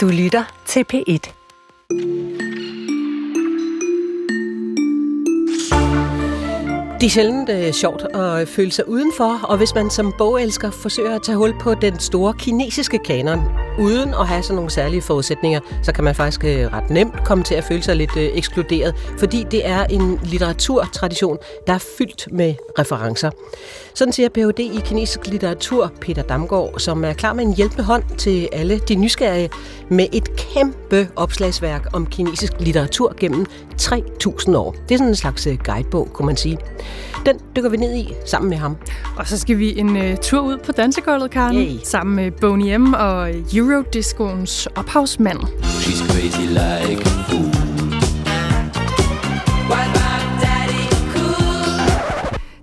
Du 0.00 0.08
lytter 0.08 0.44
til 0.66 0.84
P1. 0.92 1.32
Det 7.00 7.06
er 7.06 7.10
sjældent 7.10 7.50
øh, 7.50 7.72
sjovt 7.72 8.02
at 8.14 8.48
føle 8.48 8.72
sig 8.72 8.88
udenfor, 8.88 9.40
og 9.42 9.56
hvis 9.56 9.74
man 9.74 9.90
som 9.90 10.14
bogelsker 10.18 10.70
forsøger 10.70 11.14
at 11.14 11.22
tage 11.22 11.36
hul 11.36 11.54
på 11.60 11.74
den 11.74 11.98
store 11.98 12.34
kinesiske 12.38 12.98
kanon, 12.98 13.40
uden 13.80 14.14
at 14.14 14.26
have 14.28 14.42
sådan 14.42 14.54
nogle 14.54 14.70
særlige 14.70 15.02
forudsætninger, 15.02 15.60
så 15.82 15.92
kan 15.92 16.04
man 16.04 16.14
faktisk 16.14 16.44
øh, 16.44 16.72
ret 16.72 16.90
nemt 16.90 17.24
komme 17.24 17.44
til 17.44 17.54
at 17.54 17.64
føle 17.64 17.82
sig 17.82 17.96
lidt 17.96 18.16
øh, 18.16 18.30
ekskluderet, 18.34 18.94
fordi 19.18 19.46
det 19.50 19.66
er 19.68 19.84
en 19.84 20.20
litteraturtradition, 20.22 21.38
der 21.66 21.72
er 21.72 21.84
fyldt 21.98 22.32
med 22.32 22.54
referencer. 22.78 23.30
Sådan 23.94 24.12
siger 24.12 24.28
Ph.D. 24.28 24.58
i 24.58 24.80
kinesisk 24.84 25.26
litteratur 25.26 25.92
Peter 26.00 26.22
Damgaard, 26.22 26.78
som 26.78 27.04
er 27.04 27.12
klar 27.12 27.32
med 27.32 27.44
en 27.44 27.54
hjælpende 27.54 27.84
hånd 27.84 28.02
til 28.18 28.48
alle 28.52 28.78
de 28.78 28.94
nysgerrige 28.94 29.50
med 29.88 30.06
et 30.12 30.36
kæmpe 30.36 30.79
opslagsværk 31.16 31.86
om 31.92 32.06
kinesisk 32.06 32.52
litteratur 32.60 33.14
gennem 33.20 33.46
3.000 33.80 34.56
år. 34.56 34.72
Det 34.88 34.94
er 34.94 34.98
sådan 34.98 35.08
en 35.08 35.16
slags 35.16 35.48
guidebog, 35.64 36.08
kunne 36.12 36.26
man 36.26 36.36
sige. 36.36 36.58
Den 37.26 37.38
dykker 37.56 37.70
vi 37.70 37.76
ned 37.76 37.96
i 37.96 38.08
sammen 38.26 38.50
med 38.50 38.58
ham. 38.58 38.76
Og 39.16 39.26
så 39.26 39.38
skal 39.38 39.58
vi 39.58 39.78
en 39.78 39.96
uh, 39.96 40.16
tur 40.22 40.40
ud 40.40 40.58
på 40.58 40.72
dansegulvet, 40.72 41.30
Karen, 41.30 41.56
Yay. 41.56 41.78
sammen 41.84 42.16
med 42.16 42.30
Boney 42.30 42.76
M. 42.76 42.94
og 42.94 43.30
Eurodiscoens 43.54 44.66
ophavsmand. 44.76 45.38
She's 45.62 46.12
crazy 46.12 46.46
like 46.48 47.02
a 47.06 47.24
fool. 47.28 47.59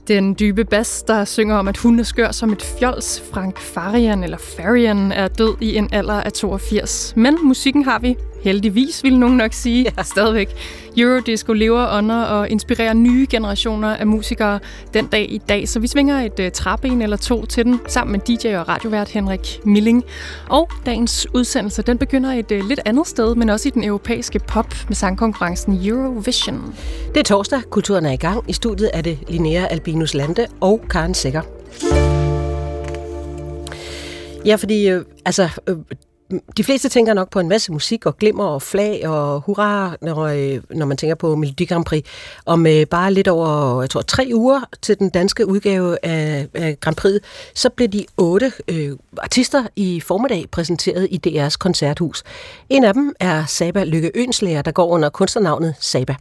Den 0.07 0.35
dybe 0.39 0.65
bas, 0.65 1.03
der 1.03 1.25
synger 1.25 1.55
om, 1.55 1.67
at 1.67 1.77
hun 1.77 1.99
er 1.99 2.03
skør 2.03 2.31
som 2.31 2.51
et 2.51 2.63
fjols, 2.79 3.23
Frank 3.31 3.59
Farian 3.59 4.23
eller 4.23 4.37
Farian, 4.37 5.11
er 5.11 5.27
død 5.27 5.55
i 5.61 5.75
en 5.75 5.89
alder 5.91 6.21
af 6.21 6.33
82. 6.33 7.13
Men 7.15 7.37
musikken 7.43 7.83
har 7.83 7.99
vi 7.99 8.15
heldigvis, 8.41 9.03
vil 9.03 9.19
nogen 9.19 9.37
nok 9.37 9.53
sige, 9.53 9.93
ja. 9.97 10.03
stadigvæk. 10.03 10.49
Eurodisco 10.97 11.53
lever 11.53 11.97
under 11.97 12.23
og 12.23 12.49
inspirerer 12.49 12.93
nye 12.93 13.27
generationer 13.29 13.95
af 13.95 14.07
musikere 14.07 14.59
den 14.93 15.07
dag 15.07 15.31
i 15.31 15.37
dag, 15.37 15.69
så 15.69 15.79
vi 15.79 15.87
svinger 15.87 16.19
et 16.19 16.39
uh, 16.39 16.51
træben 16.53 17.01
eller 17.01 17.17
to 17.17 17.45
til 17.45 17.65
den, 17.65 17.79
sammen 17.87 18.11
med 18.11 18.37
DJ 18.37 18.55
og 18.55 18.67
radiovært 18.67 19.09
Henrik 19.09 19.59
Milling. 19.63 20.03
Og 20.49 20.69
dagens 20.85 21.27
udsendelse, 21.33 21.81
den 21.81 21.97
begynder 21.97 22.33
et 22.33 22.51
uh, 22.51 22.67
lidt 22.67 22.79
andet 22.85 23.07
sted, 23.07 23.35
men 23.35 23.49
også 23.49 23.67
i 23.67 23.71
den 23.71 23.83
europæiske 23.83 24.39
pop 24.39 24.73
med 24.87 24.95
sangkonkurrencen 24.95 25.87
Eurovision. 25.87 26.75
Det 27.13 27.17
er 27.17 27.23
torsdag, 27.23 27.61
kulturen 27.69 28.05
er 28.05 28.11
i 28.11 28.17
gang. 28.17 28.43
I 28.47 28.53
studiet 28.53 28.89
er 28.93 29.01
det 29.01 29.19
Linnea 29.27 29.65
Albinus 29.65 30.13
Lande 30.13 30.47
og 30.61 30.81
Karen 30.89 31.13
Sækker. 31.13 31.41
Ja, 34.45 34.55
fordi 34.55 34.89
øh, 34.89 35.05
altså, 35.25 35.49
øh, 35.67 35.75
de 36.57 36.63
fleste 36.63 36.89
tænker 36.89 37.13
nok 37.13 37.29
på 37.29 37.39
en 37.39 37.49
masse 37.49 37.71
musik 37.71 38.05
og 38.05 38.17
glimmer 38.17 38.45
og 38.45 38.61
flag 38.61 39.07
og 39.07 39.39
hurra, 39.39 39.95
når, 40.01 40.17
øh, 40.17 40.61
når 40.69 40.85
man 40.85 40.97
tænker 40.97 41.15
på 41.15 41.35
Melodi 41.35 41.65
Grand 41.65 41.85
Prix. 41.85 42.05
Og 42.45 42.59
øh, 42.59 42.85
bare 42.85 43.13
lidt 43.13 43.27
over, 43.27 43.81
jeg 43.81 43.89
tror, 43.89 44.01
tre 44.01 44.31
uger 44.33 44.61
til 44.81 44.99
den 44.99 45.09
danske 45.09 45.47
udgave 45.47 46.05
af, 46.05 46.47
af 46.53 46.79
Grand 46.79 46.95
Prix, 46.95 47.21
så 47.55 47.69
blev 47.69 47.87
de 47.87 48.05
otte 48.17 48.51
øh, 48.67 48.91
artister 49.17 49.63
i 49.75 49.99
formiddag 49.99 50.45
præsenteret 50.51 51.07
i 51.11 51.19
DR's 51.27 51.57
koncerthus. 51.57 52.23
En 52.69 52.83
af 52.83 52.93
dem 52.93 53.13
er 53.19 53.45
Saba 53.45 53.83
Lykke 53.83 54.11
Ønslæger, 54.15 54.61
der 54.61 54.71
går 54.71 54.87
under 54.87 55.09
kunstnernavnet 55.09 55.75
Saba. 55.79 56.15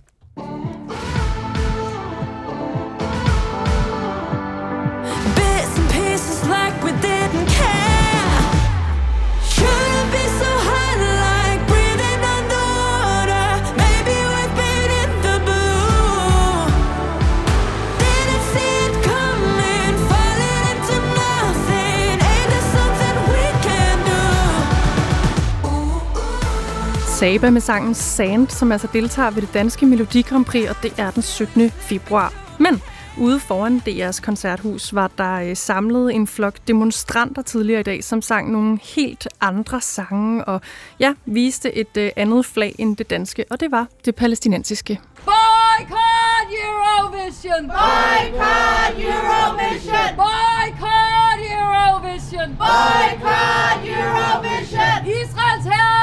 Saba 27.26 27.50
med 27.50 27.60
sangen 27.60 27.94
Sand, 27.94 28.48
som 28.48 28.72
altså 28.72 28.88
deltager 28.92 29.30
ved 29.30 29.42
det 29.42 29.54
danske 29.54 29.86
Melodi 29.86 30.22
Grand 30.22 30.44
Prix, 30.44 30.68
og 30.70 30.76
det 30.82 30.92
er 30.98 31.10
den 31.10 31.22
17. 31.22 31.70
februar. 31.70 32.32
Men 32.58 32.82
ude 33.18 33.40
foran 33.40 33.82
DR's 33.88 34.20
koncerthus 34.20 34.94
var 34.94 35.10
der 35.18 35.34
øh, 35.34 35.56
samlet 35.56 36.14
en 36.14 36.26
flok 36.26 36.54
demonstranter 36.68 37.42
tidligere 37.42 37.80
i 37.80 37.82
dag, 37.82 38.04
som 38.04 38.22
sang 38.22 38.52
nogle 38.52 38.78
helt 38.96 39.28
andre 39.40 39.80
sange, 39.80 40.44
og 40.44 40.60
ja, 41.00 41.14
viste 41.24 41.76
et 41.76 41.96
øh, 41.96 42.10
andet 42.16 42.46
flag 42.46 42.74
end 42.78 42.96
det 42.96 43.10
danske, 43.10 43.44
og 43.50 43.60
det 43.60 43.70
var 43.70 43.86
det 44.04 44.14
palæstinensiske. 44.14 45.00
Boycott 45.24 46.48
Eurovision! 46.64 47.66
Boycott 47.68 48.94
Eurovision! 48.98 50.10
Boycott 50.22 51.40
Eurovision! 51.52 52.56
Boycott 52.58 53.80
Eurovision! 53.84 54.98
Israels 55.06 55.64
herre! 55.64 55.95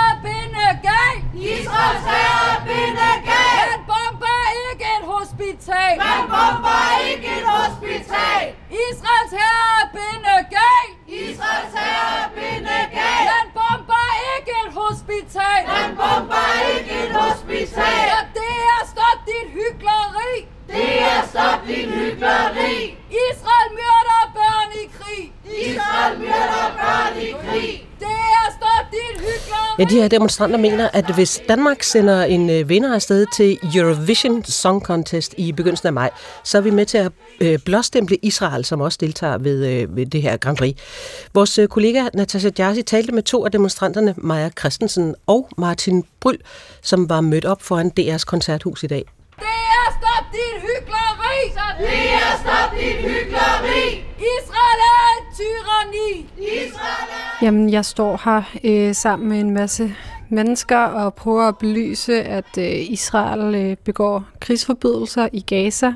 Israels 1.57 2.05
herre 2.11 2.55
binde 2.67 3.11
gal! 3.29 3.67
Man 3.71 3.81
bomber 3.91 4.41
ikke 4.67 4.87
et 4.97 5.05
hospital! 5.13 5.93
Man 6.05 6.23
bomber 6.33 6.83
ikke 7.09 7.29
et 7.39 7.47
hospital! 7.55 8.43
Israels 8.87 9.33
herre 9.39 9.89
binde 9.95 10.35
gal! 10.55 10.87
Israels 11.07 11.73
herre 11.79 12.29
binde 12.35 12.79
gal! 12.97 13.23
Man 13.33 13.47
bomber 13.57 14.07
ikke 14.33 14.53
et 14.65 14.71
hospital! 14.81 15.61
Man 15.75 15.89
bomber 16.01 16.49
ikke 16.75 16.93
et 17.05 17.13
hospital! 17.21 17.97
Ja, 18.11 18.19
det 18.39 18.55
er 18.73 18.81
stop 18.93 19.19
dit 19.29 19.47
hyggeleri! 19.57 20.35
Det 20.67 21.01
er 21.11 21.21
stop 21.31 21.59
dit 21.67 21.89
hyggeleri! 21.99 22.97
Israel 23.27 23.69
myrder 23.79 24.23
børn 24.37 24.69
i 24.83 24.85
krig! 24.97 25.32
Israel 25.45 26.19
myrder 26.19 26.77
børn 26.77 27.21
i 27.21 27.31
krig! 27.31 27.87
Er! 28.01 28.23
Ja, 29.79 29.83
de 29.83 29.95
her 29.95 30.07
demonstranter 30.07 30.57
mener, 30.57 30.89
at 30.93 31.15
hvis 31.15 31.41
Danmark 31.49 31.83
sender 31.83 32.23
en 32.23 32.49
øh, 32.49 32.69
vinder 32.69 32.93
afsted 32.93 33.25
til 33.35 33.57
Eurovision 33.75 34.43
Song 34.43 34.81
Contest 34.81 35.33
i 35.37 35.51
begyndelsen 35.51 35.87
af 35.87 35.93
maj, 35.93 36.09
så 36.43 36.57
er 36.57 36.61
vi 36.61 36.69
med 36.69 36.85
til 36.85 36.97
at 36.97 37.11
øh, 37.41 37.59
blåstemple 37.65 38.17
Israel, 38.21 38.65
som 38.65 38.81
også 38.81 38.97
deltager 39.01 39.37
ved, 39.37 39.67
øh, 39.67 39.95
ved 39.95 40.05
det 40.05 40.21
her 40.21 40.37
Grand 40.37 40.57
Prix. 40.57 40.77
Vores 41.33 41.59
kollega 41.69 42.03
Natasha 42.13 42.49
Jarsi 42.59 42.81
talte 42.81 43.11
med 43.11 43.23
to 43.23 43.45
af 43.45 43.51
demonstranterne, 43.51 44.13
Maja 44.17 44.49
Christensen 44.59 45.15
og 45.27 45.49
Martin 45.57 46.03
Bryl, 46.19 46.37
som 46.81 47.09
var 47.09 47.21
mødt 47.21 47.45
op 47.45 47.61
foran 47.61 47.91
DR's 47.99 48.23
koncerthus 48.25 48.83
i 48.83 48.87
dag. 48.87 49.05
Det 49.39 49.45
er 49.45 49.91
stop 49.91 50.25
dit 50.33 50.63
hyggeleri! 51.33 51.91
Det 51.91 52.13
er 52.13 52.37
stop 52.43 52.79
dit 52.79 53.11
hyggeleri! 53.11 54.05
Israel 54.17 54.79
er 54.95 55.05
et 55.17 55.25
tyranni! 55.37 56.29
Israel 56.37 57.09
er... 57.11 57.45
Jamen, 57.45 57.69
jeg 57.69 57.85
står 57.85 58.21
her 58.25 58.41
øh, 58.63 58.95
sammen 58.95 59.29
med 59.29 59.39
en 59.39 59.51
masse 59.51 59.95
mennesker 60.29 60.77
og 60.77 61.13
prøver 61.13 61.47
at 61.47 61.57
belyse, 61.57 62.23
at 62.23 62.57
øh, 62.57 62.91
Israel 62.91 63.55
øh, 63.55 63.77
begår 63.77 64.23
krigsforbrydelser 64.39 65.27
i 65.33 65.41
Gaza. 65.41 65.93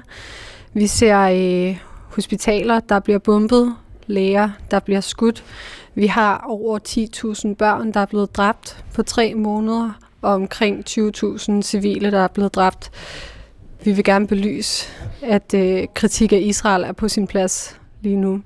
Vi 0.74 0.88
ser 0.88 1.20
øh, 1.20 1.78
hospitaler, 2.10 2.80
der 2.80 3.00
bliver 3.00 3.20
bombet, 3.20 3.76
læger, 4.08 4.50
der 4.72 4.80
bliver 4.80 5.02
skudt. 5.02 5.44
Vi 5.96 6.08
har 6.08 6.46
over 6.48 6.80
10.000 7.50 7.56
børn, 7.56 7.92
der 7.92 8.00
er 8.00 8.06
blevet 8.06 8.36
dræbt 8.36 8.84
på 8.96 9.04
tre 9.04 9.34
måneder, 9.34 9.92
og 10.22 10.34
omkring 10.34 10.84
20.000 10.90 11.62
civile, 11.62 12.12
der 12.12 12.20
er 12.20 12.28
blevet 12.28 12.56
dræbt. 12.56 12.92
Vi 13.88 13.92
vil 13.92 14.04
gerne 14.04 14.28
belyse, 14.28 14.88
at 15.22 15.54
øh, 15.54 15.84
kritik 15.94 16.34
af 16.34 16.40
Israel 16.40 16.84
er 16.84 16.92
på 16.92 17.08
sin 17.08 17.28
plads 17.28 17.80
lige 18.02 18.16
nu. 18.16 18.42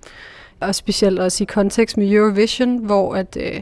Og 0.60 0.76
specielt 0.76 1.20
også 1.20 1.44
i 1.44 1.46
kontekst 1.46 1.98
med 1.98 2.12
Eurovision, 2.12 2.78
hvor 2.78 3.16
at, 3.16 3.38
øh, 3.40 3.62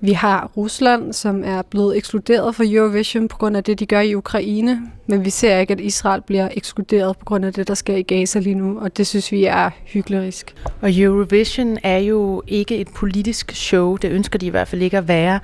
vi 0.00 0.12
har 0.12 0.50
Rusland, 0.56 1.12
som 1.12 1.42
er 1.44 1.62
blevet 1.62 1.96
ekskluderet 1.96 2.54
fra 2.54 2.64
Eurovision 2.66 3.28
på 3.28 3.36
grund 3.36 3.56
af 3.56 3.64
det, 3.64 3.78
de 3.78 3.86
gør 3.86 4.00
i 4.00 4.14
Ukraine. 4.14 4.80
Men 5.06 5.24
vi 5.24 5.30
ser 5.30 5.58
ikke, 5.58 5.72
at 5.72 5.80
Israel 5.80 6.22
bliver 6.22 6.48
ekskluderet 6.54 7.18
på 7.18 7.24
grund 7.24 7.44
af 7.44 7.52
det, 7.52 7.68
der 7.68 7.74
sker 7.74 7.96
i 7.96 8.02
Gaza 8.02 8.38
lige 8.38 8.54
nu. 8.54 8.80
Og 8.80 8.96
det 8.96 9.06
synes 9.06 9.32
vi 9.32 9.44
er 9.44 9.70
hyklerisk. 9.84 10.54
Og 10.80 10.98
Eurovision 10.98 11.78
er 11.82 11.98
jo 11.98 12.42
ikke 12.46 12.76
et 12.76 12.88
politisk 12.88 13.52
show. 13.52 13.96
Det 13.96 14.10
ønsker 14.10 14.38
de 14.38 14.46
i 14.46 14.50
hvert 14.50 14.68
fald 14.68 14.82
ikke 14.82 14.98
at 14.98 15.08
være. 15.08 15.40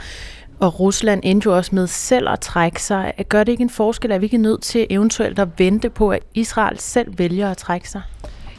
Og 0.63 0.81
Rusland 0.81 1.21
endte 1.25 1.47
jo 1.47 1.57
også 1.57 1.75
med 1.75 1.87
selv 1.87 2.29
at 2.29 2.41
trække 2.41 2.83
sig. 2.83 3.13
Gør 3.29 3.45
det 3.45 3.53
ikke 3.53 3.63
en 3.63 3.71
forskel? 3.71 4.11
Er 4.11 4.19
vi 4.19 4.27
ikke 4.27 4.39
nødt 4.39 4.63
til 4.63 4.87
eventuelt 4.91 5.39
at 5.39 5.49
vente 5.59 5.91
på, 5.91 6.11
at 6.11 6.23
Israel 6.35 6.79
selv 6.79 7.19
vælger 7.19 7.51
at 7.51 7.57
trække 7.57 7.91
sig? 7.91 8.03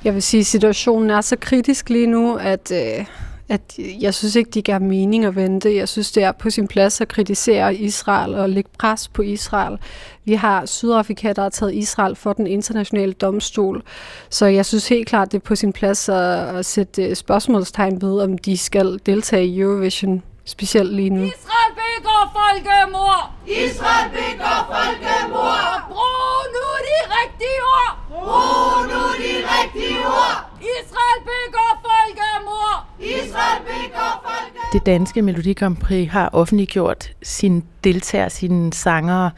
Jeg 0.04 0.14
vil 0.14 0.24
sige, 0.24 0.42
at 0.42 0.46
situationen 0.46 1.10
er 1.10 1.22
så 1.22 1.36
kritisk 1.40 1.90
lige 1.90 2.08
nu, 2.08 2.36
at, 2.36 2.72
øh, 2.72 3.06
at 3.50 3.62
jeg 4.02 4.14
synes 4.14 4.36
ikke, 4.36 4.52
de 4.52 4.62
giver 4.62 4.80
mening 4.80 5.26
at 5.26 5.36
vente. 5.36 5.76
Jeg 5.76 5.90
synes, 5.90 6.12
det 6.12 6.24
er 6.24 6.32
på 6.32 6.50
sin 6.50 6.68
plads 6.68 7.02
at 7.02 7.08
kritisere 7.08 7.76
Israel 7.76 8.36
og 8.36 8.50
lægge 8.50 8.70
pres 8.80 9.08
på 9.08 9.22
Israel. 9.22 9.78
Vi 10.26 10.34
har 10.34 10.66
Sydafrika, 10.66 11.34
der 11.34 11.42
har 11.42 11.50
taget 11.50 11.74
Israel 11.74 12.16
for 12.16 12.34
den 12.34 12.48
internationale 12.48 13.14
domstol. 13.14 13.84
Så 14.30 14.46
jeg 14.46 14.66
synes 14.66 14.88
helt 14.88 15.08
klart, 15.08 15.32
det 15.32 15.38
er 15.38 15.44
på 15.44 15.56
sin 15.56 15.74
plads 15.74 16.10
at, 16.10 16.56
at 16.56 16.66
sætte 16.66 17.04
øh, 17.04 17.16
spørgsmålstegn 17.16 18.02
ved, 18.02 18.22
om 18.22 18.38
de 18.38 18.58
skal 18.58 19.00
deltage 19.06 19.46
i 19.46 19.60
Eurovision 19.60 20.24
specielt 20.46 20.94
lige 20.96 21.10
nu. 21.10 21.24
Israel 21.24 21.72
begår 21.84 22.24
folkemord! 22.40 23.32
Israel 23.48 24.10
begår 24.10 24.60
folkemord! 24.74 25.64
Og 25.74 25.82
brug 25.88 26.40
nu 26.56 26.66
de 26.90 26.98
rigtige 27.18 27.60
ord! 27.80 27.94
Brug 28.10 28.84
nu 28.92 29.04
de 29.24 29.34
rigtige 29.56 30.00
ord! 30.00 30.38
Israel 30.62 31.20
begår 31.32 31.72
folkemord! 31.88 32.80
Israel 33.00 33.62
begår 33.62 34.14
folkemord! 34.24 34.74
Det 34.74 34.86
danske 34.86 35.22
Melodi 35.22 35.54
Grand 35.54 35.78
Prix 35.78 36.10
har 36.10 36.30
offentliggjort 36.34 37.12
sine 37.24 37.62
deltagere, 37.84 38.30
sine 38.30 38.74
sangere 38.74 39.32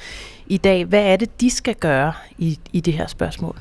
i 0.48 0.57
dag. 0.57 0.86
Hvad 0.86 1.04
er 1.04 1.16
det, 1.16 1.42
de 1.42 1.50
skal 1.50 1.75
gøre 1.75 2.13
i, 2.38 2.60
i 2.74 2.80
det 2.80 2.94
her 2.94 3.07
spørgsmål? 3.07 3.56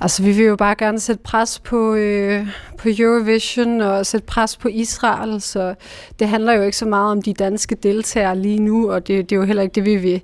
Altså, 0.00 0.22
vi 0.22 0.32
vil 0.32 0.44
jo 0.44 0.56
bare 0.56 0.74
gerne 0.74 1.00
sætte 1.00 1.22
pres 1.22 1.58
på, 1.58 1.94
øh, 1.94 2.46
på 2.78 2.88
Eurovision 2.98 3.80
og 3.80 4.06
sætte 4.06 4.26
pres 4.26 4.56
på 4.56 4.68
Israel, 4.68 5.40
så 5.40 5.74
det 6.18 6.28
handler 6.28 6.52
jo 6.52 6.62
ikke 6.62 6.76
så 6.76 6.86
meget 6.86 7.12
om 7.12 7.22
de 7.22 7.34
danske 7.34 7.74
deltagere 7.74 8.38
lige 8.38 8.58
nu, 8.58 8.92
og 8.92 9.06
det, 9.06 9.30
det 9.30 9.36
er 9.36 9.40
jo 9.40 9.44
heller 9.46 9.62
ikke 9.62 9.74
det, 9.74 9.84
vi 9.84 9.96
vil. 9.96 10.22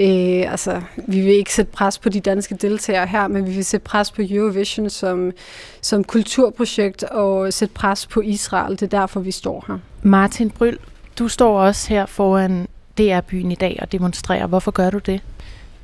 Øh, 0.00 0.52
altså, 0.52 0.82
vi 1.06 1.20
vil 1.20 1.32
ikke 1.32 1.54
sætte 1.54 1.72
pres 1.72 1.98
på 1.98 2.08
de 2.08 2.20
danske 2.20 2.54
deltagere 2.54 3.06
her, 3.06 3.28
men 3.28 3.46
vi 3.46 3.52
vil 3.52 3.64
sætte 3.64 3.84
pres 3.84 4.10
på 4.10 4.22
Eurovision 4.30 4.90
som, 4.90 5.32
som 5.80 6.04
kulturprojekt 6.04 7.02
og 7.02 7.52
sætte 7.52 7.74
pres 7.74 8.06
på 8.06 8.20
Israel. 8.20 8.70
Det 8.70 8.82
er 8.82 9.00
derfor, 9.00 9.20
vi 9.20 9.30
står 9.30 9.64
her. 9.68 9.78
Martin 10.02 10.50
Bryl, 10.50 10.76
du 11.18 11.28
står 11.28 11.60
også 11.60 11.88
her 11.88 12.06
foran 12.06 12.68
DR-byen 12.98 13.52
i 13.52 13.54
dag 13.54 13.78
og 13.82 13.92
demonstrerer. 13.92 14.46
Hvorfor 14.46 14.70
gør 14.70 14.90
du 14.90 14.98
det? 14.98 15.20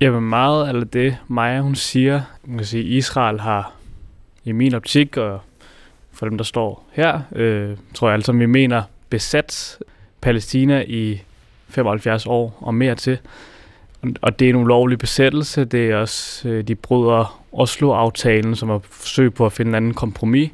Jamen 0.04 0.28
meget 0.28 0.68
af 0.68 0.88
det, 0.88 1.16
Maja 1.28 1.60
hun 1.60 1.74
siger, 1.74 2.22
man 2.44 2.56
kan 2.58 2.66
sige, 2.66 2.84
Israel 2.84 3.40
har 3.40 3.72
i 4.44 4.52
min 4.52 4.74
optik, 4.74 5.16
og 5.16 5.40
for 6.12 6.26
dem, 6.26 6.36
der 6.36 6.44
står 6.44 6.88
her, 6.92 7.20
øh, 7.34 7.76
tror 7.94 8.08
jeg 8.08 8.14
altså, 8.14 8.32
vi 8.32 8.46
mener 8.46 8.82
besat 9.10 9.78
Palæstina 10.20 10.84
i 10.86 11.22
75 11.68 12.26
år 12.26 12.58
og 12.60 12.74
mere 12.74 12.94
til. 12.94 13.18
Og 14.22 14.38
det 14.38 14.44
er 14.44 14.50
en 14.50 14.56
ulovlig 14.56 14.98
besættelse. 14.98 15.64
Det 15.64 15.90
er 15.90 15.96
også, 15.96 16.48
øh, 16.48 16.68
de 16.68 16.74
bryder 16.74 17.44
Oslo-aftalen, 17.52 18.56
som 18.56 18.70
er 18.70 18.78
forsøg 18.78 19.34
på 19.34 19.46
at 19.46 19.52
finde 19.52 19.68
en 19.68 19.74
anden 19.74 19.94
kompromis. 19.94 20.50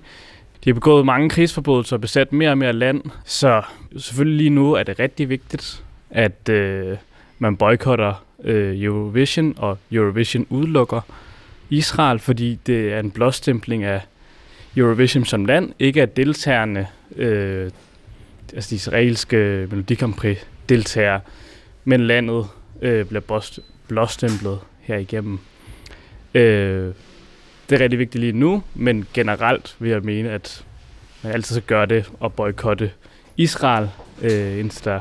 De 0.65 0.71
har 0.71 0.75
begået 0.75 1.07
mange 1.07 1.31
krigsforbrydelser 1.31 1.97
og 1.97 2.01
besat 2.01 2.33
mere 2.33 2.51
og 2.51 2.59
mere 2.59 2.73
land. 2.73 3.03
Så 3.25 3.63
selvfølgelig 3.97 4.37
lige 4.37 4.51
nu 4.51 4.73
er 4.73 4.83
det 4.83 4.99
rigtig 4.99 5.29
vigtigt, 5.29 5.85
at 6.11 6.49
øh, 6.49 6.97
man 7.39 7.57
boykotter 7.57 8.25
øh, 8.45 8.83
Eurovision, 8.83 9.55
og 9.57 9.79
Eurovision 9.93 10.47
udelukker 10.51 11.01
Israel, 11.71 12.19
fordi 12.19 12.59
det 12.67 12.93
er 12.93 13.01
en 13.01 13.11
blåstempling 13.11 13.85
af 13.85 14.01
Eurovision 14.77 15.25
som 15.25 15.45
land, 15.45 15.73
ikke 15.79 16.03
at 16.03 16.17
deltagerne, 16.17 16.87
øh, 17.17 17.71
altså 18.55 18.71
de 18.71 18.75
israelske 18.75 19.37
Melodi 19.71 19.95
deltagere, 19.95 20.37
deltager, 20.69 21.21
men 21.85 22.07
landet 22.07 22.47
øh, 22.83 23.07
bliver 23.07 23.61
blåstemplet 23.89 24.59
her 24.81 24.97
igennem. 24.97 25.39
Øh, 26.35 26.95
det 27.71 27.77
er 27.77 27.81
rigtig 27.81 27.99
vigtigt 27.99 28.21
lige 28.21 28.33
nu, 28.33 28.63
men 28.75 29.07
generelt 29.15 29.77
vil 29.79 29.91
jeg 29.91 30.01
mene, 30.03 30.31
at 30.31 30.65
man 31.23 31.33
altid 31.33 31.55
skal 31.57 31.67
gøre 31.67 31.87
det 31.87 32.11
og 32.21 32.33
boykotte 32.35 32.91
Israel, 33.37 33.89
øh, 34.23 34.59
indtil, 34.59 34.85
der, 34.85 35.01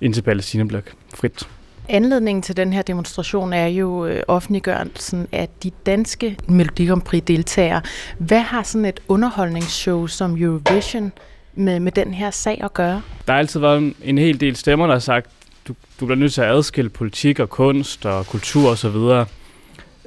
indtil 0.00 0.22
Palæstina 0.22 0.64
bliver 0.64 0.82
frit. 1.14 1.48
Anledningen 1.88 2.42
til 2.42 2.56
den 2.56 2.72
her 2.72 2.82
demonstration 2.82 3.52
er 3.52 3.66
jo 3.66 4.06
øh, 4.06 4.22
offentliggørelsen 4.28 5.28
af 5.32 5.48
de 5.62 5.70
danske 5.86 6.36
Melodi 6.48 6.86
Grand 6.86 7.02
Prix 7.02 7.22
deltagere. 7.22 7.82
Hvad 8.18 8.40
har 8.40 8.62
sådan 8.62 8.84
et 8.84 9.00
underholdningsshow 9.08 10.06
som 10.06 10.36
Eurovision 10.42 11.12
med, 11.54 11.80
med 11.80 11.92
den 11.92 12.14
her 12.14 12.30
sag 12.30 12.60
at 12.64 12.74
gøre? 12.74 13.02
Der 13.26 13.32
har 13.32 13.38
altid 13.38 13.60
været 13.60 13.94
en 14.02 14.18
hel 14.18 14.40
del 14.40 14.56
stemmer, 14.56 14.86
der 14.86 14.94
har 14.94 15.00
sagt, 15.00 15.30
du, 15.68 15.74
du 16.00 16.06
bliver 16.06 16.18
nødt 16.18 16.32
til 16.32 16.40
at 16.40 16.48
adskille 16.48 16.90
politik 16.90 17.40
og 17.40 17.50
kunst 17.50 18.06
og 18.06 18.26
kultur 18.26 18.70
osv. 18.70 19.26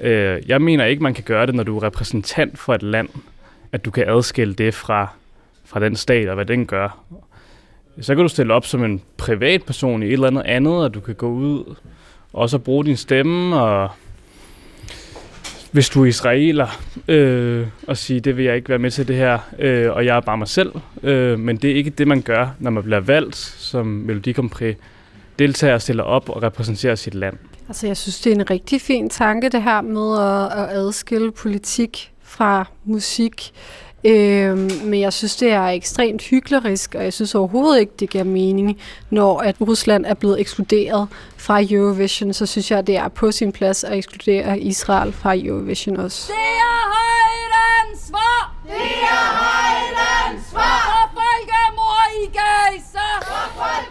Øh, 0.06 0.42
jeg 0.48 0.62
mener 0.62 0.86
ikke, 0.86 1.04
man 1.04 1.14
kan 1.14 1.24
gøre 1.24 1.46
det, 1.46 1.56
når 1.56 1.64
du 1.64 1.78
er 1.78 1.84
repræsentant 1.84 2.60
for 2.60 2.74
et 2.76 2.84
land, 2.84 3.10
at 3.72 3.86
du 3.86 3.92
kan 3.92 4.10
adskille 4.10 4.54
det 4.54 4.74
fra, 4.74 5.08
fra 5.66 5.80
den 5.80 5.96
stat 5.96 6.30
og 6.30 6.36
hvad 6.36 6.46
den 6.46 6.66
gør. 6.66 7.04
Så 8.02 8.16
kan 8.16 8.22
du 8.22 8.28
stille 8.28 8.54
op 8.54 8.66
som 8.66 8.84
en 8.84 9.02
privatperson 9.18 10.04
i 10.04 10.06
et 10.06 10.14
eller 10.14 10.28
andet 10.28 10.42
andet, 10.42 10.74
og 10.74 10.94
du 10.94 11.00
kan 11.00 11.16
gå 11.16 11.30
ud 11.30 11.76
og 12.34 12.50
så 12.50 12.58
bruge 12.58 12.86
din 12.86 12.98
stemme, 12.98 13.62
og 13.62 13.90
hvis 15.72 15.90
du 15.90 16.04
er 16.04 16.06
israeler, 16.06 16.68
øh, 17.08 17.68
og 17.88 17.98
sige, 17.98 18.20
det 18.20 18.38
vil 18.38 18.46
jeg 18.46 18.56
ikke 18.56 18.70
være 18.70 18.80
med 18.80 18.92
til 18.92 19.08
det 19.08 19.16
her, 19.16 19.40
øh, 19.60 19.92
og 19.92 20.06
jeg 20.06 20.18
er 20.18 20.22
bare 20.22 20.38
mig 20.38 20.48
selv. 20.48 20.72
Øh, 21.04 21.40
men 21.40 21.58
det 21.58 21.72
er 21.72 21.76
ikke 21.76 21.90
det, 21.90 22.08
man 22.08 22.22
gør, 22.22 22.48
når 22.60 22.72
man 22.72 22.84
bliver 22.84 23.00
valgt 23.00 23.36
som 23.36 23.86
Melodi 23.86 24.34
deltager 25.40 25.74
og 25.74 25.82
stiller 25.82 26.04
op 26.04 26.30
og 26.30 26.44
repræsenterer 26.44 26.96
sit 26.96 27.16
land. 27.16 27.38
Altså, 27.68 27.88
jeg 27.88 27.98
synes, 27.98 28.22
det 28.22 28.32
er 28.32 28.36
en 28.36 28.50
rigtig 28.50 28.82
fin 28.82 29.10
tanke, 29.10 29.50
det 29.50 29.64
her 29.64 29.82
med 29.82 30.20
at, 30.20 30.64
at 30.64 30.78
adskille 30.78 31.32
politik 31.32 32.12
fra 32.24 32.66
musik. 32.86 33.52
Øhm, 34.04 34.72
men 34.84 35.00
jeg 35.00 35.14
synes, 35.14 35.36
det 35.36 35.52
er 35.52 35.68
ekstremt 35.68 36.22
hyklerisk, 36.22 36.96
og 36.96 37.04
jeg 37.04 37.14
synes 37.14 37.36
overhovedet 37.36 37.80
ikke, 37.80 37.94
det 38.00 38.10
giver 38.10 38.24
mening, 38.24 38.80
når 39.10 39.40
at 39.40 39.56
Rusland 39.62 40.06
er 40.06 40.14
blevet 40.14 40.40
ekskluderet 40.40 41.08
fra 41.38 41.62
Eurovision, 41.70 42.34
så 42.34 42.46
synes 42.46 42.72
jeg, 42.72 42.88
det 42.88 42.98
er 42.98 43.08
på 43.08 43.32
sin 43.32 43.52
plads 43.52 43.84
at 43.84 43.98
ekskludere 43.98 44.60
Israel 44.60 45.14
fra 45.14 45.36
Eurovision 45.36 45.98
også. 45.98 46.28
Det 46.28 46.36
er 46.36 46.90
højt 46.96 47.90
ansvar! 47.90 48.56
Det 48.68 48.74
er 48.74 49.38
højt 49.38 49.49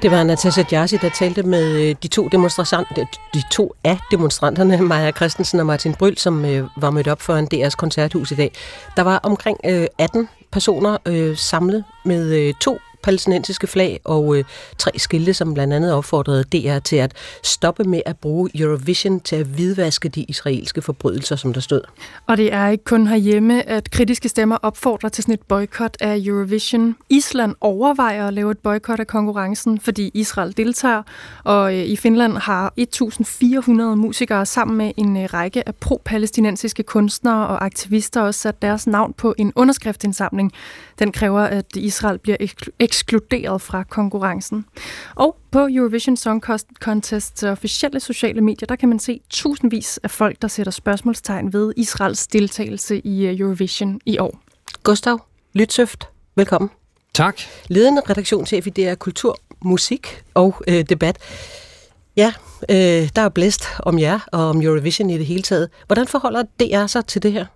Det 0.03 0.11
var 0.11 0.23
Natasha 0.23 0.65
Jassi, 0.73 0.97
der 0.97 1.09
talte 1.09 1.43
med 1.43 1.73
øh, 1.73 1.97
de 2.03 2.09
to, 2.09 2.29
demonstranter, 2.29 3.05
de 3.35 3.43
to 3.53 3.75
af 3.85 3.99
demonstranterne, 4.11 4.83
Maja 4.91 5.11
Christensen 5.11 5.61
og 5.61 5.67
Martin 5.67 5.95
Bryl, 5.95 6.17
som 6.17 6.45
øh, 6.45 6.65
var 6.77 6.91
mødt 6.91 7.09
op 7.09 7.21
foran 7.21 7.49
DR's 7.55 7.77
koncerthus 7.77 8.31
i 8.31 8.35
dag. 8.35 8.53
Der 8.97 9.03
var 9.03 9.21
omkring 9.23 9.59
18 9.99 10.21
øh, 10.21 10.27
personer 10.53 10.97
øh, 11.07 11.37
samlet 11.37 11.85
med 12.05 12.35
øh, 12.35 12.55
to 12.61 12.79
palæstinensiske 13.09 13.67
flag 13.67 14.01
og 14.05 14.37
øh, 14.37 14.45
tre 14.79 14.91
skilte, 14.97 15.35
som 15.35 15.55
blandt 15.55 15.75
andet 15.75 15.93
opfordrede 15.93 16.45
DR 16.45 16.79
til 16.79 16.97
at 16.97 17.13
stoppe 17.43 17.85
med 17.85 18.03
at 18.07 18.17
bruge 18.17 18.51
Eurovision 18.55 19.21
til 19.21 19.37
at 19.37 19.47
hvidvaske 19.47 20.09
de 20.09 20.23
israelske 20.23 20.83
forbrydelser, 20.83 21.37
som 21.37 21.53
der 21.53 21.61
stod. 21.61 21.81
Og 22.27 22.37
det 22.37 22.53
er 22.53 22.69
ikke 22.69 22.85
kun 22.85 23.07
herhjemme, 23.07 23.69
at 23.69 23.91
kritiske 23.91 24.29
stemmer 24.29 24.57
opfordrer 24.57 25.09
til 25.09 25.25
sådan 25.25 25.35
et 25.35 25.43
boykot 25.49 25.97
af 26.01 26.19
Eurovision. 26.25 26.97
Island 27.09 27.55
overvejer 27.61 28.27
at 28.29 28.35
lave 28.35 28.51
et 28.51 28.59
boykot 28.59 29.01
af 29.01 29.07
konkurrencen, 29.07 29.81
fordi 29.81 30.11
Israel 30.15 30.57
deltager, 30.57 31.03
og 31.45 31.75
øh, 31.75 31.85
i 31.85 31.97
Finland 31.97 32.37
har 32.37 32.73
1.400 32.81 33.73
musikere 33.95 34.47
sammen 34.47 34.77
med 34.77 34.93
en 34.97 35.17
øh, 35.17 35.25
række 35.35 35.69
af 35.69 35.75
pro-palæstinensiske 35.75 36.83
kunstnere 36.83 37.47
og 37.47 37.65
aktivister 37.65 38.21
også 38.21 38.41
sat 38.41 38.63
deres 38.63 38.87
navn 38.87 39.13
på 39.13 39.35
en 39.39 39.53
underskriftsindsamling. 39.57 40.53
Den 40.99 41.13
kræver, 41.13 41.41
at 41.41 41.77
Israel 41.77 42.19
bliver 42.19 42.37
ekskluderet 42.79 43.61
fra 43.63 43.83
konkurrencen. 43.83 44.65
Og 45.15 45.37
på 45.51 45.59
Eurovision 45.71 46.17
Song 46.17 46.45
Contests 46.81 47.43
officielle 47.43 48.01
sociale 48.01 48.41
medier, 48.41 48.67
der 48.67 48.77
kan 48.77 48.89
man 48.89 48.99
se 48.99 49.21
tusindvis 49.31 50.01
af 50.03 50.11
folk, 50.11 50.43
der 50.43 50.49
sætter 50.49 50.73
spørgsmålstegn 50.73 51.53
ved 51.53 51.73
Israels 51.77 52.27
deltagelse 52.27 52.99
i 52.99 53.27
øh, 53.27 53.41
Eurovision 53.41 54.01
i 54.07 54.19
år. 54.19 54.41
Gustav 54.83 55.21
Lytsøft, 55.53 56.09
velkommen. 56.37 56.71
Tak. 57.15 57.41
Ledende 57.69 58.03
redaktionschef 58.11 58.67
i 58.67 58.71
DR 58.71 58.95
Kultur, 58.95 59.39
Musik 59.65 60.23
og 60.35 60.63
øh, 60.69 60.85
Debat. 60.89 61.19
Ja, 62.17 62.33
øh, 62.71 63.09
der 63.17 63.23
er 63.23 63.29
blæst 63.29 63.65
om 63.79 63.99
jer 63.99 64.21
og 64.33 64.49
om 64.49 64.63
Eurovision 64.63 65.11
i 65.11 65.19
det 65.19 65.27
hele 65.27 65.43
taget. 65.43 65.69
Hvordan 65.87 66.07
forholder 66.07 66.43
DR 66.43 66.87
sig 66.87 67.07
til 67.07 67.23
det 67.23 67.33
her? 67.33 67.47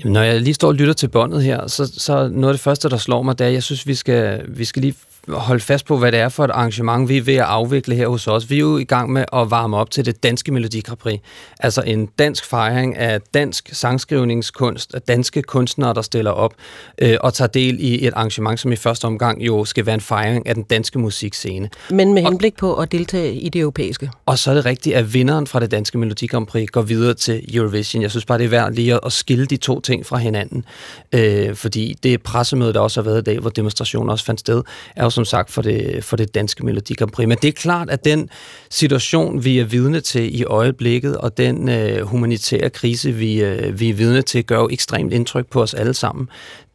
Jamen, 0.00 0.12
når 0.12 0.22
jeg 0.22 0.40
lige 0.40 0.54
står 0.54 0.68
og 0.68 0.74
lytter 0.74 0.94
til 0.94 1.08
båndet 1.08 1.42
her, 1.42 1.66
så, 1.66 1.92
så 1.98 2.28
noget 2.28 2.48
af 2.48 2.54
det 2.54 2.60
første, 2.60 2.88
der 2.88 2.96
slår 2.96 3.22
mig, 3.22 3.38
det 3.38 3.44
er, 3.44 3.48
at 3.48 3.54
jeg 3.54 3.62
synes, 3.62 3.86
vi 3.86 3.94
skal, 3.94 4.44
vi 4.48 4.64
skal 4.64 4.82
lige 4.82 4.94
holde 5.28 5.60
fast 5.60 5.86
på, 5.86 5.98
hvad 5.98 6.12
det 6.12 6.20
er 6.20 6.28
for 6.28 6.44
et 6.44 6.50
arrangement, 6.50 7.08
vi 7.08 7.16
er 7.16 7.22
ved 7.22 7.34
at 7.34 7.44
afvikle 7.44 7.94
her 7.94 8.08
hos 8.08 8.26
os. 8.26 8.50
Vi 8.50 8.54
er 8.54 8.60
jo 8.60 8.78
i 8.78 8.84
gang 8.84 9.12
med 9.12 9.24
at 9.32 9.50
varme 9.50 9.76
op 9.76 9.90
til 9.90 10.06
det 10.06 10.22
danske 10.22 10.52
Melodi 10.52 10.80
Grand. 10.80 11.18
Altså 11.60 11.82
en 11.82 12.06
dansk 12.06 12.44
fejring 12.44 12.96
af 12.96 13.20
dansk 13.34 13.68
sangskrivningskunst, 13.72 14.94
af 14.94 15.02
danske 15.02 15.42
kunstnere, 15.42 15.94
der 15.94 16.02
stiller 16.02 16.30
op 16.30 16.54
øh, 16.98 17.16
og 17.20 17.34
tager 17.34 17.48
del 17.48 17.76
i 17.80 18.06
et 18.06 18.12
arrangement, 18.16 18.60
som 18.60 18.72
i 18.72 18.76
første 18.76 19.04
omgang 19.04 19.42
jo 19.42 19.64
skal 19.64 19.86
være 19.86 19.94
en 19.94 20.00
fejring 20.00 20.46
af 20.46 20.54
den 20.54 20.62
danske 20.62 20.98
musikscene. 20.98 21.70
Men 21.90 22.14
med 22.14 22.22
henblik 22.22 22.56
på 22.56 22.74
at 22.74 22.92
deltage 22.92 23.34
i 23.34 23.48
det 23.48 23.60
europæiske. 23.60 24.10
Og 24.26 24.38
så 24.38 24.50
er 24.50 24.54
det 24.54 24.64
rigtigt, 24.64 24.96
at 24.96 25.14
vinderen 25.14 25.46
fra 25.46 25.60
det 25.60 25.70
danske 25.70 25.98
Melodi 25.98 26.26
Grand 26.26 26.46
Prix 26.46 26.68
går 26.70 26.82
videre 26.82 27.14
til 27.14 27.56
Eurovision. 27.56 28.02
Jeg 28.02 28.10
synes 28.10 28.24
bare, 28.24 28.38
det 28.38 28.44
er 28.44 28.48
værd 28.48 28.72
lige 28.72 29.04
at 29.06 29.12
skille 29.12 29.46
de 29.46 29.56
to 29.56 29.80
ting 29.80 30.06
fra 30.06 30.16
hinanden. 30.16 30.64
Øh, 31.12 31.54
fordi 31.54 31.96
det 32.02 32.22
pressemøde, 32.22 32.72
der 32.72 32.80
også 32.80 33.02
har 33.02 33.10
været 33.10 33.18
i 33.18 33.24
dag, 33.24 33.38
hvor 33.38 33.50
demonstrationen 33.50 34.10
også 34.10 34.24
fandt 34.24 34.40
sted, 34.40 34.62
er 34.96 35.04
jo 35.10 35.14
som 35.14 35.24
sagt 35.24 35.50
for 35.50 35.62
det, 35.62 36.04
for 36.04 36.16
det 36.16 36.34
danske 36.34 36.66
Melodi 36.66 36.94
Grand 36.94 37.10
Prix. 37.10 37.28
Men 37.28 37.38
det 37.42 37.48
er 37.48 37.52
klart, 37.52 37.90
at 37.90 38.04
den 38.04 38.28
situation, 38.70 39.44
vi 39.44 39.58
er 39.58 39.64
vidne 39.64 40.00
til 40.00 40.40
i 40.40 40.44
øjeblikket, 40.44 41.16
og 41.16 41.36
den 41.36 41.68
øh, 41.68 42.02
humanitære 42.02 42.70
krise, 42.70 43.12
vi, 43.12 43.42
øh, 43.42 43.80
vi 43.80 43.90
er 43.90 43.94
vidne 43.94 44.22
til, 44.22 44.44
gør 44.44 44.58
jo 44.58 44.68
ekstremt 44.72 45.12
indtryk 45.12 45.46
på 45.46 45.62
os 45.62 45.74
alle 45.74 45.94
sammen 45.94 46.28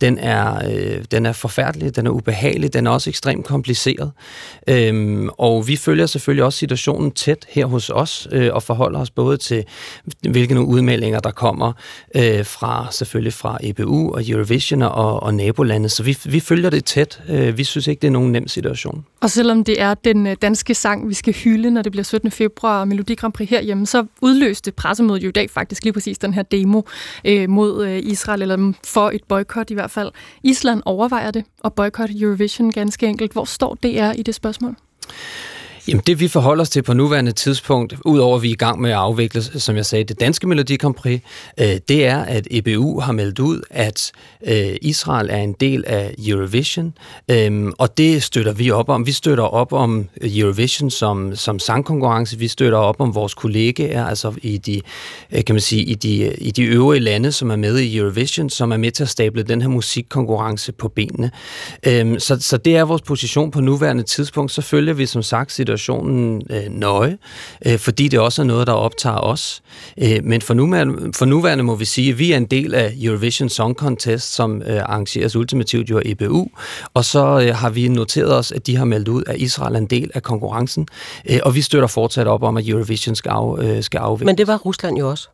den 0.06 0.18
er, 0.18 0.70
øh, 0.72 1.04
den 1.12 1.26
er 1.26 1.32
forfærdelig, 1.32 1.96
den 1.96 2.08
er 2.08 2.12
ubehagelig, 2.12 2.74
den 2.74 2.88
er 2.88 2.92
også 2.92 3.10
ekstremt 3.10 3.46
kompliceret. 3.46 4.12
Øhm, 4.68 5.30
og 5.38 5.68
vi 5.68 5.76
følger 5.76 6.06
selvfølgelig 6.06 6.44
også 6.44 6.60
situationen 6.60 7.12
tæt 7.12 7.46
her 7.50 7.66
hos 7.66 7.90
os, 7.90 8.28
øh, 8.32 8.50
og 8.54 8.64
forholder 8.64 9.00
os 9.00 9.10
både 9.10 9.38
til, 9.38 9.64
hvilke 10.30 10.62
udmeldinger, 10.62 11.20
der 11.20 11.32
kommer 11.32 11.74
øh, 12.16 12.46
fra 12.46 12.88
selvfølgelig 12.92 13.34
fra 13.34 13.58
EBU 13.64 14.14
og 14.14 14.30
Eurovision 14.30 14.82
og, 14.82 15.24
og 15.24 15.34
nabolandet. 15.34 15.92
Så 15.92 16.04
vi, 16.04 16.18
vi 16.26 16.40
følger 16.40 16.70
det 16.70 16.86
tæt. 16.86 17.22
Øh, 17.30 17.58
vi 17.58 17.64
synes 17.64 17.88
ikke, 17.88 18.02
det 18.02 18.08
er 18.08 18.12
nogen 18.12 18.32
nem 18.32 18.48
situation. 18.48 19.06
Og 19.22 19.30
selvom 19.30 19.64
det 19.64 19.82
er 19.82 19.94
den 19.94 20.28
øh, 20.28 20.36
danske 20.42 20.74
sang, 20.74 21.10
vi 21.10 21.14
skal 21.14 21.34
hylde, 21.34 21.72
når 21.72 21.82
det 21.82 21.92
bliver 21.92 22.04
17. 22.04 22.32
februar 22.32 22.80
og 22.80 22.88
Melodi 22.88 23.16
Grand 23.16 23.34
Prix 23.34 23.50
herhjemme, 23.50 23.86
så 23.86 24.06
udløste 24.22 24.72
pressemødet 24.72 25.24
jo 25.24 25.30
i 25.30 25.32
dag 25.32 25.50
faktisk 25.50 25.84
lige 25.84 25.94
præcis 25.94 26.18
den 26.18 26.34
her 26.34 26.44
demo 26.44 26.82
øh, 27.26 27.50
mod 27.50 27.86
øh, 27.86 28.00
Israel, 28.04 28.42
eller 28.42 28.74
for 28.84 29.10
et 29.10 29.24
boykot 29.28 29.72
i 29.72 29.74
hvert 29.74 29.92
fald 29.92 29.95
fald. 29.96 30.12
Island 30.44 30.82
overvejer 30.86 31.32
det, 31.32 31.46
og 31.64 31.74
boykotte 31.74 32.20
Eurovision 32.20 32.72
ganske 32.72 33.08
enkelt. 33.08 33.32
Hvor 33.32 33.46
står 33.46 33.76
DR 33.84 34.12
i 34.12 34.24
det 34.24 34.36
spørgsmål? 34.36 34.76
Jamen 35.88 36.04
det 36.08 36.20
vi 36.20 36.28
forholder 36.28 36.62
os 36.62 36.70
til 36.70 36.84
på 36.84 36.94
nuværende 36.94 37.32
tidspunkt, 37.32 37.96
udover 38.06 38.36
at 38.36 38.42
vi 38.42 38.48
er 38.48 38.52
i 38.52 38.56
gang 38.56 38.82
med 38.82 38.90
at 38.90 38.96
afvikle, 38.96 39.42
som 39.42 39.76
jeg 39.76 39.86
sagde, 39.86 40.04
det 40.04 40.20
danske 40.20 40.48
Melodi 40.48 40.76
Grand 40.76 40.96
Prix, 40.96 41.22
øh, 41.60 41.68
det 41.88 42.06
er, 42.06 42.18
at 42.18 42.48
EBU 42.52 43.00
har 43.00 43.12
meldt 43.12 43.40
ud, 43.40 43.62
at 43.70 44.12
øh, 44.48 44.76
Israel 44.82 45.30
er 45.30 45.38
en 45.38 45.54
del 45.54 45.84
af 45.88 46.16
Eurovision, 46.28 46.94
øh, 47.32 47.72
og 47.78 47.98
det 47.98 48.24
støtter 48.24 48.54
vi 48.54 48.72
op 48.72 48.90
om. 48.90 49.06
Vi 49.06 49.12
støtter 49.12 49.44
op 49.44 49.74
om 49.74 50.08
Eurovision 50.22 50.92
som, 50.92 51.36
som 51.36 51.60
sangkonkurrence, 51.60 52.40
vi 52.40 52.48
støtter 52.48 52.78
op 52.78 53.02
om 53.02 53.16
vores 53.16 53.34
kollegaer, 53.34 54.06
altså 54.06 54.34
i 54.42 54.58
de, 54.58 54.82
øh, 55.32 55.44
kan 55.46 55.56
man 55.56 55.62
sige, 55.62 55.84
i 55.84 55.96
de, 55.96 56.36
i 56.38 56.52
de 56.52 56.64
øvrige 56.64 57.02
lande, 57.02 57.32
som 57.32 57.52
er 57.52 57.56
med 57.56 57.78
i 57.80 57.98
Eurovision, 57.98 58.50
som 58.50 58.72
er 58.72 58.78
med 58.78 58.92
til 58.92 59.04
at 59.04 59.10
stable 59.10 59.44
den 59.44 59.62
her 59.62 59.70
musikkonkurrence 59.70 60.72
på 60.72 60.88
benene. 60.88 61.32
Øh, 61.88 62.20
så, 62.20 62.38
så 62.40 62.58
det 62.58 62.78
er 62.78 62.84
vores 62.84 63.02
position 63.02 63.52
på 63.52 63.62
nuværende 63.62 64.04
tidspunkt. 64.04 64.52
Så 64.52 64.62
følger 64.62 64.94
vi 64.94 65.06
som 65.06 65.24
sagt 65.24 65.52
situationen 65.52 65.75
øh, 66.52 66.70
nøje, 66.70 67.18
øh, 67.66 67.80
fordi 67.80 68.08
det 68.08 68.20
også 68.20 68.42
er 68.42 68.46
noget, 68.46 68.68
der 68.68 68.74
optager 68.74 69.18
os. 69.18 69.62
Øh, 69.98 70.24
men 70.24 70.42
for 70.42 70.54
nuværende, 70.54 71.14
for 71.16 71.26
nuværende 71.26 71.64
må 71.64 71.76
vi 71.76 71.86
sige, 71.86 72.12
at 72.12 72.20
vi 72.20 72.32
er 72.32 72.38
en 72.38 72.46
del 72.46 72.74
af 72.74 72.94
Eurovision 73.02 73.50
Song 73.50 73.76
Contest, 73.76 74.34
som 74.34 74.62
øh, 74.62 74.82
arrangeres 74.82 75.36
ultimativt 75.36 75.90
jo 75.90 75.98
af 75.98 76.02
EBU, 76.06 76.48
og 76.94 77.06
så 77.06 77.40
øh, 77.40 77.56
har 77.56 77.70
vi 77.70 77.88
noteret 77.88 78.38
os, 78.38 78.52
at 78.52 78.68
de 78.68 78.76
har 78.76 78.86
meldt 78.86 79.08
ud, 79.08 79.24
at 79.28 79.38
Israel 79.38 79.76
er 79.76 79.80
en 79.80 79.86
del 79.86 80.12
af 80.14 80.24
konkurrencen, 80.24 80.88
øh, 81.30 81.40
og 81.44 81.56
vi 81.56 81.62
støtter 81.62 81.88
fortsat 81.88 82.28
op 82.28 82.44
om, 82.44 82.58
at 82.58 82.68
Eurovision 82.68 83.16
skal, 83.16 83.30
af, 83.30 83.64
øh, 83.64 83.84
skal 83.84 83.98
afvikles. 83.98 84.26
Men 84.26 84.38
det 84.38 84.48
var 84.48 84.58
Rusland 84.58 84.98
jo 84.98 85.10
også. 85.10 85.28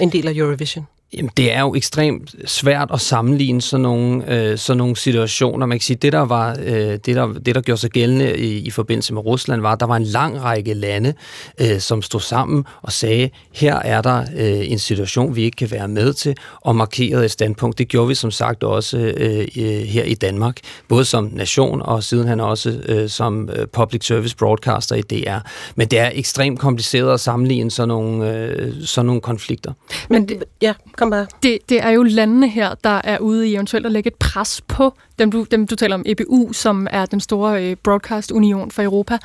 En 0.00 0.12
del 0.12 0.28
af 0.28 0.32
Eurovision. 0.36 0.86
Jamen, 1.16 1.30
det 1.36 1.52
er 1.52 1.60
jo 1.60 1.74
ekstremt 1.74 2.34
svært 2.44 2.90
at 2.92 3.00
sammenligne 3.00 3.62
sådan 3.62 3.82
nogle, 3.82 4.34
øh, 4.34 4.58
sådan 4.58 4.78
nogle 4.78 4.96
situationer. 4.96 5.66
Man 5.66 5.78
kan 5.78 5.82
sige, 5.82 5.96
det 5.96 6.12
der 6.12 6.20
var, 6.20 6.56
øh, 6.62 6.74
det, 6.74 7.06
der, 7.06 7.26
det 7.32 7.54
der 7.54 7.60
gjorde 7.60 7.80
sig 7.80 7.90
gældende 7.90 8.38
i, 8.38 8.58
i 8.58 8.70
forbindelse 8.70 9.14
med 9.14 9.24
Rusland, 9.24 9.60
var, 9.60 9.72
at 9.72 9.80
der 9.80 9.86
var 9.86 9.96
en 9.96 10.04
lang 10.04 10.42
række 10.42 10.74
lande, 10.74 11.14
øh, 11.60 11.80
som 11.80 12.02
stod 12.02 12.20
sammen 12.20 12.64
og 12.82 12.92
sagde, 12.92 13.30
her 13.52 13.74
er 13.76 14.02
der 14.02 14.20
øh, 14.36 14.70
en 14.70 14.78
situation, 14.78 15.36
vi 15.36 15.42
ikke 15.42 15.56
kan 15.56 15.70
være 15.70 15.88
med 15.88 16.12
til, 16.12 16.36
og 16.60 16.76
markerede 16.76 17.24
et 17.24 17.30
standpunkt. 17.30 17.78
Det 17.78 17.88
gjorde 17.88 18.08
vi 18.08 18.14
som 18.14 18.30
sagt 18.30 18.64
også 18.64 18.98
øh, 18.98 19.46
her 19.86 20.04
i 20.04 20.14
Danmark, 20.14 20.56
både 20.88 21.04
som 21.04 21.30
nation 21.32 21.82
og 21.82 22.04
sidenhen 22.04 22.40
også 22.40 22.80
øh, 22.88 23.08
som 23.08 23.50
øh, 23.56 23.66
public 23.66 24.06
service 24.06 24.36
broadcaster 24.36 24.96
i 24.96 25.02
DR. 25.02 25.38
Men 25.74 25.88
det 25.88 25.98
er 25.98 26.10
ekstremt 26.14 26.58
kompliceret 26.58 27.14
at 27.14 27.20
sammenligne 27.20 27.70
sådan 27.70 27.88
nogle, 27.88 28.34
øh, 28.34 28.72
sådan 28.84 29.06
nogle 29.06 29.20
konflikter. 29.20 29.72
Men 30.10 30.28
det, 30.28 30.44
ja, 30.62 30.72
kom 31.00 31.10
bare. 31.10 31.26
Det, 31.42 31.58
det 31.68 31.82
er 31.82 31.90
jo 31.90 32.02
landene 32.02 32.48
her, 32.48 32.74
der 32.84 33.00
er 33.04 33.18
ude 33.18 33.48
i 33.48 33.54
eventuelt 33.54 33.86
at 33.86 33.92
lægge 33.92 34.08
et 34.08 34.14
pres 34.14 34.60
på 34.68 34.94
dem, 35.18 35.30
du, 35.30 35.46
dem, 35.50 35.66
du 35.66 35.76
taler 35.76 35.94
om, 35.94 36.02
EBU, 36.06 36.52
som 36.52 36.86
er 36.90 37.06
den 37.06 37.20
store 37.20 37.64
øh, 37.64 37.76
broadcast-union 37.76 38.70
for 38.70 38.82
Europa. 38.82 39.18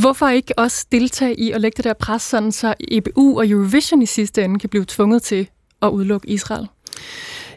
Hvorfor 0.00 0.28
ikke 0.28 0.58
også 0.58 0.86
deltage 0.92 1.40
i 1.40 1.50
at 1.50 1.60
lægge 1.60 1.76
det 1.76 1.84
der 1.84 1.92
pres, 1.92 2.22
sådan 2.22 2.52
så 2.52 2.74
EBU 2.90 3.38
og 3.38 3.48
Eurovision 3.48 4.02
i 4.02 4.06
sidste 4.06 4.44
ende 4.44 4.58
kan 4.58 4.68
blive 4.68 4.84
tvunget 4.88 5.22
til 5.22 5.48
at 5.82 5.88
udelukke 5.88 6.28
Israel? 6.28 6.68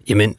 Jamen, 0.09 0.35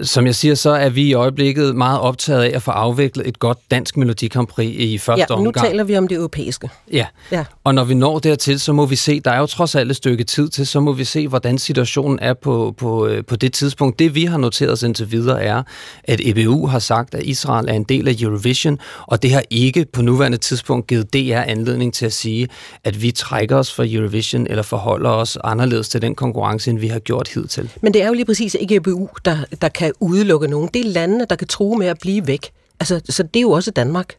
som 0.00 0.26
jeg 0.26 0.34
siger, 0.34 0.54
så 0.54 0.70
er 0.70 0.88
vi 0.88 1.02
i 1.02 1.14
øjeblikket 1.14 1.76
meget 1.76 2.00
optaget 2.00 2.42
af 2.42 2.50
at 2.54 2.62
få 2.62 2.70
afviklet 2.70 3.28
et 3.28 3.38
godt 3.38 3.58
dansk 3.70 3.96
Melodi 3.96 4.28
Grand 4.28 4.46
Prix 4.46 4.74
i 4.78 4.98
første 4.98 5.26
ja, 5.30 5.40
nu 5.40 5.46
omgang. 5.46 5.66
taler 5.66 5.84
vi 5.84 5.96
om 5.96 6.08
det 6.08 6.16
europæiske. 6.16 6.70
Ja. 6.92 7.06
Ja. 7.32 7.44
og 7.64 7.74
når 7.74 7.84
vi 7.84 7.94
når 7.94 8.18
dertil, 8.18 8.60
så 8.60 8.72
må 8.72 8.86
vi 8.86 8.96
se, 8.96 9.20
der 9.20 9.30
er 9.30 9.38
jo 9.38 9.46
trods 9.46 9.74
alt 9.74 9.90
et 9.90 9.96
stykke 9.96 10.24
tid 10.24 10.48
til, 10.48 10.66
så 10.66 10.80
må 10.80 10.92
vi 10.92 11.04
se, 11.04 11.28
hvordan 11.28 11.58
situationen 11.58 12.18
er 12.22 12.34
på, 12.34 12.74
på, 12.78 13.06
øh, 13.06 13.24
på 13.24 13.36
det 13.36 13.52
tidspunkt. 13.52 13.98
Det 13.98 14.14
vi 14.14 14.24
har 14.24 14.38
noteret 14.38 14.72
os 14.72 14.82
indtil 14.82 15.12
videre 15.12 15.42
er, 15.42 15.62
at 16.04 16.20
EBU 16.24 16.66
har 16.66 16.78
sagt, 16.78 17.14
at 17.14 17.22
Israel 17.22 17.68
er 17.68 17.72
en 17.74 17.84
del 17.84 18.08
af 18.08 18.14
Eurovision, 18.20 18.78
og 19.06 19.22
det 19.22 19.32
har 19.32 19.42
ikke 19.50 19.86
på 19.92 20.02
nuværende 20.02 20.38
tidspunkt 20.38 20.86
givet 20.86 21.12
DR 21.12 21.40
anledning 21.46 21.94
til 21.94 22.06
at 22.06 22.12
sige, 22.12 22.48
at 22.84 23.02
vi 23.02 23.10
trækker 23.10 23.56
os 23.56 23.72
fra 23.74 23.84
Eurovision 23.88 24.46
eller 24.46 24.62
forholder 24.62 25.10
os 25.10 25.38
anderledes 25.44 25.88
til 25.88 26.02
den 26.02 26.14
konkurrence, 26.14 26.70
end 26.70 26.78
vi 26.78 26.86
har 26.86 26.98
gjort 26.98 27.28
hidtil. 27.28 27.70
Men 27.82 27.94
det 27.94 28.02
er 28.02 28.06
jo 28.06 28.14
lige 28.14 28.24
præcis 28.24 28.56
ikke 28.60 28.74
EBU, 28.74 29.01
der, 29.24 29.36
der 29.62 29.68
kan 29.68 29.92
udelukke 30.00 30.48
nogen. 30.48 30.70
Det 30.74 30.86
er 30.86 30.90
landene, 30.90 31.26
der 31.30 31.36
kan 31.36 31.48
true 31.48 31.78
med 31.78 31.86
at 31.86 31.98
blive 31.98 32.26
væk. 32.26 32.52
Altså, 32.80 33.00
så 33.08 33.22
det 33.22 33.36
er 33.36 33.42
jo 33.42 33.50
også 33.50 33.70
Danmark. 33.70 34.14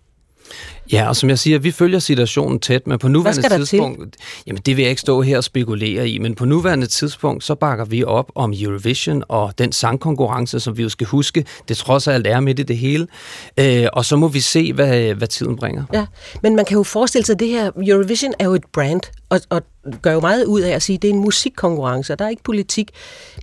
Ja, 0.91 1.07
og 1.07 1.15
som 1.15 1.29
jeg 1.29 1.39
siger, 1.39 1.59
vi 1.59 1.71
følger 1.71 1.99
situationen 1.99 2.59
tæt, 2.59 2.87
men 2.87 2.99
på 2.99 3.07
nuværende 3.07 3.57
tidspunkt, 3.57 4.13
til? 4.13 4.21
jamen 4.47 4.61
det 4.65 4.77
vil 4.77 4.83
jeg 4.83 4.89
ikke 4.89 5.01
stå 5.01 5.21
her 5.21 5.37
og 5.37 5.43
spekulere 5.43 6.09
i, 6.09 6.17
men 6.17 6.35
på 6.35 6.45
nuværende 6.45 6.87
tidspunkt, 6.87 7.43
så 7.43 7.55
bakker 7.55 7.85
vi 7.85 8.03
op 8.03 8.31
om 8.35 8.53
Eurovision 8.61 9.23
og 9.27 9.53
den 9.57 9.71
sangkonkurrence, 9.71 10.59
som 10.59 10.77
vi 10.77 10.83
jo 10.83 10.89
skal 10.89 11.07
huske, 11.07 11.45
det 11.67 11.77
trods 11.77 12.07
alt 12.07 12.27
er 12.27 12.39
midt 12.39 12.59
i 12.59 12.63
det 12.63 12.77
hele, 12.77 13.07
øh, 13.57 13.87
og 13.93 14.05
så 14.05 14.15
må 14.15 14.27
vi 14.27 14.39
se, 14.39 14.73
hvad, 14.73 15.13
hvad 15.13 15.27
tiden 15.27 15.55
bringer. 15.55 15.83
Ja, 15.93 16.05
men 16.43 16.55
man 16.55 16.65
kan 16.65 16.77
jo 16.77 16.83
forestille 16.83 17.25
sig, 17.25 17.33
at 17.33 17.39
det 17.39 17.47
her 17.47 17.71
Eurovision 17.87 18.33
er 18.39 18.45
jo 18.45 18.53
et 18.53 18.65
brand, 18.73 19.01
og, 19.29 19.41
og 19.49 19.61
gør 20.01 20.13
jo 20.13 20.19
meget 20.19 20.45
ud 20.45 20.61
af 20.61 20.71
at 20.71 20.81
sige, 20.81 20.95
at 20.95 21.01
det 21.01 21.09
er 21.09 21.13
en 21.13 21.19
musikkonkurrence, 21.19 22.13
og 22.13 22.19
der 22.19 22.25
er 22.25 22.29
ikke 22.29 22.43
politik. 22.43 22.91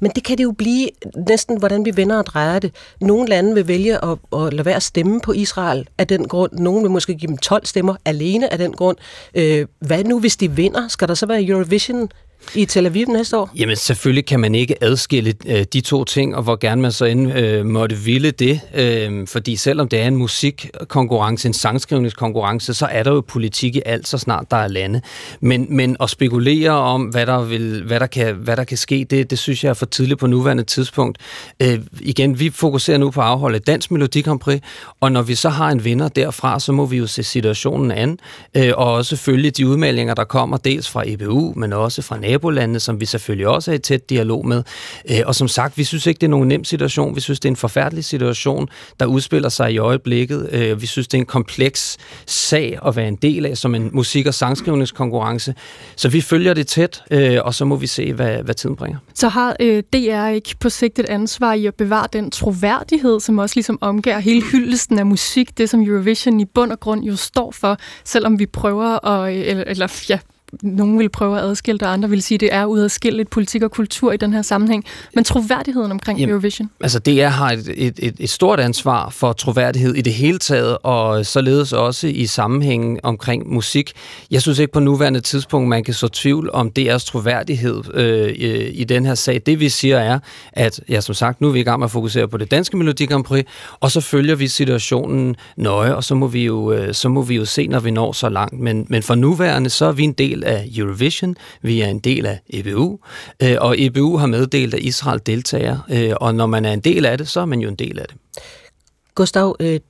Men 0.01 0.11
det 0.15 0.25
kan 0.25 0.39
det 0.39 0.45
jo 0.45 0.53
blive 0.53 0.89
næsten, 1.29 1.59
hvordan 1.59 1.85
vi 1.85 1.97
vender 1.97 2.19
og 2.19 2.27
drejer 2.27 2.59
det. 2.59 2.75
Nogle 3.01 3.29
lande 3.29 3.55
vil 3.55 3.69
vælge 3.69 4.05
at, 4.05 4.19
at 4.33 4.53
lade 4.53 4.65
være 4.65 4.75
at 4.75 4.83
stemme 4.83 5.21
på 5.21 5.33
Israel 5.33 5.89
af 5.99 6.07
den 6.07 6.29
grund. 6.29 6.53
Nogle 6.53 6.83
vil 6.83 6.91
måske 6.91 7.15
give 7.15 7.30
dem 7.31 7.39
12 7.39 7.67
stemmer 7.67 7.97
alene 8.05 8.53
af 8.53 8.59
den 8.59 8.73
grund. 8.73 8.97
Øh, 9.35 9.67
hvad 9.81 10.05
nu, 10.05 10.21
hvis 10.21 10.37
de 10.37 10.51
vinder? 10.51 10.89
Skal 10.89 11.09
der 11.09 11.15
så 11.15 11.27
være 11.27 11.45
Eurovision 11.45 12.09
i 12.55 12.65
Tel 12.65 12.87
Aviv 12.87 13.07
næste 13.07 13.39
år? 13.39 13.51
Jamen 13.57 13.77
selvfølgelig 13.77 14.27
kan 14.27 14.41
man 14.41 14.55
ikke 14.55 14.85
adskille 14.85 15.35
øh, 15.47 15.65
de 15.73 15.81
to 15.81 16.05
ting, 16.05 16.37
og 16.37 16.43
hvor 16.43 16.57
gerne 16.57 16.83
man 16.83 16.93
så 16.93 17.05
end 17.05 17.33
øh, 17.33 17.67
måtte 17.67 17.97
ville 17.97 18.31
det. 18.31 18.61
Øh, 18.75 19.27
fordi 19.27 19.57
selvom 19.57 19.89
det 19.89 20.01
er 20.01 20.07
en 20.07 20.17
musikkonkurrence, 20.17 21.49
en 21.49 21.55
sangskrivningskonkurrence, 21.55 22.75
så 22.75 22.87
er 22.91 23.03
der 23.03 23.11
jo 23.11 23.21
politik 23.21 23.77
i 23.77 23.83
alt, 23.87 24.09
så 24.09 24.19
snart 24.19 24.51
der 24.51 24.57
er 24.57 24.69
lande. 24.69 25.01
Men, 25.41 25.67
men 25.71 25.97
at 26.01 26.11
spekulere 26.11 26.71
om, 26.71 27.03
hvad 27.03 27.27
der, 27.27 27.43
vil, 27.43 27.83
hvad 27.87 28.01
der, 28.01 28.07
kan, 28.07 28.35
hvad 28.35 28.57
der 28.57 28.65
kan 28.65 28.77
ske, 28.77 29.07
det, 29.11 29.31
det 29.31 29.39
synes 29.39 29.65
jeg 29.65 29.71
er 29.71 29.75
for 29.75 29.87
tidligt 29.87 30.21
på 30.21 30.27
nuværende 30.27 30.63
tidspunkt. 30.65 31.19
Øh, 31.63 31.79
igen, 32.01 32.41
vi 32.41 32.51
fokuserer 32.51 32.99
nu 32.99 33.11
på 33.11 33.21
at 33.21 33.27
afholde 33.27 33.59
dansk 33.59 33.91
Melodi 33.91 34.21
Grand 34.21 34.41
Prix, 34.41 34.61
og 35.01 35.13
når 35.13 35.23
vi 35.23 35.35
så 35.35 35.49
har 35.49 35.69
en 35.69 35.85
vinder 35.85 36.09
derfra, 36.09 36.61
så 36.61 36.73
må 36.73 36.87
vi 36.87 36.97
jo 36.97 37.07
se 37.07 37.23
situationen 37.23 37.91
an, 37.91 38.19
øh, 38.57 38.73
og 38.77 38.93
også 38.93 39.17
følge 39.17 39.51
de 39.51 39.67
udmeldinger, 39.67 40.15
der 40.15 40.25
kommer 40.25 40.57
dels 40.57 40.91
fra 40.91 41.03
EBU, 41.07 41.53
men 41.57 41.73
også 41.73 42.03
fra 42.03 42.17
nabolandene, 42.31 42.81
som 42.81 43.01
vi 43.01 43.07
selvfølgelig 43.07 43.49
også 43.49 43.71
er 43.71 43.75
i 43.75 43.79
tæt 43.79 44.11
dialog 44.11 44.47
med. 44.47 44.63
Øh, 45.11 45.21
og 45.27 45.35
som 45.35 45.49
sagt, 45.49 45.79
vi 45.79 45.85
synes 45.85 46.07
ikke, 46.07 46.19
det 46.19 46.27
er 46.27 46.31
nogen 46.31 46.49
nem 46.49 46.65
situation. 46.65 47.17
Vi 47.17 47.21
synes, 47.21 47.41
det 47.41 47.49
er 47.49 47.53
en 47.53 47.57
forfærdelig 47.57 48.05
situation, 48.05 48.69
der 49.01 49.07
udspiller 49.07 49.49
sig 49.49 49.73
i 49.73 49.79
øjeblikket. 49.79 50.49
Øh, 50.53 50.83
vi 50.83 50.87
synes, 50.87 51.09
det 51.09 51.15
er 51.15 51.21
en 51.21 51.27
kompleks 51.27 51.99
sag 52.27 52.79
at 52.87 52.97
være 52.97 53.09
en 53.09 53.17
del 53.17 53.47
af, 53.47 53.57
som 53.57 53.75
en 53.75 53.91
musik- 53.93 54.27
og 54.27 54.35
sangskrivningskonkurrence. 54.35 55.55
Så 55.97 56.09
vi 56.09 56.21
følger 56.21 56.55
det 56.55 56.67
tæt, 56.67 57.03
øh, 57.11 57.39
og 57.45 57.55
så 57.55 57.65
må 57.65 57.77
vi 57.77 57.87
se, 57.87 58.13
hvad, 58.13 58.43
hvad 58.43 58.55
tiden 58.55 58.77
bringer. 58.77 58.99
Så 59.15 59.29
har 59.29 59.57
øh, 59.61 59.83
DR 59.93 60.27
ikke 60.27 60.55
på 60.61 60.69
sigt 60.69 60.99
et 60.99 61.07
ansvar 61.07 61.53
i 61.53 61.67
at 61.67 61.75
bevare 61.75 62.07
den 62.13 62.31
troværdighed, 62.31 63.21
som 63.21 63.39
også 63.39 63.57
ligesom 63.57 63.79
omgiver 63.81 64.19
hele 64.19 64.43
hyldesten 64.43 64.99
af 64.99 65.07
musik, 65.07 65.59
det 65.59 65.71
som 65.71 65.81
Eurovision 65.83 66.41
i 66.41 66.45
bund 66.45 66.73
og 66.73 66.81
grund 66.81 67.05
jo 67.05 67.17
står 67.17 67.51
for, 67.51 67.77
selvom 68.05 68.39
vi 68.39 68.47
prøver 68.47 69.07
at, 69.07 69.35
eller, 69.35 69.65
eller 69.67 70.05
ja, 70.09 70.19
nogen 70.63 70.99
vil 70.99 71.09
prøve 71.09 71.39
at 71.39 71.45
adskille 71.45 71.79
det, 71.79 71.87
og 71.87 71.93
andre 71.93 72.11
vil 72.11 72.23
sige, 72.23 72.37
at 72.37 72.41
det 72.41 72.55
er 72.55 72.65
udadskilleligt 72.65 73.31
politik 73.31 73.63
og 73.63 73.71
kultur 73.71 74.13
i 74.13 74.17
den 74.17 74.33
her 74.33 74.43
sammenhæng. 74.43 74.85
Men 75.15 75.25
troværdigheden 75.25 75.93
omkring 75.93 76.19
Jamen, 76.19 76.31
Eurovision? 76.31 76.71
Altså 76.81 76.99
DR 76.99 77.27
har 77.27 77.51
et, 77.51 77.69
et, 77.77 77.99
et, 77.99 78.15
et 78.19 78.31
stort 78.31 78.61
ansvar 78.61 79.11
for 79.11 79.33
troværdighed 79.33 79.95
i 79.95 80.01
det 80.01 80.13
hele 80.13 80.39
taget, 80.39 80.79
og 80.83 81.27
således 81.27 81.73
også 81.73 82.07
i 82.07 82.27
sammenhængen 82.27 83.01
omkring 83.03 83.53
musik. 83.53 83.93
Jeg 84.31 84.43
synes 84.43 84.59
ikke 84.59 84.73
på 84.73 84.81
nuværende 84.81 85.21
tidspunkt, 85.21 85.69
man 85.69 85.85
kan 85.85 85.95
så 85.95 86.09
tvivl 86.09 86.51
om 86.53 86.73
DR's 86.79 87.07
troværdighed 87.07 87.95
øh, 87.95 88.29
i, 88.29 88.69
i 88.69 88.85
den 88.85 89.07
her 89.07 89.15
sag. 89.15 89.43
Det 89.47 89.61
vi 89.61 89.69
siger 89.69 89.99
er, 89.99 90.19
at 90.53 90.81
ja, 90.89 91.01
som 91.01 91.15
sagt, 91.15 91.41
nu 91.41 91.49
er 91.49 91.53
vi 91.53 91.61
i 91.61 91.63
gang 91.63 91.79
med 91.79 91.85
at 91.85 91.91
fokusere 91.91 92.29
på 92.29 92.37
det 92.37 92.51
danske 92.51 92.77
Melodi 92.77 93.07
Grand 93.07 93.25
Prix, 93.25 93.45
og 93.81 93.91
så 93.91 94.01
følger 94.01 94.35
vi 94.35 94.49
situationen 94.49 95.37
nøje, 95.57 95.95
og 95.95 96.05
så 96.05 96.15
må 96.15 96.27
vi 96.27 96.45
jo, 96.45 96.73
øh, 96.73 96.95
så 96.95 97.09
må 97.09 97.23
vi 97.23 97.37
jo 97.37 97.45
se, 97.45 97.67
når 97.67 97.81
vi 97.81 97.91
når 97.91 98.13
så 98.13 98.29
langt. 98.29 98.61
Men, 98.61 98.87
men 98.89 99.03
for 99.03 99.15
nuværende, 99.15 99.71
så 99.71 99.85
er 99.85 99.93
vi 99.93 100.03
en 100.03 100.13
del 100.13 100.40
del 100.41 100.45
af 100.45 100.69
Eurovision, 100.77 101.37
vi 101.63 101.81
er 101.81 101.87
en 101.87 101.99
del 101.99 102.27
af 102.27 102.41
EBU, 102.51 102.99
øh, 103.43 103.57
og 103.61 103.75
EBU 103.79 104.17
har 104.17 104.27
meddelt, 104.27 104.75
at 104.75 104.81
Israel 104.81 105.21
deltager, 105.27 105.79
øh, 105.91 106.13
og 106.21 106.35
når 106.35 106.47
man 106.47 106.65
er 106.65 106.73
en 106.73 106.81
del 106.81 107.07
af 107.07 107.19
det, 107.19 107.29
så 107.29 107.41
er 107.41 107.45
man 107.45 107.61
jo 107.61 107.69
en 107.69 107.75
del 107.75 107.99
af 107.99 108.05
det. 108.09 108.17
Gustav, 109.15 109.57
øh, 109.61 109.81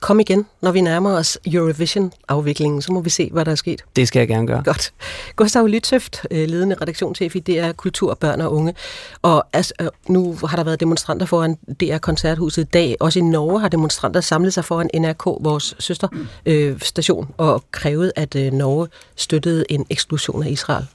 kom 0.00 0.20
igen, 0.20 0.46
når 0.60 0.72
vi 0.72 0.80
nærmer 0.80 1.12
os 1.12 1.38
Eurovision-afviklingen, 1.46 2.82
så 2.82 2.92
må 2.92 3.00
vi 3.00 3.10
se, 3.10 3.30
hvad 3.32 3.44
der 3.44 3.50
er 3.50 3.56
sket. 3.56 3.84
Det 3.96 4.08
skal 4.08 4.20
jeg 4.20 4.28
gerne 4.28 4.46
gøre. 4.46 4.62
Godt. 4.64 4.92
Gustav 5.36 5.66
Lytøft, 5.66 6.26
øh, 6.30 6.48
ledende 6.48 6.76
redaktionschef 6.82 7.36
i 7.36 7.40
DR 7.40 7.72
Kultur, 7.72 8.14
Børn 8.14 8.40
og 8.40 8.52
Unge. 8.52 8.74
Og 9.22 9.46
altså, 9.52 9.90
nu 10.08 10.36
har 10.46 10.56
der 10.56 10.64
været 10.64 10.80
demonstranter 10.80 11.26
foran 11.26 11.54
DR 11.54 11.98
Koncerthuset 11.98 12.62
i 12.62 12.64
dag. 12.64 12.96
Også 13.00 13.18
i 13.18 13.22
Norge 13.22 13.60
har 13.60 13.68
demonstranter 13.68 14.20
samlet 14.20 14.54
sig 14.54 14.64
foran 14.64 14.90
NRK, 14.94 15.24
vores 15.24 15.74
søsterstation, 15.78 17.24
øh, 17.24 17.34
og 17.36 17.64
krævet, 17.72 18.12
at 18.16 18.36
øh, 18.36 18.52
Norge 18.52 18.88
støttede 19.16 19.64
en 19.68 19.86
eksklusion 19.90 20.42
af 20.42 20.50
Israel. 20.50 20.86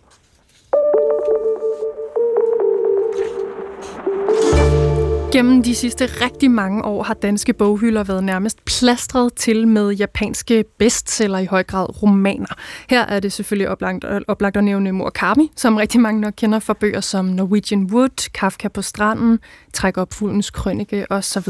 Gennem 5.33 5.63
de 5.63 5.75
sidste 5.75 6.05
rigtig 6.05 6.51
mange 6.51 6.85
år 6.85 7.03
har 7.03 7.13
danske 7.13 7.53
boghylder 7.53 8.03
været 8.03 8.23
nærmest 8.23 8.65
plastret 8.65 9.33
til 9.33 9.67
med 9.67 9.91
japanske 9.91 10.65
bestseller, 10.77 11.39
i 11.39 11.45
høj 11.45 11.63
grad 11.63 12.03
romaner. 12.03 12.55
Her 12.89 13.05
er 13.05 13.19
det 13.19 13.33
selvfølgelig 13.33 13.69
oplagt, 13.69 14.03
øh, 14.03 14.21
oplagt 14.27 14.57
at 14.57 14.63
nævne 14.63 14.91
Murakami, 14.91 15.51
som 15.55 15.75
rigtig 15.75 16.01
mange 16.01 16.21
nok 16.21 16.33
kender 16.37 16.59
fra 16.59 16.73
bøger 16.73 17.01
som 17.01 17.25
Norwegian 17.25 17.83
Wood, 17.83 18.31
Kafka 18.33 18.67
på 18.67 18.81
stranden, 18.81 19.39
Træk 19.73 19.97
op 19.97 20.13
fuglens 20.13 20.49
krønike 20.49 21.05
osv. 21.09 21.49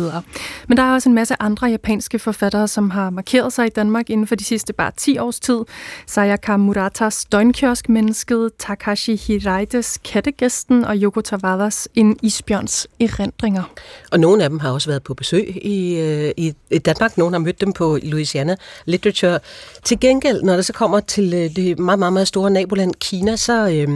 Men 0.67 0.77
der 0.77 0.83
er 0.83 0.93
også 0.93 1.09
en 1.09 1.15
masse 1.15 1.35
andre 1.39 1.67
japanske 1.67 2.19
forfattere, 2.19 2.67
som 2.67 2.89
har 2.89 3.09
markeret 3.09 3.53
sig 3.53 3.65
i 3.65 3.69
Danmark 3.69 4.09
inden 4.09 4.27
for 4.27 4.35
de 4.35 4.43
sidste 4.43 4.73
bare 4.73 4.91
10 4.97 5.17
års 5.17 5.39
tid. 5.39 5.59
Sayaka 6.07 6.57
Muratas 6.57 7.25
Døgnkiosk-mennesket, 7.25 8.51
Takashi 8.59 9.15
Hiraites 9.15 9.99
Kattegæsten 10.05 10.85
og 10.85 10.95
Yoko 10.95 11.21
Tawadas 11.21 11.87
En 11.95 12.17
isbjørns 12.21 12.87
erindringer. 12.99 13.72
Og 14.11 14.19
nogle 14.19 14.43
af 14.43 14.49
dem 14.49 14.59
har 14.59 14.71
også 14.71 14.89
været 14.89 15.03
på 15.03 15.13
besøg 15.13 15.65
i, 15.65 15.95
øh, 15.95 16.33
i 16.37 16.77
Danmark. 16.77 17.17
Nogle 17.17 17.33
har 17.33 17.39
mødt 17.39 17.61
dem 17.61 17.73
på 17.73 17.99
Louisiana 18.03 18.55
Literature. 18.85 19.39
Til 19.83 19.99
gengæld, 19.99 20.43
når 20.43 20.55
det 20.55 20.65
så 20.65 20.73
kommer 20.73 20.99
til 20.99 21.33
øh, 21.33 21.55
det 21.55 21.79
meget, 21.79 21.99
meget, 21.99 22.13
meget 22.13 22.27
store 22.27 22.51
naboland 22.51 22.93
Kina, 22.99 23.35
så... 23.35 23.69
Øh, 23.69 23.89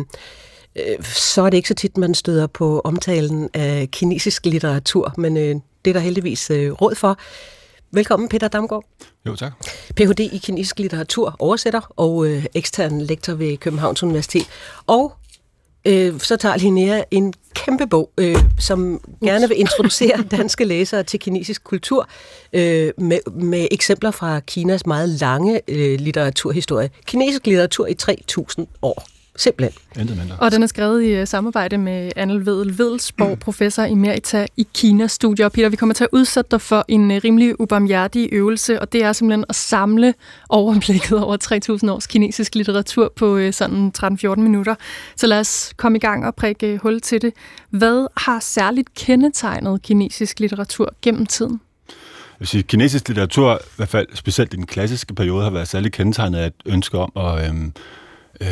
øh, 0.76 1.04
så 1.04 1.42
er 1.42 1.50
det 1.50 1.58
ikke 1.58 1.70
så 1.70 1.76
tit, 1.76 1.98
man 1.98 2.14
støder 2.14 2.48
på 2.48 2.82
omtalen 2.84 3.50
af 3.54 3.88
kinesisk 3.92 4.46
litteratur, 4.46 5.14
men 5.18 5.38
øh, 5.38 5.56
det 5.86 5.92
er 5.92 5.94
der 5.94 6.00
heldigvis 6.00 6.50
øh, 6.50 6.72
råd 6.72 6.96
for. 6.96 7.18
Velkommen, 7.92 8.30
Peter 8.30 8.48
Damgaard. 8.48 8.84
Jo, 9.26 9.36
tak. 9.36 9.52
Ph.D. 9.96 10.20
i 10.20 10.38
kinesisk 10.38 10.80
litteratur, 10.80 11.36
oversætter 11.40 11.94
og 11.96 12.28
øh, 12.28 12.46
ekstern 12.54 13.02
lektor 13.02 13.34
ved 13.34 13.58
Københavns 13.58 14.04
Universitet. 14.04 14.48
Og 14.88 15.14
øh, 15.88 16.20
så 16.20 16.36
tager 16.38 16.58
Linnea 16.58 17.02
en 17.12 17.34
kæmpe 17.54 17.88
bog, 17.88 18.12
øh, 18.18 18.36
som 18.60 19.02
gerne 19.24 19.48
vil 19.48 19.60
introducere 19.60 20.24
danske 20.38 20.66
læsere 20.66 21.04
til 21.04 21.20
kinesisk 21.20 21.64
kultur 21.64 22.10
øh, 22.54 22.92
med, 22.98 23.32
med 23.32 23.68
eksempler 23.72 24.12
fra 24.12 24.40
Kinas 24.40 24.86
meget 24.86 25.10
lange 25.10 25.62
øh, 25.68 26.00
litteraturhistorie. 26.00 26.90
Kinesisk 27.06 27.46
litteratur 27.46 27.88
i 27.88 27.96
3.000 28.02 28.66
år. 28.82 29.17
Simpelthen. 29.38 30.02
Intet 30.02 30.18
mindre. 30.18 30.36
Og 30.36 30.52
den 30.52 30.64
er 30.64 30.68
skrevet 30.68 31.04
i 31.04 31.22
uh, 31.22 31.28
samarbejde 31.28 31.78
med 31.78 32.12
Annel 32.16 32.46
Vedel 32.46 32.78
Vedelsborg, 32.78 33.30
mm. 33.30 33.38
professor 33.38 33.84
emerita 33.84 34.48
i 34.58 34.68
Kina-studier. 34.74 35.46
Og 35.46 35.52
Peter, 35.52 35.70
vi 35.70 35.76
kommer 35.76 35.94
til 35.94 36.04
at 36.04 36.10
udsætte 36.12 36.52
dig 36.52 36.62
for 36.62 36.86
en 36.88 37.12
uh, 37.12 37.18
rimelig 37.24 37.62
ubarmhjertig 37.62 38.30
øvelse, 38.32 38.82
og 38.82 38.94
det 38.94 39.04
er 39.04 39.14
simpelthen 39.14 39.46
at 39.50 39.56
samle 39.56 40.14
overblikket 40.50 41.24
over 41.24 41.78
3.000 41.84 41.92
års 41.92 42.08
kinesisk 42.08 42.56
litteratur 42.56 43.14
på 43.16 43.36
uh, 43.36 43.52
sådan 43.52 43.92
13-14 43.98 44.36
minutter. 44.36 44.76
Så 45.16 45.28
lad 45.28 45.40
os 45.40 45.74
komme 45.78 45.98
i 45.98 46.00
gang 46.02 46.26
og 46.26 46.36
prikke 46.36 46.74
uh, 46.74 46.80
hul 46.82 47.02
til 47.02 47.22
det. 47.22 47.34
Hvad 47.70 48.08
har 48.18 48.40
særligt 48.40 48.94
kendetegnet 48.94 49.82
kinesisk 49.82 50.40
litteratur 50.40 50.94
gennem 51.02 51.26
tiden? 51.26 51.62
Jeg 51.88 52.40
vil 52.40 52.48
sige, 52.48 52.64
kinesisk 52.64 53.08
litteratur, 53.08 53.56
i 53.56 53.76
hvert 53.76 53.90
fald 53.90 54.08
specielt 54.14 54.54
i 54.54 54.58
den 54.58 54.66
klassiske 54.66 55.14
periode, 55.14 55.44
har 55.44 55.52
været 55.52 55.68
særligt 55.68 55.94
kendetegnet 55.94 56.40
af 56.40 56.48
et 56.48 56.54
ønske 56.66 56.98
om 56.98 57.12
at 57.16 57.50
øhm, 57.50 57.74
øh, 58.42 58.48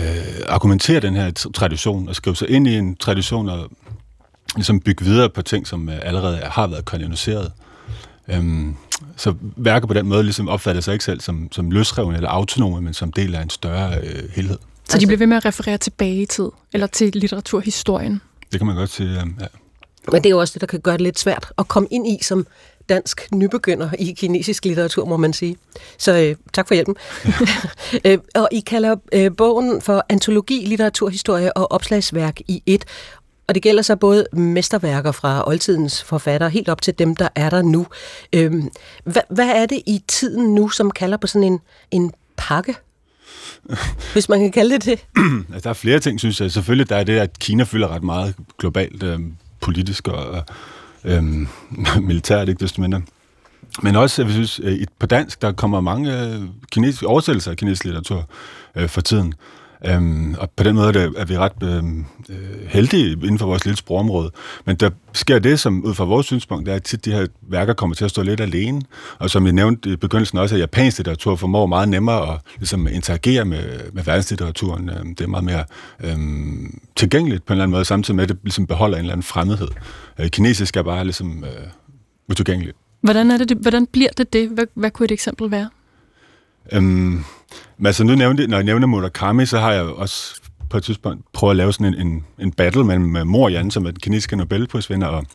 argumentere 0.47 0.99
den 0.99 1.15
her 1.15 1.49
tradition 1.53 2.09
og 2.09 2.15
skrive 2.15 2.35
sig 2.35 2.49
ind 2.49 2.67
i 2.67 2.75
en 2.75 2.95
tradition 2.95 3.49
og 3.49 3.69
ligesom 4.55 4.79
bygge 4.79 5.05
videre 5.05 5.29
på 5.29 5.41
ting, 5.41 5.67
som 5.67 5.89
øh, 5.89 5.99
allerede 6.01 6.37
har 6.37 6.67
været 6.67 6.85
kanoniseret. 6.85 7.51
Øhm, 8.27 8.75
så 9.15 9.33
værker 9.41 9.87
på 9.87 9.93
den 9.93 10.07
måde 10.07 10.23
ligesom 10.23 10.49
opfatter 10.49 10.81
sig 10.81 10.93
ikke 10.93 11.05
selv 11.05 11.21
som, 11.21 11.47
som 11.51 11.71
løsrevne 11.71 12.15
eller 12.15 12.29
autonome, 12.29 12.81
men 12.81 12.93
som 12.93 13.13
del 13.13 13.35
af 13.35 13.41
en 13.41 13.49
større 13.49 13.97
øh, 14.03 14.29
helhed. 14.35 14.57
Så 14.89 14.97
de 14.97 15.05
bliver 15.05 15.17
ved 15.17 15.27
med 15.27 15.37
at 15.37 15.45
referere 15.45 15.77
tilbage 15.77 16.21
i 16.21 16.25
tid, 16.25 16.49
eller 16.73 16.87
til 16.87 17.11
litteraturhistorien? 17.13 18.21
Det 18.51 18.59
kan 18.59 18.67
man 18.67 18.75
godt 18.75 18.89
sige, 18.89 19.13
ja. 19.13 19.23
Men 20.11 20.23
det 20.23 20.25
er 20.25 20.29
jo 20.29 20.39
også 20.39 20.53
det, 20.53 20.61
der 20.61 20.67
kan 20.67 20.79
gøre 20.79 20.93
det 20.93 21.01
lidt 21.01 21.19
svært 21.19 21.51
at 21.57 21.67
komme 21.67 21.89
ind 21.91 22.07
i 22.07 22.23
som 22.23 22.47
dansk 22.89 23.27
nybegynder 23.33 23.89
i 23.99 24.13
kinesisk 24.13 24.65
litteratur, 24.65 25.05
må 25.05 25.17
man 25.17 25.33
sige. 25.33 25.57
Så 25.97 26.17
øh, 26.17 26.35
tak 26.53 26.67
for 26.67 26.73
hjælpen. 26.73 26.95
øh, 28.05 28.17
og 28.35 28.49
I 28.51 28.59
kalder 28.59 28.95
øh, 29.13 29.31
bogen 29.37 29.81
for 29.81 30.05
antologi, 30.09 30.65
litteraturhistorie 30.65 31.57
og 31.57 31.71
opslagsværk 31.71 32.39
i 32.47 32.63
et. 32.65 32.85
Og 33.47 33.55
det 33.55 33.63
gælder 33.63 33.81
så 33.81 33.95
både 33.95 34.27
mesterværker 34.33 35.11
fra 35.11 35.47
oldtidens 35.47 36.03
forfattere, 36.03 36.49
helt 36.49 36.69
op 36.69 36.81
til 36.81 36.99
dem, 36.99 37.15
der 37.15 37.27
er 37.35 37.49
der 37.49 37.61
nu. 37.61 37.87
Øh, 38.33 38.53
hvad, 39.03 39.21
hvad 39.29 39.47
er 39.47 39.65
det 39.65 39.81
i 39.85 40.01
tiden 40.07 40.55
nu, 40.55 40.69
som 40.69 40.91
kalder 40.91 41.17
på 41.17 41.27
sådan 41.27 41.43
en, 41.43 41.59
en 41.91 42.13
pakke? 42.37 42.75
Hvis 44.13 44.29
man 44.29 44.39
kan 44.39 44.51
kalde 44.51 44.79
det 44.79 44.85
det. 44.85 45.05
der 45.63 45.69
er 45.69 45.73
flere 45.73 45.99
ting, 45.99 46.19
synes 46.19 46.41
jeg. 46.41 46.51
Selvfølgelig 46.51 46.89
der 46.89 46.95
er 46.95 47.03
det, 47.03 47.17
at 47.17 47.39
Kina 47.39 47.63
fylder 47.63 47.87
ret 47.87 48.03
meget 48.03 48.35
globalt 48.59 49.03
øh, 49.03 49.19
politisk 49.61 50.07
og 50.07 50.43
øhm, 51.05 51.47
militært, 52.07 52.49
ikke 52.49 52.59
desto 52.59 52.81
mindre. 52.81 53.01
Men 53.83 53.95
også, 53.95 54.23
jeg 54.23 54.31
synes, 54.31 54.59
øh, 54.63 54.79
på 54.99 55.05
dansk, 55.05 55.41
der 55.41 55.51
kommer 55.51 55.81
mange 55.81 56.21
øh, 56.21 56.41
kinesiske 56.71 57.07
oversættelser 57.07 57.51
af 57.51 57.57
kinesisk 57.57 57.83
litteratur 57.83 58.29
øh, 58.75 58.89
for 58.89 59.01
tiden. 59.01 59.33
Øhm, 59.85 60.35
og 60.39 60.49
på 60.49 60.63
den 60.63 60.75
måde 60.75 60.87
er, 60.87 60.91
det, 60.91 61.13
er 61.17 61.25
vi 61.25 61.37
ret 61.37 61.63
øhm, 61.63 62.05
øh, 62.29 62.67
heldige 62.67 63.11
inden 63.11 63.39
for 63.39 63.45
vores 63.45 63.65
lille 63.65 63.77
sprogområde. 63.77 64.31
Men 64.65 64.75
der 64.75 64.89
sker 65.13 65.39
det, 65.39 65.59
som 65.59 65.83
ud 65.83 65.93
fra 65.93 66.03
vores 66.03 66.25
synspunkt, 66.25 66.65
det 66.65 66.71
er, 66.71 66.75
at 66.75 66.83
tit 66.83 67.05
de 67.05 67.11
her 67.11 67.27
værker 67.41 67.73
kommer 67.73 67.95
til 67.95 68.05
at 68.05 68.11
stå 68.11 68.21
lidt 68.21 68.41
alene. 68.41 68.81
Og 69.19 69.29
som 69.29 69.45
jeg 69.45 69.53
nævnte 69.53 69.89
i 69.89 69.95
begyndelsen 69.95 70.37
også, 70.37 70.55
at 70.55 70.61
japansk 70.61 70.97
litteratur 70.97 71.35
formår 71.35 71.65
meget 71.65 71.89
nemmere 71.89 72.33
at 72.33 72.39
ligesom, 72.57 72.87
interagere 72.87 73.45
med, 73.45 73.79
med 73.93 74.03
verdenslitteraturen. 74.03 74.89
Øhm, 74.89 75.15
det 75.15 75.23
er 75.23 75.27
meget 75.27 75.45
mere 75.45 75.63
øhm, 76.03 76.79
tilgængeligt 76.95 77.45
på 77.45 77.53
en 77.53 77.55
eller 77.55 77.63
anden 77.63 77.75
måde, 77.75 77.85
samtidig 77.85 78.15
med, 78.15 78.23
at 78.23 78.29
det 78.29 78.37
ligesom 78.43 78.67
beholder 78.67 78.97
en 78.97 79.01
eller 79.01 79.13
anden 79.13 79.23
fremmedhed. 79.23 79.67
Øh, 80.19 80.29
kinesisk 80.29 80.77
er 80.77 80.83
bare 80.83 81.03
ligesom 81.03 81.43
øh, 81.43 81.67
utilgængeligt. 82.29 82.77
Hvordan, 83.01 83.31
er 83.31 83.37
det, 83.37 83.57
hvordan 83.57 83.87
bliver 83.87 84.09
det 84.17 84.33
det? 84.33 84.49
Hvad, 84.49 84.65
hvad 84.73 84.91
kunne 84.91 85.05
et 85.05 85.11
eksempel 85.11 85.51
være? 85.51 85.69
Øhm, 86.71 87.23
men 87.77 87.85
altså 87.85 88.03
nu 88.03 88.15
nævnte, 88.15 88.47
når 88.47 88.57
jeg 88.57 88.63
nævner 88.63 88.87
Murakami, 88.87 89.45
så 89.45 89.59
har 89.59 89.71
jeg 89.71 89.83
også 89.83 90.41
på 90.69 90.77
et 90.77 90.83
tidspunkt 90.83 91.25
prøvet 91.33 91.51
at 91.51 91.57
lave 91.57 91.73
sådan 91.73 91.93
en, 91.93 92.07
en, 92.07 92.25
en 92.39 92.51
battle 92.51 92.83
mellem 92.83 93.27
Mor 93.27 93.49
Jan, 93.49 93.71
som 93.71 93.85
er 93.85 93.91
den 93.91 93.99
kinesiske 93.99 94.35
Nobelprisvinder, 94.35 95.07
og, 95.07 95.25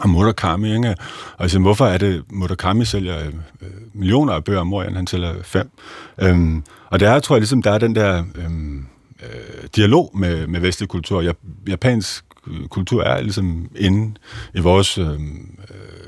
og 0.00 0.08
Murakami. 0.08 0.74
Ikke? 0.74 0.88
Og 1.36 1.42
altså, 1.42 1.58
hvorfor 1.58 1.86
er 1.86 1.98
det, 1.98 2.22
Murakami 2.30 2.84
sælger 2.84 3.18
øh, 3.18 3.26
øh 3.62 3.68
millioner 3.94 4.32
af 4.32 4.44
bøger, 4.44 4.60
og 4.60 4.66
Mor 4.66 4.82
Jan, 4.82 4.96
han 4.96 5.06
sælger 5.06 5.34
fem? 5.42 5.70
Øhm, 6.18 6.64
og 6.86 7.00
der 7.00 7.20
tror 7.20 7.36
jeg 7.36 7.40
ligesom, 7.40 7.62
der 7.62 7.70
er 7.70 7.78
den 7.78 7.94
der 7.94 8.24
øhm, 8.34 8.86
øh, 9.22 9.68
dialog 9.76 10.10
med, 10.14 10.46
med 10.46 10.60
vestlig 10.60 10.88
kultur. 10.88 11.34
Japansk 11.68 12.24
øh, 12.46 12.68
kultur 12.68 13.02
er 13.02 13.20
ligesom 13.20 13.68
inde 13.76 14.14
i 14.54 14.60
vores 14.60 14.98
øhm, 14.98 15.58
øh, 15.70 16.01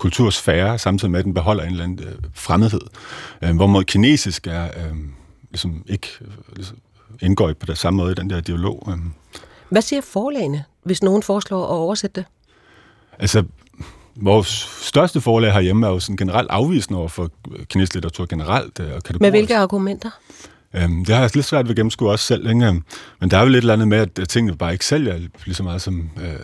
kultursfære, 0.00 0.78
samtidig 0.78 1.10
med, 1.10 1.18
at 1.18 1.24
den 1.24 1.34
beholder 1.34 1.62
en 1.62 1.70
eller 1.70 1.84
anden 1.84 2.08
øh, 2.08 2.14
fremmedhed. 2.34 2.80
Øh, 3.42 3.56
hvorimod 3.56 3.84
kinesisk 3.84 4.46
er 4.46 4.64
øh, 4.64 4.96
ligesom 5.50 5.84
ikke 5.86 6.08
øh, 6.20 6.56
ligesom 6.56 6.78
indgår 7.22 7.52
på 7.52 7.66
den 7.66 7.76
samme 7.76 7.96
måde 7.96 8.12
i 8.12 8.14
den 8.14 8.30
der 8.30 8.40
dialog. 8.40 8.88
Øh. 8.90 8.96
Hvad 9.68 9.82
siger 9.82 10.02
forlagene, 10.02 10.64
hvis 10.82 11.02
nogen 11.02 11.22
foreslår 11.22 11.64
at 11.64 11.70
oversætte 11.70 12.20
det? 12.20 12.24
Altså, 13.18 13.44
vores 14.16 14.48
største 14.82 15.20
forlag 15.20 15.52
herhjemme 15.52 15.86
er 15.86 15.90
jo 15.90 16.00
sådan 16.00 16.16
generelt 16.16 16.50
afvisende 16.50 16.98
over 16.98 17.08
for 17.08 17.30
kinesisk 17.68 17.94
litteratur 17.94 18.26
generelt. 18.26 18.80
Øh, 18.80 18.92
og 18.94 19.02
Med 19.20 19.30
hvilke 19.30 19.56
argumenter? 19.56 20.10
Øhm, 20.74 21.04
det 21.04 21.14
har 21.14 21.22
jeg 21.22 21.30
lidt 21.34 21.46
svært 21.46 21.64
ved 21.64 21.70
at 21.70 21.76
gennemskue 21.76 22.10
også 22.10 22.24
selv. 22.24 22.48
Ikke? 22.48 22.82
Men 23.20 23.30
der 23.30 23.36
er 23.36 23.42
jo 23.42 23.48
lidt 23.48 23.62
eller 23.62 23.72
andet 23.72 23.88
med, 23.88 23.98
at 23.98 24.28
tingene 24.28 24.56
bare 24.56 24.72
ikke 24.72 24.86
sælger 24.86 25.18
lige 25.44 25.54
så 25.54 25.62
meget 25.62 25.82
som 25.82 26.10
øh, 26.22 26.34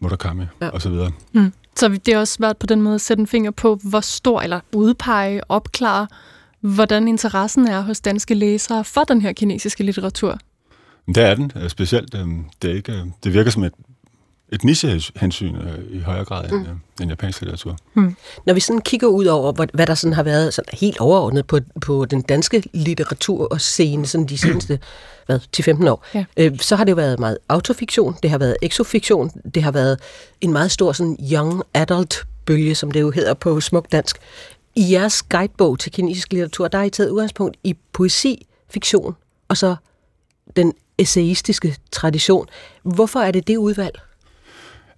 Murakami 0.00 0.44
ja. 0.60 0.68
og 0.68 0.82
så 0.82 0.90
videre. 0.90 1.10
Mm. 1.32 1.52
Så 1.76 1.88
det 1.88 2.08
er 2.08 2.18
også 2.18 2.34
svært 2.34 2.56
på 2.56 2.66
den 2.66 2.82
måde 2.82 2.94
at 2.94 3.00
sætte 3.00 3.20
en 3.20 3.26
finger 3.26 3.50
på, 3.50 3.78
hvor 3.82 4.00
stor, 4.00 4.40
eller 4.40 4.60
udpege, 4.72 5.50
opklare, 5.50 6.06
hvordan 6.60 7.08
interessen 7.08 7.68
er 7.68 7.80
hos 7.80 8.00
danske 8.00 8.34
læsere 8.34 8.84
for 8.84 9.04
den 9.04 9.22
her 9.22 9.32
kinesiske 9.32 9.84
litteratur. 9.84 10.38
Det 11.06 11.16
er 11.16 11.34
den, 11.34 11.52
øh, 11.56 11.70
specielt. 11.70 12.14
Øhm, 12.14 12.44
det, 12.62 12.70
er 12.70 12.74
ikke, 12.74 12.92
øh, 12.92 13.06
det 13.24 13.34
virker 13.34 13.50
som 13.50 13.64
et, 13.64 13.72
et 14.52 14.64
nichehensyn 14.64 15.56
øh, 15.56 15.78
i 15.90 15.98
højere 15.98 16.24
grad 16.24 16.50
mm. 16.50 16.58
end, 16.58 16.68
øh, 16.68 16.74
end 17.00 17.10
japansk 17.10 17.40
litteratur. 17.40 17.76
Mm. 17.94 18.16
Når 18.46 18.54
vi 18.54 18.60
sådan 18.60 18.80
kigger 18.80 19.06
ud 19.06 19.24
over, 19.24 19.52
hvad, 19.52 19.66
hvad 19.74 19.86
der 19.86 19.94
sådan 19.94 20.14
har 20.14 20.22
været 20.22 20.54
sådan 20.54 20.78
helt 20.78 21.00
overordnet 21.00 21.46
på, 21.46 21.58
på 21.80 22.04
den 22.04 22.22
danske 22.22 22.62
litteratur 22.72 23.48
og 23.50 23.60
scene 23.60 24.06
sådan 24.06 24.26
de 24.26 24.38
seneste 24.38 24.78
hvad, 25.26 25.40
10-15 25.56 25.88
år, 25.88 26.06
ja. 26.14 26.24
øh, 26.36 26.58
så 26.58 26.76
har 26.76 26.84
det 26.84 26.90
jo 26.90 26.96
været 26.96 27.18
meget 27.18 27.38
autofiktion, 27.48 28.16
det 28.22 28.30
har 28.30 28.38
været 28.38 28.56
exofiktion, 28.62 29.30
det 29.54 29.62
har 29.62 29.72
været 29.72 29.98
en 30.40 30.52
meget 30.52 30.70
stor 30.70 30.92
sådan 30.92 31.16
young 31.32 31.62
adult 31.74 32.26
bølge, 32.46 32.74
som 32.74 32.90
det 32.90 33.00
jo 33.00 33.10
hedder 33.10 33.34
på 33.34 33.60
smuk 33.60 33.92
dansk. 33.92 34.18
I 34.76 34.92
jeres 34.92 35.22
guidebog 35.22 35.78
til 35.78 35.92
kinesisk 35.92 36.32
litteratur, 36.32 36.68
der 36.68 36.78
har 36.78 36.84
I 36.84 36.90
taget 36.90 37.10
udgangspunkt 37.10 37.56
i 37.64 37.76
poesi, 37.92 38.46
fiktion 38.68 39.16
og 39.48 39.56
så 39.56 39.76
den 40.56 40.72
essayistiske 40.98 41.76
tradition. 41.92 42.46
Hvorfor 42.82 43.20
er 43.20 43.30
det 43.30 43.46
det 43.46 43.56
udvalg? 43.56 44.00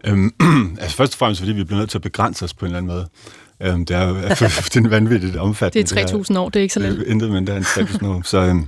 Øhm, 0.07 0.35
altså 0.81 0.97
først 0.97 1.15
og 1.15 1.19
fremmest, 1.19 1.41
fordi 1.41 1.53
vi 1.53 1.65
bliver 1.65 1.79
nødt 1.79 1.91
til 1.91 1.99
at 1.99 2.03
begrænse 2.03 2.45
os 2.45 2.55
på 2.55 2.67
en 2.67 2.75
eller 2.75 2.79
anden 2.79 2.93
måde. 2.93 3.09
Øhm, 3.61 3.87
det 3.87 3.97
er 3.97 4.09
jo 4.09 4.15
det 4.75 4.77
er 4.77 4.88
vanvittigt 4.88 5.37
omfattende. 5.37 5.95
Det 5.95 6.12
er 6.12 6.19
3.000 6.19 6.38
år, 6.38 6.49
det 6.49 6.61
er 6.61 6.62
ikke 6.62 6.75
så 6.75 6.81
lidt. 6.81 7.03
Intet 7.03 7.31
mindre 7.31 7.57
end 7.57 7.65
3.000 7.65 8.07
år. 8.07 8.23
Så, 8.25 8.38
øhm, 8.38 8.67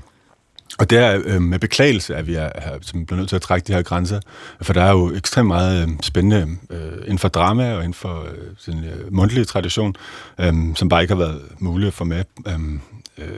og 0.79 0.91
det 0.91 0.99
er 0.99 1.23
øh, 1.25 1.43
med 1.43 1.59
beklagelse, 1.59 2.17
at 2.17 2.27
vi 2.27 2.35
er, 2.35 2.51
er 2.55 2.79
som 2.81 3.07
bliver 3.07 3.19
nødt 3.19 3.29
til 3.29 3.37
at 3.37 3.43
trække 3.43 3.67
de 3.67 3.73
her 3.73 3.83
grænser, 3.83 4.21
for 4.63 4.73
der 4.73 4.83
er 4.83 4.91
jo 4.91 5.15
ekstremt 5.15 5.47
meget 5.47 5.83
øh, 5.83 5.89
spændende 6.03 6.57
øh, 6.71 6.93
inden 7.03 7.19
for 7.19 7.29
drama 7.29 7.73
og 7.73 7.79
inden 7.79 7.95
for 7.95 8.21
øh, 8.23 8.39
sådan, 8.59 8.85
øh, 8.85 9.15
mundtlig 9.15 9.47
tradition, 9.47 9.97
øh, 10.41 10.55
som 10.75 10.89
bare 10.89 11.03
ikke 11.03 11.15
har 11.15 11.19
været 11.19 11.43
muligt 11.59 11.95
for 11.95 12.05
med. 12.05 12.25
Øh, 12.47 12.55
øh, 13.19 13.29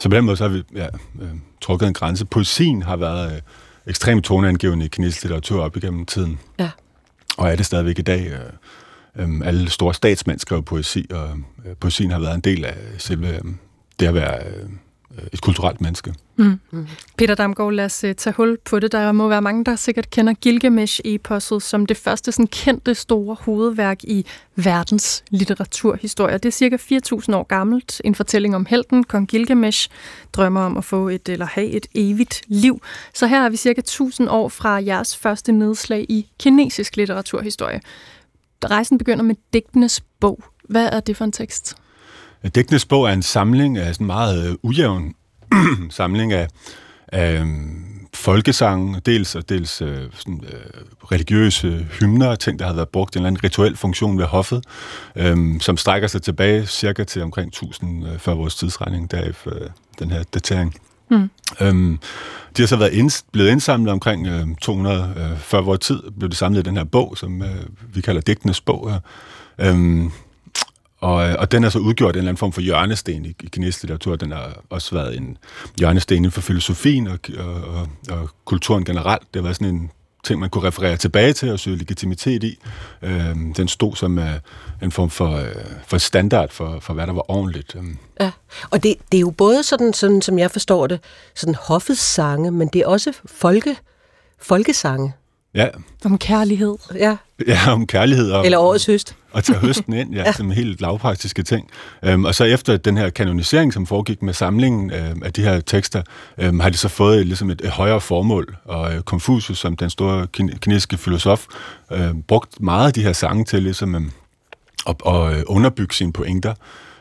så 0.00 0.08
på 0.08 0.16
den 0.16 0.24
måde 0.24 0.36
så 0.36 0.44
har 0.44 0.50
vi 0.50 0.62
ja, 0.74 0.86
øh, 1.20 1.28
trukket 1.60 1.86
en 1.86 1.94
grænse. 1.94 2.24
Poesien 2.24 2.82
har 2.82 2.96
været 2.96 3.32
øh, 3.32 3.40
ekstremt 3.86 4.24
toneangivende 4.24 4.84
i 4.84 4.88
kinesisk 4.88 5.22
litteratur 5.22 5.62
op 5.62 5.76
igennem 5.76 6.06
tiden. 6.06 6.38
Ja. 6.58 6.68
Og 7.38 7.48
er 7.48 7.56
det 7.56 7.66
stadigvæk 7.66 7.98
i 7.98 8.02
dag. 8.02 8.26
Øh, 8.26 8.52
øh, 9.16 9.40
alle 9.44 9.70
store 9.70 9.94
statsmænd 9.94 10.38
skriver 10.38 10.62
poesi, 10.62 11.06
og 11.10 11.28
øh, 11.66 11.76
poesien 11.76 12.10
har 12.10 12.18
været 12.18 12.34
en 12.34 12.40
del 12.40 12.64
af 12.64 12.76
selve 12.98 13.28
øh, 13.28 13.40
det 14.00 14.06
at 14.06 14.14
være... 14.14 14.46
Øh, 14.46 14.68
Øh, 15.18 15.24
et 15.32 15.40
kulturelt 15.40 15.80
menneske. 15.80 16.14
Mm. 16.36 16.60
Mm. 16.70 16.86
Peter 17.18 17.34
Damgaard, 17.34 17.72
lad 17.72 17.84
os 17.84 18.04
uh, 18.04 18.12
tage 18.12 18.34
hul 18.34 18.58
på 18.64 18.78
det. 18.78 18.92
Der 18.92 19.12
må 19.12 19.28
være 19.28 19.42
mange, 19.42 19.64
der 19.64 19.76
sikkert 19.76 20.10
kender 20.10 20.34
Gilgamesh-eposset 20.34 21.62
som 21.62 21.86
det 21.86 21.96
første 21.96 22.32
sådan, 22.32 22.46
kendte 22.46 22.94
store 22.94 23.36
hovedværk 23.40 24.04
i 24.04 24.26
verdens 24.56 25.24
litteraturhistorie. 25.30 26.38
Det 26.38 26.44
er 26.44 26.50
cirka 26.50 26.76
4.000 26.76 27.34
år 27.34 27.42
gammelt. 27.42 28.00
En 28.04 28.14
fortælling 28.14 28.56
om 28.56 28.66
helten, 28.66 29.04
kong 29.04 29.28
Gilgamesh, 29.28 29.88
drømmer 30.32 30.60
om 30.60 30.76
at 30.76 30.84
få 30.84 31.08
et 31.08 31.28
eller 31.28 31.46
have 31.46 31.66
et 31.66 31.86
evigt 31.94 32.42
liv. 32.48 32.82
Så 33.14 33.26
her 33.26 33.44
er 33.44 33.48
vi 33.48 33.56
cirka 33.56 33.80
1000 33.80 34.28
år 34.30 34.48
fra 34.48 34.84
jeres 34.84 35.16
første 35.16 35.52
nedslag 35.52 36.06
i 36.08 36.30
kinesisk 36.38 36.96
litteraturhistorie. 36.96 37.80
Rejsen 38.64 38.98
begynder 38.98 39.24
med 39.24 39.34
digtenes 39.52 40.00
bog. 40.20 40.44
Hvad 40.68 40.88
er 40.92 41.00
det 41.00 41.16
for 41.16 41.24
en 41.24 41.32
tekst? 41.32 41.81
Digtenes 42.48 42.84
bog 42.84 43.08
er 43.08 43.12
en 43.12 43.22
samling 43.22 43.78
af 43.78 43.94
sådan 43.94 44.06
meget 44.06 44.48
øh, 44.48 44.54
ujævn 44.62 45.14
samling 45.90 46.32
af, 46.32 46.48
af 47.08 47.40
øhm, 47.40 47.92
folkesange, 48.14 49.00
dels 49.06 49.34
og 49.34 49.48
dels 49.48 49.82
øh, 49.82 49.98
sådan, 50.14 50.44
øh, 50.52 50.82
religiøse 51.12 51.86
hymner, 52.00 52.34
ting, 52.34 52.58
der 52.58 52.66
har 52.66 52.74
været 52.74 52.88
brugt 52.88 53.14
i 53.14 53.18
en 53.18 53.20
eller 53.20 53.28
anden 53.28 53.44
rituel 53.44 53.76
funktion 53.76 54.18
ved 54.18 54.24
hoffet, 54.24 54.64
øh, 55.16 55.60
som 55.60 55.76
strækker 55.76 56.08
sig 56.08 56.22
tilbage 56.22 56.66
cirka 56.66 57.04
til 57.04 57.22
omkring 57.22 57.48
1000 57.48 58.08
øh, 58.08 58.18
før 58.18 58.34
vores 58.34 58.54
tidsregning, 58.54 59.10
der 59.10 59.16
er 59.18 59.32
øh, 59.46 59.68
den 59.98 60.10
her 60.10 60.22
datering. 60.34 60.74
Mm. 61.10 61.30
Øhm, 61.60 61.98
de 62.56 62.62
har 62.62 62.66
så 62.66 62.76
været 62.76 62.92
ind, 62.92 63.24
blevet 63.32 63.50
indsamlet 63.50 63.92
omkring 63.92 64.26
øh, 64.26 64.46
200 64.60 65.14
øh, 65.16 65.38
før 65.38 65.60
vores 65.60 65.80
tid, 65.80 66.02
blev 66.18 66.30
det 66.30 66.38
samlet 66.38 66.60
i 66.60 66.62
den 66.62 66.76
her 66.76 66.84
bog, 66.84 67.18
som 67.18 67.42
øh, 67.42 67.66
vi 67.94 68.00
kalder 68.00 68.20
Digtenes 68.20 68.60
bog 68.60 68.90
her. 68.90 69.00
Øhm, 69.58 70.10
og, 71.02 71.28
øh, 71.28 71.36
og 71.38 71.52
den 71.52 71.64
er 71.64 71.68
så 71.68 71.78
udgjort 71.78 72.14
en 72.14 72.18
eller 72.18 72.28
anden 72.28 72.38
form 72.38 72.52
for 72.52 72.60
hjørnesten 72.60 73.24
i, 73.24 73.28
i 73.28 73.48
kinesisk 73.52 73.82
litteratur. 73.82 74.16
Den 74.16 74.32
har 74.32 74.62
også 74.70 74.94
været 74.94 75.16
en 75.16 75.38
hjørnesten 75.78 76.16
inden 76.16 76.32
for 76.32 76.40
filosofien 76.40 77.06
og, 77.06 77.18
og, 77.38 77.54
og, 77.54 77.88
og 78.10 78.28
kulturen 78.44 78.84
generelt. 78.84 79.22
Det 79.22 79.40
har 79.40 79.42
været 79.42 79.56
sådan 79.56 79.74
en 79.74 79.90
ting, 80.24 80.40
man 80.40 80.50
kunne 80.50 80.68
referere 80.68 80.96
tilbage 80.96 81.32
til 81.32 81.52
og 81.52 81.60
søge 81.60 81.76
legitimitet 81.76 82.44
i. 82.44 82.58
Øh, 83.02 83.36
den 83.56 83.68
stod 83.68 83.96
som 83.96 84.18
uh, 84.18 84.24
en 84.82 84.92
form 84.92 85.10
for, 85.10 85.36
uh, 85.36 85.46
for 85.86 85.98
standard 85.98 86.50
for, 86.50 86.78
for, 86.80 86.94
hvad 86.94 87.06
der 87.06 87.12
var 87.12 87.30
ordentligt. 87.30 87.74
Øhm. 87.76 87.98
Ja, 88.20 88.30
og 88.70 88.82
det, 88.82 88.94
det 89.12 89.18
er 89.18 89.20
jo 89.20 89.30
både 89.30 89.62
sådan, 89.62 89.92
sådan, 89.92 90.22
som 90.22 90.38
jeg 90.38 90.50
forstår 90.50 90.86
det, 90.86 91.00
sådan 91.34 91.54
hoffets 91.54 92.00
sange, 92.00 92.50
men 92.50 92.68
det 92.68 92.80
er 92.80 92.86
også 92.86 93.12
folke, 93.26 93.76
folkesange. 94.38 95.12
Ja. 95.54 95.68
Om 96.04 96.18
kærlighed. 96.18 96.74
Ja. 96.94 97.16
Ja, 97.46 97.72
om 97.72 97.86
kærlighed. 97.86 98.30
Og, 98.30 98.44
Eller 98.44 98.58
årets 98.58 98.86
høst. 98.86 99.16
Og 99.32 99.44
tage 99.44 99.58
høsten 99.58 99.92
ind, 99.92 100.14
ja, 100.14 100.22
ja. 100.22 100.32
som 100.32 100.50
helt 100.50 100.80
lavpraktiske 100.80 101.42
ting. 101.42 101.70
Øhm, 102.02 102.24
og 102.24 102.34
så 102.34 102.44
efter 102.44 102.76
den 102.76 102.96
her 102.96 103.10
kanonisering, 103.10 103.72
som 103.72 103.86
foregik 103.86 104.22
med 104.22 104.32
samlingen 104.34 104.90
øhm, 104.92 105.22
af 105.22 105.32
de 105.32 105.42
her 105.42 105.60
tekster, 105.60 106.02
øhm, 106.38 106.60
har 106.60 106.70
de 106.70 106.76
så 106.76 106.88
fået 106.88 107.26
ligesom 107.26 107.50
et, 107.50 107.60
et 107.64 107.70
højere 107.70 108.00
formål. 108.00 108.56
Og 108.64 108.94
øh, 108.94 109.00
Confucius, 109.00 109.58
som 109.58 109.76
den 109.76 109.90
store 109.90 110.26
kin- 110.36 110.58
kinesiske 110.58 110.96
filosof, 110.96 111.46
øh, 111.92 112.14
brugt 112.28 112.60
meget 112.60 112.86
af 112.86 112.92
de 112.92 113.02
her 113.02 113.12
sange 113.12 113.44
til 113.44 113.62
ligesom, 113.62 113.94
øh, 113.94 114.02
at, 114.88 114.96
at 115.06 115.36
øh, 115.36 115.42
underbygge 115.46 115.94
sine 115.94 116.12
pointer. 116.12 116.54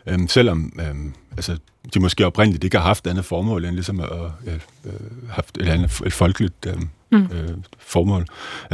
Øhm, 0.08 0.28
selvom 0.28 0.74
øhm, 0.80 1.13
altså, 1.32 1.58
de 1.94 2.00
måske 2.00 2.26
oprindeligt 2.26 2.63
ikke 2.63 2.78
har 2.78 2.84
haft 2.84 3.08
andet 3.08 3.26
formål 3.26 3.65
end 3.65 3.76
ligesom 3.76 4.00
at 4.00 4.10
øh, 4.48 4.54
øh, 4.86 4.91
haft 5.30 5.58
et, 5.58 5.67
andet, 5.67 6.02
et 6.06 6.13
folkeligt 6.13 6.65
øh, 6.67 6.76
mm. 7.12 7.28
øh, 7.34 7.50
formål. 7.80 8.26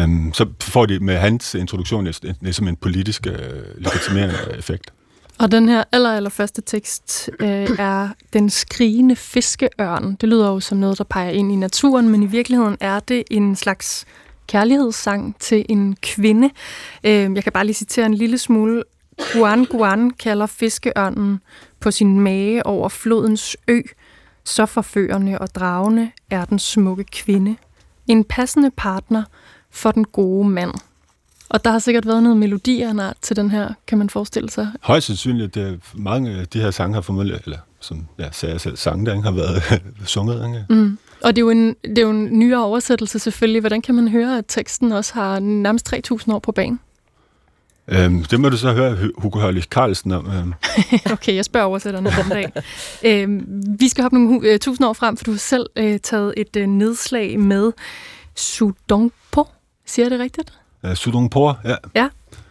Um, 0.04 0.32
så 0.34 0.46
får 0.62 0.86
de 0.86 1.00
med 1.00 1.18
hans 1.18 1.56
introduktion 1.56 2.08
ligesom 2.42 2.68
en 2.68 2.76
politisk 2.76 3.28
øh, 3.28 3.34
legitimerende 3.78 4.36
effekt. 4.58 4.94
Og 5.40 5.52
den 5.52 5.70
her 5.70 5.84
aller, 5.92 6.14
aller 6.14 6.30
første 6.30 6.62
tekst 6.62 7.30
øh, 7.40 7.70
er 7.80 8.10
Den 8.34 8.50
skrigende 8.50 9.16
fiskeørn. 9.16 10.16
Det 10.22 10.30
lyder 10.30 10.48
jo 10.48 10.60
som 10.60 10.78
noget, 10.78 10.98
der 10.98 11.04
peger 11.04 11.30
ind 11.30 11.52
i 11.52 11.56
naturen, 11.56 12.10
men 12.10 12.24
i 12.24 12.26
virkeligheden 12.26 12.78
er 12.80 13.00
det 13.00 13.24
en 13.32 13.56
slags 13.56 14.06
kærlighedssang 14.48 15.36
til 15.40 15.66
en 15.70 15.96
kvinde. 16.02 16.50
Øh, 17.04 17.36
jeg 17.36 17.44
kan 17.44 17.52
bare 17.52 17.66
lige 17.66 17.74
citere 17.74 18.06
en 18.06 18.14
lille 18.14 18.38
smule. 18.38 18.84
Guan 19.34 19.66
Guan 19.66 20.12
kalder 20.12 20.46
fiskeørnen 20.46 21.40
på 21.80 21.92
sin 21.92 22.20
mage 22.20 22.66
over 22.66 22.90
flodens 22.90 23.58
ø. 23.68 23.82
Så 24.44 24.66
forførende 24.66 25.40
og 25.40 25.56
dragende 25.56 26.12
er 26.30 26.46
den 26.46 26.60
smukke 26.60 27.04
kvinde. 27.04 27.56
En 28.08 28.24
passende 28.24 28.72
partner 28.78 29.24
for 29.72 29.92
den 29.92 30.06
gode 30.06 30.50
mand. 30.50 30.74
Og 31.50 31.66
der 31.66 31.72
har 31.72 31.80
sikkert 31.80 32.08
været 32.08 32.24
noget 32.24 32.38
melodier 32.38 33.14
til 33.22 33.36
den 33.36 33.52
her, 33.52 33.74
kan 33.88 33.98
man 33.98 34.10
forestille 34.10 34.50
sig. 34.50 34.72
Højst 34.82 35.08
sandsynligt. 35.08 35.56
Det 35.56 35.80
mange 35.96 36.32
af 36.32 36.48
de 36.48 36.62
her 36.62 36.72
sange 36.72 36.94
har 36.94 37.02
formodentlig, 37.02 37.40
eller 37.46 37.58
som 37.80 38.08
jeg 38.18 38.30
sagde 38.32 38.54
jeg 38.54 38.62
selv, 38.62 38.78
sange, 38.78 39.06
der 39.06 39.14
ikke 39.14 39.24
har 39.24 39.32
været 39.32 39.82
sunget. 40.06 40.46
Ikke? 40.46 40.66
Mm. 40.70 40.98
Og 41.24 41.36
det 41.36 41.42
er, 41.42 41.46
jo 41.46 41.50
en, 41.50 41.76
det 41.84 41.98
er 41.98 42.02
jo 42.02 42.10
en 42.10 42.40
nyere 42.40 42.64
oversættelse 42.64 43.20
selvfølgelig. 43.20 43.60
Hvordan 43.60 43.82
kan 43.82 43.96
man 43.96 44.08
høre, 44.08 44.38
at 44.38 44.46
teksten 44.48 44.92
også 44.92 45.14
har 45.14 45.40
nærmest 45.40 45.94
3.000 45.94 46.34
år 46.34 46.40
på 46.40 46.52
banen? 46.52 46.80
Øhm, 47.90 48.24
det 48.24 48.40
må 48.40 48.50
du 48.50 48.58
så 48.58 48.74
høre 48.74 48.98
Hugo 49.18 49.40
Hørlich 49.40 49.68
Carlsen 49.68 50.12
om. 50.12 50.28
Øhm. 50.28 50.54
okay, 51.14 51.36
jeg 51.36 51.46
spørger 51.46 51.68
oversætterne 51.68 52.12
den 52.12 52.30
dag. 52.30 52.52
øhm, 53.04 53.46
vi 53.80 53.88
skal 53.88 54.02
hoppe 54.02 54.18
nogle 54.20 54.54
uh, 54.54 54.60
tusind 54.60 54.88
år 54.88 54.94
frem, 54.94 55.18
for 55.18 55.24
du 55.24 55.32
har 55.32 55.38
selv 55.38 55.66
uh, 55.80 55.96
taget 56.04 56.34
et 56.38 56.56
uh, 56.56 56.64
nedslag 56.64 57.40
med 57.40 57.72
Sudongpo. 58.36 59.48
Siger 59.86 60.06
jeg 60.06 60.12
det 60.12 60.20
rigtigt? 60.20 60.54
Uh, 60.84 60.94
Sudongpo, 60.94 61.54
ja. 61.66 61.76
Ja, 61.96 62.10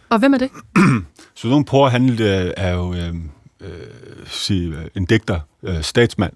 og 0.09 0.19
hvem 0.19 0.33
er 0.33 0.37
det? 0.37 0.49
Sudongpo, 1.35 1.85
han 1.85 2.09
uh, 2.09 2.19
er 2.57 2.73
jo 2.73 2.89
uh, 2.89 3.15
uh, 3.61 4.85
en 4.95 5.05
digter, 5.05 5.39
uh, 5.61 5.81
statsmand, 5.81 6.33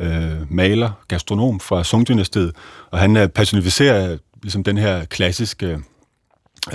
uh, 0.00 0.06
maler, 0.52 0.90
gastronom 1.08 1.60
fra 1.60 1.84
Song-dynastiet, 1.84 2.52
og 2.90 2.98
han 2.98 3.16
uh, 3.16 3.26
personificerer 3.26 4.18
ligesom 4.42 4.64
den 4.64 4.78
her 4.78 5.04
klassiske 5.04 5.78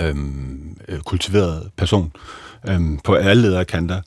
øhm, 0.00 0.76
øh, 0.88 1.00
kultiveret 1.00 1.70
person 1.76 2.12
øhm, 2.68 2.98
på 3.04 3.14
alle 3.14 3.42
ledere 3.42 3.64
kanter. 3.64 4.00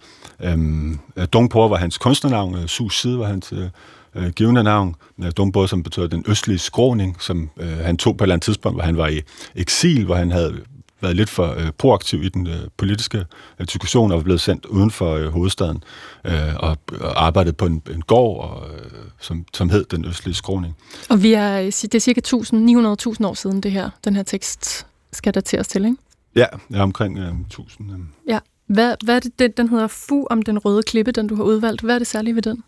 Øhm, 0.44 1.00
øh, 1.15 1.28
Dongpo 1.34 1.67
var 1.67 1.78
hans 1.78 1.98
kunstnernavn, 1.98 2.56
øh, 2.56 2.67
Su 2.67 2.89
Side 2.89 3.20
var 3.20 3.26
hans 3.26 3.54
øh, 3.54 3.70
øh 4.15 4.30
givende 4.30 4.63
navn. 4.63 4.96
Dongpo, 5.38 5.67
som 5.67 5.84
betød 5.84 6.10
den 6.10 6.24
østlige 6.28 6.60
skråning, 6.60 7.17
som 7.20 7.50
øh, 7.58 7.78
han 7.78 7.98
tog 7.98 8.17
på 8.17 8.24
et 8.24 8.26
eller 8.26 8.36
andet 8.36 8.46
tidspunkt, 8.46 8.76
hvor 8.76 8.84
han 8.84 8.98
var 8.98 9.08
i 9.08 9.22
eksil, 9.56 10.06
hvor 10.06 10.15
han 10.15 10.32
havde 10.32 10.62
været 11.02 11.15
lidt 11.15 11.30
for 11.30 11.54
øh, 11.58 11.72
proaktiv 11.78 12.24
i 12.24 12.30
den 12.30 12.48
øh, 12.48 12.60
politiske 12.78 13.26
øh, 13.60 13.67
diskussion 13.67 14.12
og 14.12 14.17
var 14.17 14.24
blevet 14.24 14.41
sendt 14.41 14.65
uden 14.65 14.91
for 14.91 15.15
øh, 15.15 15.28
hovedstaden 15.28 15.84
øh, 16.26 16.56
og, 16.56 16.78
og 17.00 17.26
arbejdet 17.26 17.58
på 17.58 17.65
en, 17.65 17.82
en 17.94 18.02
gård, 18.02 18.50
og, 18.50 18.70
øh, 18.70 18.91
som, 19.20 19.46
som 19.54 19.70
hed 19.70 19.86
Den 19.86 20.06
Østlige 20.06 20.36
Skråning. 20.36 20.76
Og 21.10 21.24
vi 21.24 21.34
er, 21.34 21.58
det 21.82 21.96
er 21.96 22.00
cirka 22.00 22.22
900.000 22.22 23.26
år 23.26 23.34
siden 23.34 23.63
det 23.63 23.72
her, 23.72 23.89
den 24.04 24.15
her 24.15 24.24
tekst 24.24 24.88
skal 25.13 25.34
dateres 25.34 25.67
til, 25.67 25.86
ikke? 25.86 25.97
Ja, 26.36 26.45
ja 26.71 26.84
omkring 26.84 27.19
øh, 27.19 27.39
1000. 27.39 27.91
Øh. 27.91 27.97
Ja. 28.28 28.39
Hvad, 28.67 28.95
hvad 29.04 29.15
er 29.15 29.19
det, 29.19 29.39
den, 29.39 29.52
den 29.58 29.69
hedder 29.69 29.88
Fu 29.88 30.28
om 30.30 30.41
den 30.41 30.60
røde 30.60 30.84
klippe, 30.84 31.12
den 31.12 31.28
du 31.28 31.36
har 31.36 31.43
udvalgt? 31.43 31.82
Hvad 31.82 31.95
er 31.95 32.00
det 32.00 32.08
særlige 32.08 32.36
ved 32.36 32.41
den? 32.41 32.63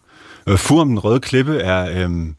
Øh, 0.48 0.58
Fu 0.58 0.80
om 0.80 0.88
den 0.88 1.00
røde 1.00 1.20
klippe 1.20 1.58
er, 1.58 2.08
øh, 2.08 2.34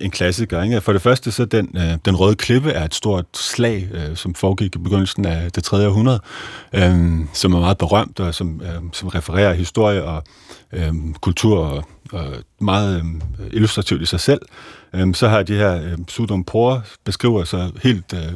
en 0.00 0.10
klassiker. 0.10 0.62
Ikke? 0.62 0.80
For 0.80 0.92
det 0.92 1.02
første, 1.02 1.32
så 1.32 1.44
den, 1.44 1.76
øh, 1.76 1.98
den 2.04 2.16
røde 2.16 2.34
klippe 2.34 2.70
er 2.70 2.84
et 2.84 2.94
stort 2.94 3.24
slag, 3.34 3.88
øh, 3.92 4.16
som 4.16 4.34
foregik 4.34 4.74
i 4.74 4.78
begyndelsen 4.78 5.24
af 5.24 5.52
det 5.52 5.64
tredje 5.64 5.88
århundrede, 5.88 6.20
øh, 6.72 7.20
som 7.32 7.52
er 7.52 7.60
meget 7.60 7.78
berømt, 7.78 8.20
og 8.20 8.34
som, 8.34 8.62
øh, 8.64 8.82
som 8.92 9.08
refererer 9.08 9.52
historie 9.52 10.04
og 10.04 10.22
øh, 10.72 10.92
kultur 11.20 11.58
og, 11.58 11.84
og 12.12 12.26
meget 12.60 12.96
øh, 12.96 13.46
illustrativt 13.52 14.02
i 14.02 14.06
sig 14.06 14.20
selv. 14.20 14.40
Øh, 14.94 15.14
så 15.14 15.28
har 15.28 15.42
de 15.42 15.54
her 15.54 15.82
øh, 15.82 15.98
Sudom 16.08 16.44
Por 16.44 16.82
beskriver 17.04 17.44
sig 17.44 17.70
helt 17.82 18.14
øh, 18.14 18.32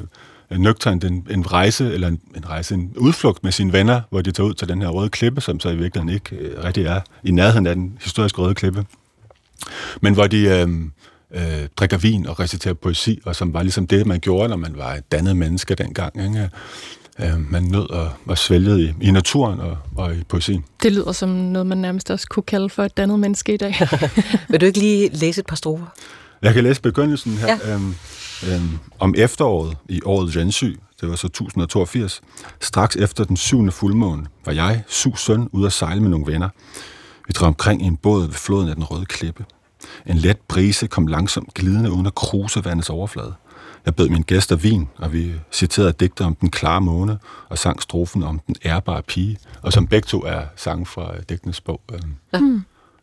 nøgternt 0.59 1.05
en, 1.05 1.27
en 1.31 1.53
rejse, 1.53 1.93
eller 1.93 2.09
en, 2.09 2.21
en 2.37 2.49
rejse, 2.49 2.75
en 2.75 2.93
udflugt 2.97 3.45
med 3.45 3.53
sine 3.53 3.73
venner, 3.73 4.01
hvor 4.11 4.21
de 4.21 4.31
tager 4.31 4.49
ud 4.49 4.55
til 4.55 4.69
den 4.69 4.83
her 4.83 4.89
røde 4.89 5.09
klippe, 5.09 5.41
som 5.41 5.61
så 5.61 5.69
i 5.69 5.77
virkeligheden 5.77 6.15
ikke 6.15 6.37
øh, 6.37 6.65
rigtig 6.65 6.85
er 6.87 7.01
i 7.25 7.31
nærheden 7.31 7.67
af 7.67 7.75
den 7.75 7.99
historiske 8.01 8.43
røde 8.43 8.55
klippe. 8.55 8.85
Men 10.01 10.15
hvor 10.15 10.27
de 10.27 10.43
øh, 10.43 10.69
øh, 11.35 11.69
drikker 11.77 11.99
vin 11.99 12.27
og 12.27 12.41
reciterer 12.41 12.75
poesi, 12.75 13.21
og 13.25 13.37
som 13.37 13.55
var 13.55 13.63
ligesom 13.63 13.87
det, 13.87 14.07
man 14.07 14.21
gjorde, 14.21 14.49
når 14.49 14.57
man 14.57 14.77
var 14.77 14.95
et 14.95 15.13
dannet 15.13 15.37
menneske 15.37 15.75
dengang. 15.75 16.25
Ikke? 16.25 16.51
Øh, 17.19 17.51
man 17.51 17.63
nød 17.63 17.91
og 17.91 18.11
var 18.25 18.35
svælget 18.35 18.81
i, 18.81 18.95
i 19.01 19.11
naturen 19.11 19.61
og, 19.61 19.79
og 19.97 20.15
i 20.15 20.23
poesi. 20.29 20.61
Det 20.83 20.93
lyder 20.93 21.13
som 21.13 21.29
noget, 21.29 21.67
man 21.67 21.79
nærmest 21.79 22.11
også 22.11 22.27
kunne 22.31 22.43
kalde 22.43 22.69
for 22.69 22.83
et 22.85 22.97
dannet 22.97 23.19
menneske 23.19 23.55
i 23.55 23.57
dag. 23.57 23.75
Vil 24.49 24.61
du 24.61 24.67
ikke 24.67 24.79
lige 24.79 25.11
læse 25.13 25.39
et 25.39 25.47
par 25.47 25.57
strofer? 25.57 25.87
Jeg 26.43 26.55
kan 26.55 26.65
læse 26.65 26.81
begyndelsen 26.81 27.33
her. 27.33 27.59
Ja. 27.67 27.75
Øhm, 27.75 27.95
øhm, 28.49 28.79
om 28.99 29.15
efteråret 29.19 29.77
i 29.89 30.01
året 30.05 30.37
Jensy, 30.37 30.65
det 31.01 31.09
var 31.09 31.17
så 31.17 31.27
1082, 31.27 32.21
straks 32.61 32.97
efter 32.97 33.25
den 33.25 33.37
syvende 33.37 33.73
fuldmåne, 33.73 34.27
var 34.45 34.53
jeg, 34.53 34.83
Sus 34.89 35.21
søn, 35.21 35.49
ude 35.53 35.67
at 35.67 35.73
sejle 35.73 36.01
med 36.01 36.11
nogle 36.11 36.33
venner. 36.33 36.49
Vi 37.27 37.33
drev 37.33 37.47
omkring 37.47 37.83
i 37.83 37.85
en 37.85 37.97
båd 37.97 38.27
ved 38.27 38.35
floden 38.35 38.69
af 38.69 38.75
den 38.75 38.85
røde 38.85 39.07
klippe. 39.07 39.45
En 40.07 40.17
let 40.17 40.37
brise 40.49 40.87
kom 40.87 41.07
langsomt 41.07 41.55
glidende 41.55 41.93
uden 41.93 42.07
at 42.07 42.15
kruse 42.15 42.65
vandets 42.65 42.91
overflade. 42.91 43.35
Jeg 43.87 43.95
bød 43.95 44.09
min 44.09 44.23
gæster 44.23 44.57
vin, 44.57 44.89
og 44.99 45.13
vi 45.13 45.33
citerede 45.53 45.93
digter 45.93 46.25
om 46.25 46.35
den 46.35 46.51
klare 46.51 46.81
måne, 46.81 47.19
og 47.49 47.59
sang 47.59 47.83
strofen 47.83 48.23
om 48.23 48.41
den 48.47 48.57
ærbare 48.65 49.03
pige, 49.03 49.39
og 49.63 49.73
som 49.73 49.87
begge 49.87 50.07
to 50.07 50.23
er 50.23 50.43
sang 50.57 50.89
fra 50.89 51.13
digtenes 51.29 51.61
bog. 51.61 51.81
Øh, 51.93 52.01
ja. 52.33 52.41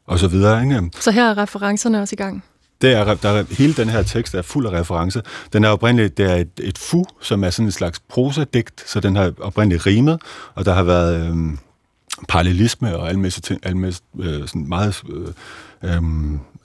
Og 0.08 0.20
så 0.20 0.28
videre. 0.28 0.64
Ikke? 0.64 0.90
Så 1.00 1.12
her 1.12 1.30
er 1.30 1.38
referencerne 1.38 2.02
også 2.02 2.14
i 2.14 2.22
gang? 2.22 2.44
Det 2.82 2.94
er, 2.94 3.14
der 3.14 3.30
er, 3.30 3.44
hele 3.50 3.74
den 3.74 3.90
her 3.90 4.04
tekst 4.04 4.36
er 4.36 4.42
fuld 4.42 4.68
af 4.68 4.80
referencer. 4.80 5.22
Den 5.54 5.64
er 5.64 5.70
oprindeligt, 5.70 6.18
det 6.18 6.32
er 6.32 6.36
et, 6.36 6.50
et 6.60 6.78
fu, 6.78 7.04
som 7.22 7.44
er 7.44 7.50
sådan 7.50 7.66
en 7.66 7.72
slags 7.72 8.00
prosadigt, 8.00 8.84
så 8.86 9.00
den 9.00 9.16
har 9.16 9.34
oprindeligt 9.40 9.86
rimet, 9.86 10.22
og 10.56 10.66
der 10.66 10.74
har 10.74 10.84
været 10.84 11.28
øh, 11.28 11.58
parallelisme 12.28 12.98
og 12.98 13.10
alle 13.10 13.30
ting, 13.30 13.60
alle 13.64 13.94
øh, 14.20 14.48
sådan 14.48 14.68
meget 14.68 15.04
øh, 15.84 15.98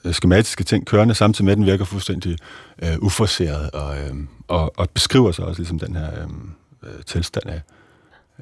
øh, 0.04 0.14
skematiske 0.14 0.64
ting 0.64 0.86
kørende, 0.86 1.14
samtidig 1.14 1.44
med, 1.44 1.52
at 1.52 1.58
den 1.58 1.66
virker 1.66 1.84
fuldstændig 1.84 2.38
øh, 2.82 2.98
uforseret 2.98 3.70
og, 3.70 3.98
øh, 3.98 4.14
og, 4.48 4.78
og 4.78 4.90
beskriver 4.90 5.32
sig 5.32 5.44
også 5.44 5.60
ligesom 5.60 5.78
den 5.78 5.96
her 5.96 6.22
øhm, 6.22 6.50
øh, 6.82 7.04
tilstand 7.06 7.46
af 7.46 7.60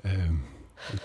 øh, 0.04 0.30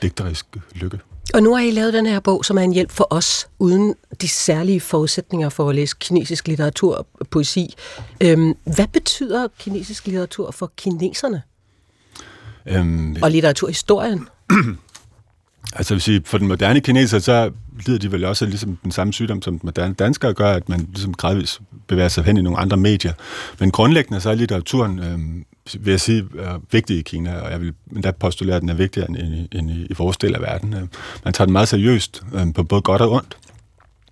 digterisk 0.01 0.45
lykke. 0.71 0.99
Og 1.33 1.43
nu 1.43 1.55
har 1.55 1.61
I 1.61 1.71
lavet 1.71 1.93
den 1.93 2.05
her 2.05 2.19
bog, 2.19 2.45
som 2.45 2.57
er 2.57 2.61
en 2.61 2.73
hjælp 2.73 2.91
for 2.91 3.07
os, 3.09 3.47
uden 3.59 3.95
de 4.21 4.27
særlige 4.27 4.81
forudsætninger 4.81 5.49
for 5.49 5.69
at 5.69 5.75
læse 5.75 5.95
kinesisk 5.99 6.47
litteratur 6.47 6.95
og 6.95 7.27
poesi. 7.27 7.75
Øhm, 8.21 8.53
hvad 8.75 8.87
betyder 8.93 9.47
kinesisk 9.59 10.05
litteratur 10.05 10.51
for 10.51 10.71
kineserne? 10.77 11.41
Øhm, 12.65 13.15
og 13.21 13.31
litteraturhistorien? 13.31 14.27
Altså 15.73 15.93
vil 15.93 16.01
sige, 16.01 16.21
for 16.25 16.37
den 16.37 16.47
moderne 16.47 16.81
kineser, 16.81 17.19
så 17.19 17.51
lider 17.85 17.99
de 17.99 18.11
vel 18.11 18.25
også 18.25 18.45
ligesom 18.45 18.77
den 18.83 18.91
samme 18.91 19.13
sygdom, 19.13 19.41
som 19.41 19.59
den 19.59 19.67
moderne 19.67 19.93
danskere 19.93 20.33
gør, 20.33 20.51
at 20.51 20.69
man 20.69 20.87
ligesom 20.93 21.13
gradvist 21.13 21.61
bevæger 21.87 22.07
sig 22.07 22.23
hen 22.23 22.37
i 22.37 22.41
nogle 22.41 22.59
andre 22.59 22.77
medier. 22.77 23.13
Men 23.59 23.71
grundlæggende 23.71 24.21
så 24.21 24.29
er 24.29 24.35
litteraturen, 24.35 24.99
øh, 24.99 25.19
vil 25.73 25.91
jeg 25.91 26.01
sige, 26.01 26.25
er 26.39 26.59
vigtig 26.71 26.97
i 26.97 27.01
Kina, 27.01 27.39
og 27.39 27.51
jeg 27.51 27.61
vil 27.61 27.73
endda 27.95 28.11
postulere, 28.11 28.55
at 28.55 28.61
den 28.61 28.69
er 28.69 28.73
vigtigere 28.73 29.09
end 29.09 29.17
i, 29.17 29.47
end 29.51 29.71
i, 29.71 29.85
i 29.89 29.93
vores 29.97 30.17
del 30.17 30.35
af 30.35 30.41
verden. 30.41 30.73
Øh, 30.73 30.87
man 31.23 31.33
tager 31.33 31.45
den 31.45 31.53
meget 31.53 31.67
seriøst, 31.67 32.23
øh, 32.33 32.53
på 32.53 32.63
både 32.63 32.81
godt 32.81 33.01
og 33.01 33.11
ondt. 33.11 33.37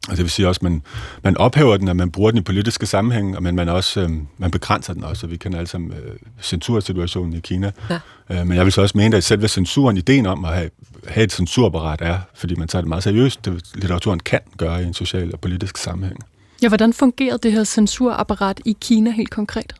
Og 0.09 0.17
det 0.17 0.23
vil 0.23 0.31
sige 0.31 0.47
også, 0.47 0.59
at 0.59 0.63
man, 0.63 0.81
man 1.23 1.37
ophæver 1.37 1.77
den, 1.77 1.87
og 1.87 1.95
man 1.95 2.11
bruger 2.11 2.31
den 2.31 2.37
i 2.37 2.41
politiske 2.43 2.85
sammenhæng, 2.85 3.43
men 3.43 3.55
man, 3.55 3.69
også, 3.69 4.01
øh, 4.01 4.09
man 4.37 4.51
begrænser 4.51 4.93
den 4.93 5.03
også, 5.03 5.25
og 5.25 5.31
vi 5.31 5.37
kender 5.37 5.57
alle 5.57 5.67
sammen 5.67 5.91
øh, 5.91 6.15
censursituationen 6.41 7.33
i 7.33 7.39
Kina. 7.39 7.71
Ja. 7.89 7.99
Øh, 8.29 8.47
men 8.47 8.57
jeg 8.57 8.65
vil 8.65 8.73
så 8.73 8.81
også 8.81 8.97
mene, 8.97 9.17
at 9.17 9.23
selve 9.23 9.47
censuren, 9.47 9.97
ideen 9.97 10.25
om 10.25 10.45
at 10.45 10.53
have, 10.53 10.69
have 11.07 11.23
et 11.23 11.31
censurapparat 11.31 12.01
er, 12.01 12.19
fordi 12.33 12.55
man 12.55 12.67
tager 12.67 12.81
det 12.81 12.89
meget 12.89 13.03
seriøst, 13.03 13.45
det 13.45 13.63
litteraturen 13.75 14.19
kan 14.19 14.39
gøre 14.57 14.83
i 14.83 14.85
en 14.85 14.93
social 14.93 15.33
og 15.33 15.39
politisk 15.39 15.77
sammenhæng. 15.77 16.19
Ja, 16.63 16.67
hvordan 16.67 16.93
fungerer 16.93 17.37
det 17.37 17.51
her 17.51 17.63
censurapparat 17.63 18.61
i 18.65 18.77
Kina 18.81 19.11
helt 19.11 19.29
konkret? 19.29 19.75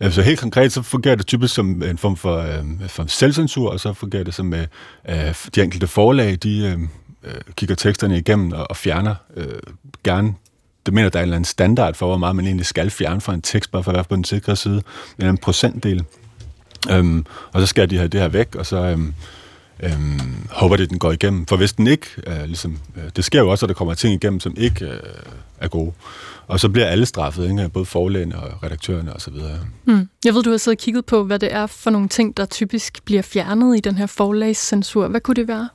Altså 0.00 0.22
helt 0.22 0.40
konkret, 0.40 0.72
så 0.72 0.82
fungerer 0.82 1.14
det 1.14 1.26
typisk 1.26 1.54
som 1.54 1.82
en 1.82 1.98
form 1.98 2.16
for, 2.16 2.36
øh, 2.36 2.88
for 2.88 3.04
selvcensur, 3.06 3.70
og 3.70 3.80
så 3.80 3.92
fungerer 3.92 4.24
det 4.24 4.34
som, 4.34 4.54
øh, 4.54 4.66
de 5.54 5.62
enkelte 5.62 5.86
forlag, 5.86 6.38
de, 6.42 6.58
øh, 6.58 6.80
øh, 7.30 7.40
kigger 7.56 7.74
teksterne 7.74 8.18
igennem 8.18 8.52
og, 8.52 8.66
og 8.70 8.76
fjerner 8.76 9.14
øh, 9.36 9.60
gerne 10.04 10.34
det 10.86 10.94
mener, 10.94 11.08
der 11.08 11.18
er 11.18 11.22
en 11.22 11.26
eller 11.26 11.36
anden 11.36 11.44
standard 11.44 11.94
for, 11.94 12.06
hvor 12.06 12.16
meget 12.16 12.36
man 12.36 12.44
egentlig 12.44 12.66
skal 12.66 12.90
fjerne 12.90 13.20
fra 13.20 13.34
en 13.34 13.42
tekst, 13.42 13.70
bare 13.72 13.82
for 13.82 13.90
at 13.90 13.94
være 13.94 14.04
på 14.04 14.16
den 14.16 14.24
sikre 14.24 14.56
side. 14.56 14.82
En 15.18 15.26
en 15.26 15.38
procentdel. 15.38 16.04
Øhm, 16.90 17.26
og 17.52 17.60
så 17.60 17.66
skal 17.66 17.90
de 17.90 17.96
have 17.96 18.08
det 18.08 18.20
her 18.20 18.28
væk, 18.28 18.54
og 18.54 18.66
så 18.66 18.76
øhm, 18.76 19.14
øhm, 19.82 20.46
håber 20.50 20.76
det, 20.76 20.90
den 20.90 20.98
går 20.98 21.12
igennem. 21.12 21.46
For 21.46 21.56
hvis 21.56 21.72
den 21.72 21.86
ikke, 21.86 22.06
øh, 22.26 22.44
ligesom, 22.44 22.78
øh, 22.96 23.02
det 23.16 23.24
sker 23.24 23.40
jo 23.40 23.50
også, 23.50 23.66
at 23.66 23.68
der 23.68 23.74
kommer 23.74 23.94
ting 23.94 24.14
igennem, 24.14 24.40
som 24.40 24.54
ikke 24.56 24.84
øh, 24.84 25.00
er 25.58 25.68
gode. 25.68 25.92
Og 26.46 26.60
så 26.60 26.68
bliver 26.68 26.86
alle 26.86 27.06
straffet, 27.06 27.50
ikke? 27.50 27.68
både 27.68 27.84
forlægene 27.84 28.38
og 28.38 28.62
redaktørerne 28.62 29.12
osv. 29.12 29.34
Mm. 29.84 30.08
Jeg 30.24 30.34
ved, 30.34 30.42
du 30.42 30.50
har 30.50 30.56
siddet 30.56 30.78
og 30.78 30.82
kigget 30.82 31.04
på, 31.04 31.24
hvad 31.24 31.38
det 31.38 31.52
er 31.52 31.66
for 31.66 31.90
nogle 31.90 32.08
ting, 32.08 32.36
der 32.36 32.44
typisk 32.44 33.04
bliver 33.04 33.22
fjernet 33.22 33.76
i 33.76 33.80
den 33.80 33.94
her 33.94 34.06
forlagscensur. 34.06 35.08
Hvad 35.08 35.20
kunne 35.20 35.34
det 35.34 35.48
være? 35.48 35.68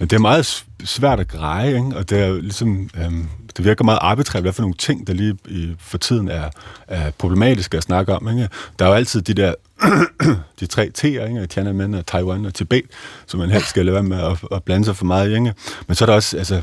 Det 0.00 0.12
er 0.12 0.18
meget 0.18 0.64
svært 0.84 1.20
at 1.20 1.28
greje, 1.28 1.68
ikke? 1.68 1.96
og 1.96 2.10
det 2.10 2.18
er 2.18 2.32
ligesom, 2.32 2.90
øhm, 3.04 3.28
det 3.56 3.64
virker 3.64 3.84
meget 3.84 3.98
arbitrært, 4.02 4.42
hvad 4.42 4.52
for 4.52 4.62
nogle 4.62 4.74
ting, 4.74 5.06
der 5.06 5.12
lige 5.12 5.36
i, 5.48 5.74
for 5.78 5.98
tiden 5.98 6.28
er, 6.28 6.50
er 6.88 7.10
problematiske 7.10 7.76
at 7.76 7.82
snakke 7.82 8.14
om. 8.14 8.28
Ikke? 8.28 8.48
Der 8.78 8.84
er 8.84 8.88
jo 8.88 8.94
altid 8.94 9.22
de 9.22 9.34
der 9.34 9.54
de 10.60 10.66
tre 10.66 10.90
T'er, 10.98 11.06
ikke? 11.06 11.46
Tiananmen 11.46 11.94
og 11.94 12.06
Taiwan 12.06 12.46
og 12.46 12.54
Tibet, 12.54 12.84
som 13.26 13.40
man 13.40 13.50
helst 13.50 13.68
skal 13.68 13.86
lade 13.86 13.94
være 13.94 14.02
med 14.02 14.20
at, 14.20 14.38
at 14.52 14.62
blande 14.62 14.84
sig 14.84 14.96
for 14.96 15.04
meget 15.04 15.30
i. 15.30 15.34
Ikke? 15.34 15.54
Men 15.86 15.94
så 15.94 16.04
er 16.04 16.06
der 16.06 16.14
også, 16.14 16.38
altså, 16.38 16.62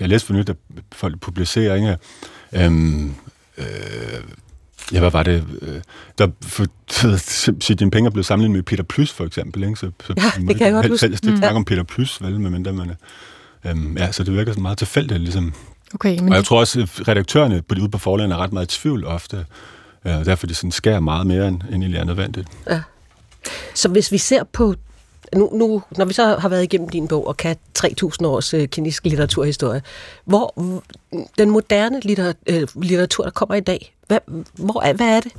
jeg 0.00 0.08
læste 0.08 0.26
for 0.26 0.34
nyt, 0.34 0.48
at 0.48 0.56
folk 0.92 1.20
publicerer, 1.20 1.74
ikke? 1.74 1.96
Øhm, 2.52 3.14
øh, 3.58 3.64
Ja, 4.92 5.00
hvad 5.00 5.10
var 5.10 5.22
det? 5.22 5.44
Øh, 5.62 5.80
der, 6.18 6.28
for, 6.42 6.66
Xi 7.60 7.74
Jinping 7.80 8.06
er 8.06 8.10
blevet 8.10 8.26
sammenlignet 8.26 8.56
med 8.56 8.62
Peter 8.62 8.82
Plys, 8.82 9.12
for 9.12 9.24
eksempel. 9.24 9.64
Ikke? 9.64 9.76
Så, 9.76 9.90
så 10.06 10.14
ja, 10.16 10.32
det 10.48 10.56
kan 10.56 10.66
jeg 10.66 10.72
godt 10.72 10.88
huske. 10.88 11.06
Ikke 11.06 11.30
mm. 11.30 11.36
snakke 11.36 11.56
om 11.56 11.64
Peter 11.64 11.82
Plys, 11.82 12.22
vel, 12.22 12.40
med 12.40 12.50
mindre 12.50 12.72
man 12.72 12.90
øhm, 13.66 13.96
Ja, 13.96 14.12
så 14.12 14.24
det 14.24 14.34
virker 14.34 14.52
sådan 14.52 14.62
meget 14.62 14.78
tilfældigt, 14.78 15.20
ligesom. 15.20 15.54
Okay, 15.94 16.18
men 16.18 16.28
og 16.28 16.34
jeg 16.34 16.44
tror 16.44 16.60
også, 16.60 16.80
at 16.80 17.08
redaktørerne 17.08 17.62
på 17.62 17.74
de 17.74 17.82
ude 17.82 17.90
på 17.90 17.98
forlagene 17.98 18.34
er 18.34 18.38
ret 18.38 18.52
meget 18.52 18.76
i 18.76 18.80
tvivl 18.80 19.04
ofte. 19.04 19.46
Ja, 20.04 20.24
derfor 20.24 20.46
de 20.46 20.54
sådan 20.54 20.72
skærer 20.72 21.00
meget 21.00 21.26
mere, 21.26 21.48
end, 21.48 21.62
end 21.62 21.82
egentlig 21.82 21.98
er 21.98 22.04
nødvendigt. 22.04 22.48
Ja. 22.70 22.80
Så 23.74 23.88
hvis 23.88 24.12
vi 24.12 24.18
ser 24.18 24.44
på 24.44 24.74
nu, 25.34 25.50
nu, 25.52 25.82
når 25.90 26.04
vi 26.04 26.12
så 26.12 26.36
har 26.36 26.48
været 26.48 26.62
igennem 26.62 26.88
din 26.88 27.08
bog 27.08 27.26
og 27.26 27.36
kan 27.36 27.56
3.000 27.78 27.90
års 28.24 28.54
øh, 28.54 28.68
kinesisk 28.68 29.04
litteraturhistorie, 29.04 29.82
hvor 30.24 30.54
den 31.38 31.50
moderne 31.50 32.00
litter, 32.00 32.32
øh, 32.46 32.68
litteratur, 32.82 33.24
der 33.24 33.30
kommer 33.30 33.54
i 33.54 33.60
dag, 33.60 33.94
hvad, 34.08 34.18
hvor 34.54 34.82
er, 34.82 34.92
hvad 34.92 35.06
er 35.06 35.20
det? 35.20 35.32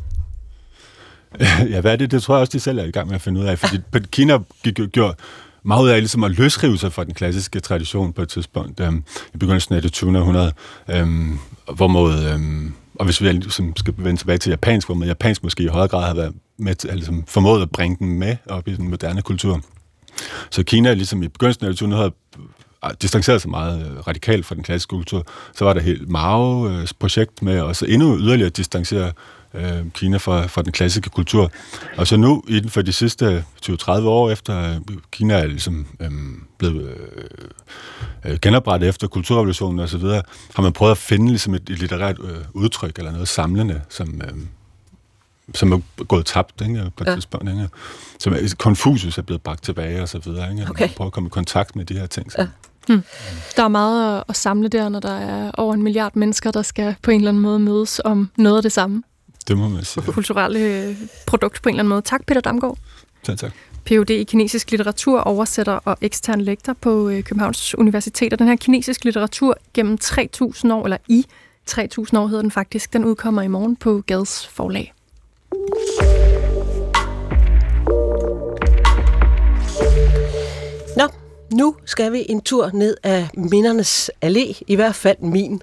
Ja, 1.72 1.82
hvad 1.82 1.92
er 1.92 1.96
det? 1.96 2.12
Det 2.12 2.24
tror 2.24 2.36
jeg 2.36 2.40
også, 2.40 2.52
de 2.52 2.60
selv 2.60 2.80
er 2.80 2.84
i 2.84 2.92
gang 2.92 3.08
med 3.08 3.16
at 3.16 3.22
finde 3.22 3.40
ud 3.40 3.46
af. 3.46 3.60
Fordi 3.60 3.78
Kina 4.12 4.38
gik, 4.64 4.80
gjorde 4.92 5.16
meget 5.64 5.84
ud 5.84 5.90
af 5.90 6.00
ligesom 6.00 6.24
at 6.24 6.32
løsrive 6.32 6.78
sig 6.78 6.94
fra 6.94 7.04
den 7.04 7.14
klassiske 7.14 7.60
tradition 7.60 8.14
på 8.14 8.22
et 8.22 8.30
tidspunkt 8.30 8.80
øhm, 8.80 9.04
i 9.34 9.38
begyndelsen 9.38 9.76
af 9.76 9.82
det 9.82 9.94
20. 9.94 10.20
århundrede, 10.20 10.54
øhm, 10.90 11.40
hvor 11.76 11.88
mod, 11.88 12.24
øhm, 12.34 12.74
og 12.96 13.06
hvis 13.06 13.22
vi 13.22 13.32
ligesom 13.32 13.74
skal 13.76 13.94
vende 13.98 14.22
tilbage 14.22 14.38
til 14.38 14.50
japansk, 14.50 14.88
hvor 14.88 14.96
man 14.96 15.08
japansk 15.08 15.44
måske 15.44 15.64
i 15.64 15.68
højere 15.68 15.88
grad 15.88 16.08
har 16.08 16.14
været 16.14 16.34
med 16.58 16.76
til, 16.76 16.90
ligesom 16.94 17.24
formået 17.28 17.62
at 17.62 17.72
bringe 17.72 17.98
den 18.00 18.20
med 18.20 18.38
op 18.48 18.68
i 18.68 18.76
den 18.76 18.90
moderne 18.90 19.22
kultur. 19.22 19.62
Så 20.52 20.64
Kina 20.64 20.94
ligesom 20.94 21.24
i 21.24 21.28
begyndelsen 21.28 21.66
af 21.66 21.70
det 21.70 21.78
20. 21.78 21.96
havde 21.96 22.12
distanceret 23.02 23.42
sig 23.42 23.52
meget 23.52 23.92
øh, 23.92 24.08
radikalt 24.08 24.46
fra 24.46 24.56
den 24.56 24.64
klassiske 24.64 24.90
kultur. 24.90 25.26
Så 25.56 25.66
var 25.66 25.74
der 25.74 25.82
helt 25.82 26.02
Mao's 26.02 26.82
øh, 26.82 26.88
projekt 27.00 27.42
med 27.42 27.70
at 27.70 27.76
så 27.76 27.86
endnu 27.86 28.18
yderligere 28.18 28.50
distancere 28.50 29.12
øh, 29.54 29.92
Kina 29.94 30.18
fra, 30.18 30.48
fra 30.48 30.62
den 30.62 30.72
klassiske 30.72 31.10
kultur. 31.10 31.52
Og 31.98 32.08
så 32.08 32.18
nu, 32.18 32.44
inden 32.48 32.70
for 32.70 32.82
de 32.82 32.94
sidste 32.94 33.46
20-30 33.70 33.90
år 33.90 34.30
efter 34.30 34.80
Kina 35.12 35.34
er 35.34 35.46
ligesom 35.46 35.88
øh, 36.00 36.12
blevet 36.58 36.98
øh, 38.26 38.38
genoprettet 38.42 38.90
efter 38.90 39.08
kulturrevolutionen 39.08 39.80
osv., 39.80 40.04
har 40.56 40.62
man 40.62 40.74
prøvet 40.74 40.92
at 40.92 40.98
finde 40.98 41.28
ligesom 41.28 41.54
et, 41.54 41.70
et 41.70 41.80
litterært 41.80 42.18
øh, 42.24 42.38
udtryk 42.54 42.98
eller 42.98 43.12
noget 43.12 43.28
samlende, 43.28 43.82
som, 43.90 44.22
øh, 44.24 44.34
som 45.54 45.72
er 45.72 45.80
gået 46.04 46.26
tabt 46.26 46.62
ikke, 46.62 46.92
på 46.98 47.04
et 47.04 47.08
ja. 47.08 47.14
tidspunkt. 47.14 47.50
Ikke? 47.50 47.70
Som 48.20 48.36
Confucius 48.58 49.18
er 49.18 49.22
blevet 49.22 49.42
bragt 49.42 49.64
tilbage 49.64 50.02
og 50.02 50.10
så 50.10 50.20
videre. 50.20 50.52
Ikke? 50.52 50.68
Okay. 50.70 50.84
Man 50.84 50.90
prøver 50.96 51.08
at 51.08 51.14
komme 51.14 51.28
i 51.28 51.30
kontakt 51.30 51.76
med 51.76 51.86
de 51.86 51.94
her 51.94 52.06
ting. 52.06 52.32
Så. 52.32 52.42
Ja. 52.42 52.48
Hmm. 52.90 53.04
Der 53.58 53.64
er 53.64 53.68
meget 53.68 54.24
at, 54.30 54.36
samle 54.36 54.68
der, 54.68 54.90
når 54.90 55.00
der 55.00 55.18
er 55.18 55.52
over 55.52 55.74
en 55.74 55.84
milliard 55.84 56.16
mennesker, 56.16 56.52
der 56.52 56.62
skal 56.62 56.96
på 57.02 57.12
en 57.12 57.18
eller 57.18 57.30
anden 57.30 57.44
måde 57.44 57.60
mødes 57.60 58.02
om 58.06 58.30
noget 58.38 58.58
af 58.58 58.64
det 58.64 58.72
samme. 58.72 59.04
Det 59.48 59.58
må 59.58 59.70
man 59.70 59.84
sige. 59.84 60.04
Kulturelle 60.04 60.60
øh, 60.60 60.96
produkt 61.28 61.62
på 61.62 61.70
en 61.70 61.76
eller 61.76 61.82
anden 61.82 61.90
måde. 61.90 62.02
Tak, 62.02 62.26
Peter 62.26 62.42
Damgaard. 62.42 62.78
Tak, 63.24 63.38
tak. 63.38 63.52
Ph.D. 63.86 64.10
i 64.10 64.24
kinesisk 64.24 64.72
litteratur, 64.72 65.20
oversætter 65.20 65.74
og 65.74 65.98
ekstern 66.02 66.42
lektor 66.42 66.74
på 66.74 67.10
øh, 67.10 67.24
Københavns 67.24 67.76
Universitet. 67.76 68.34
Og 68.34 68.40
den 68.40 68.48
her 68.48 68.56
kinesisk 68.56 69.04
litteratur 69.04 69.58
gennem 69.74 69.98
3.000 70.04 70.74
år, 70.74 70.84
eller 70.84 70.98
i 71.08 71.26
3.000 71.70 72.18
år 72.18 72.28
hedder 72.28 72.42
den 72.42 72.52
faktisk, 72.52 72.94
den 72.94 73.06
udkommer 73.06 73.42
i 73.42 73.48
morgen 73.48 73.76
på 73.76 74.04
Gads 74.08 74.48
forlag. 74.48 74.94
Nu 81.52 81.76
skal 81.86 82.12
vi 82.12 82.26
en 82.30 82.42
tur 82.42 82.70
ned 82.74 82.98
af 83.04 83.28
mindernes 83.34 84.12
allé, 84.26 84.62
i 84.68 84.76
hvert 84.76 84.96
fald 84.96 85.18
min. 85.22 85.62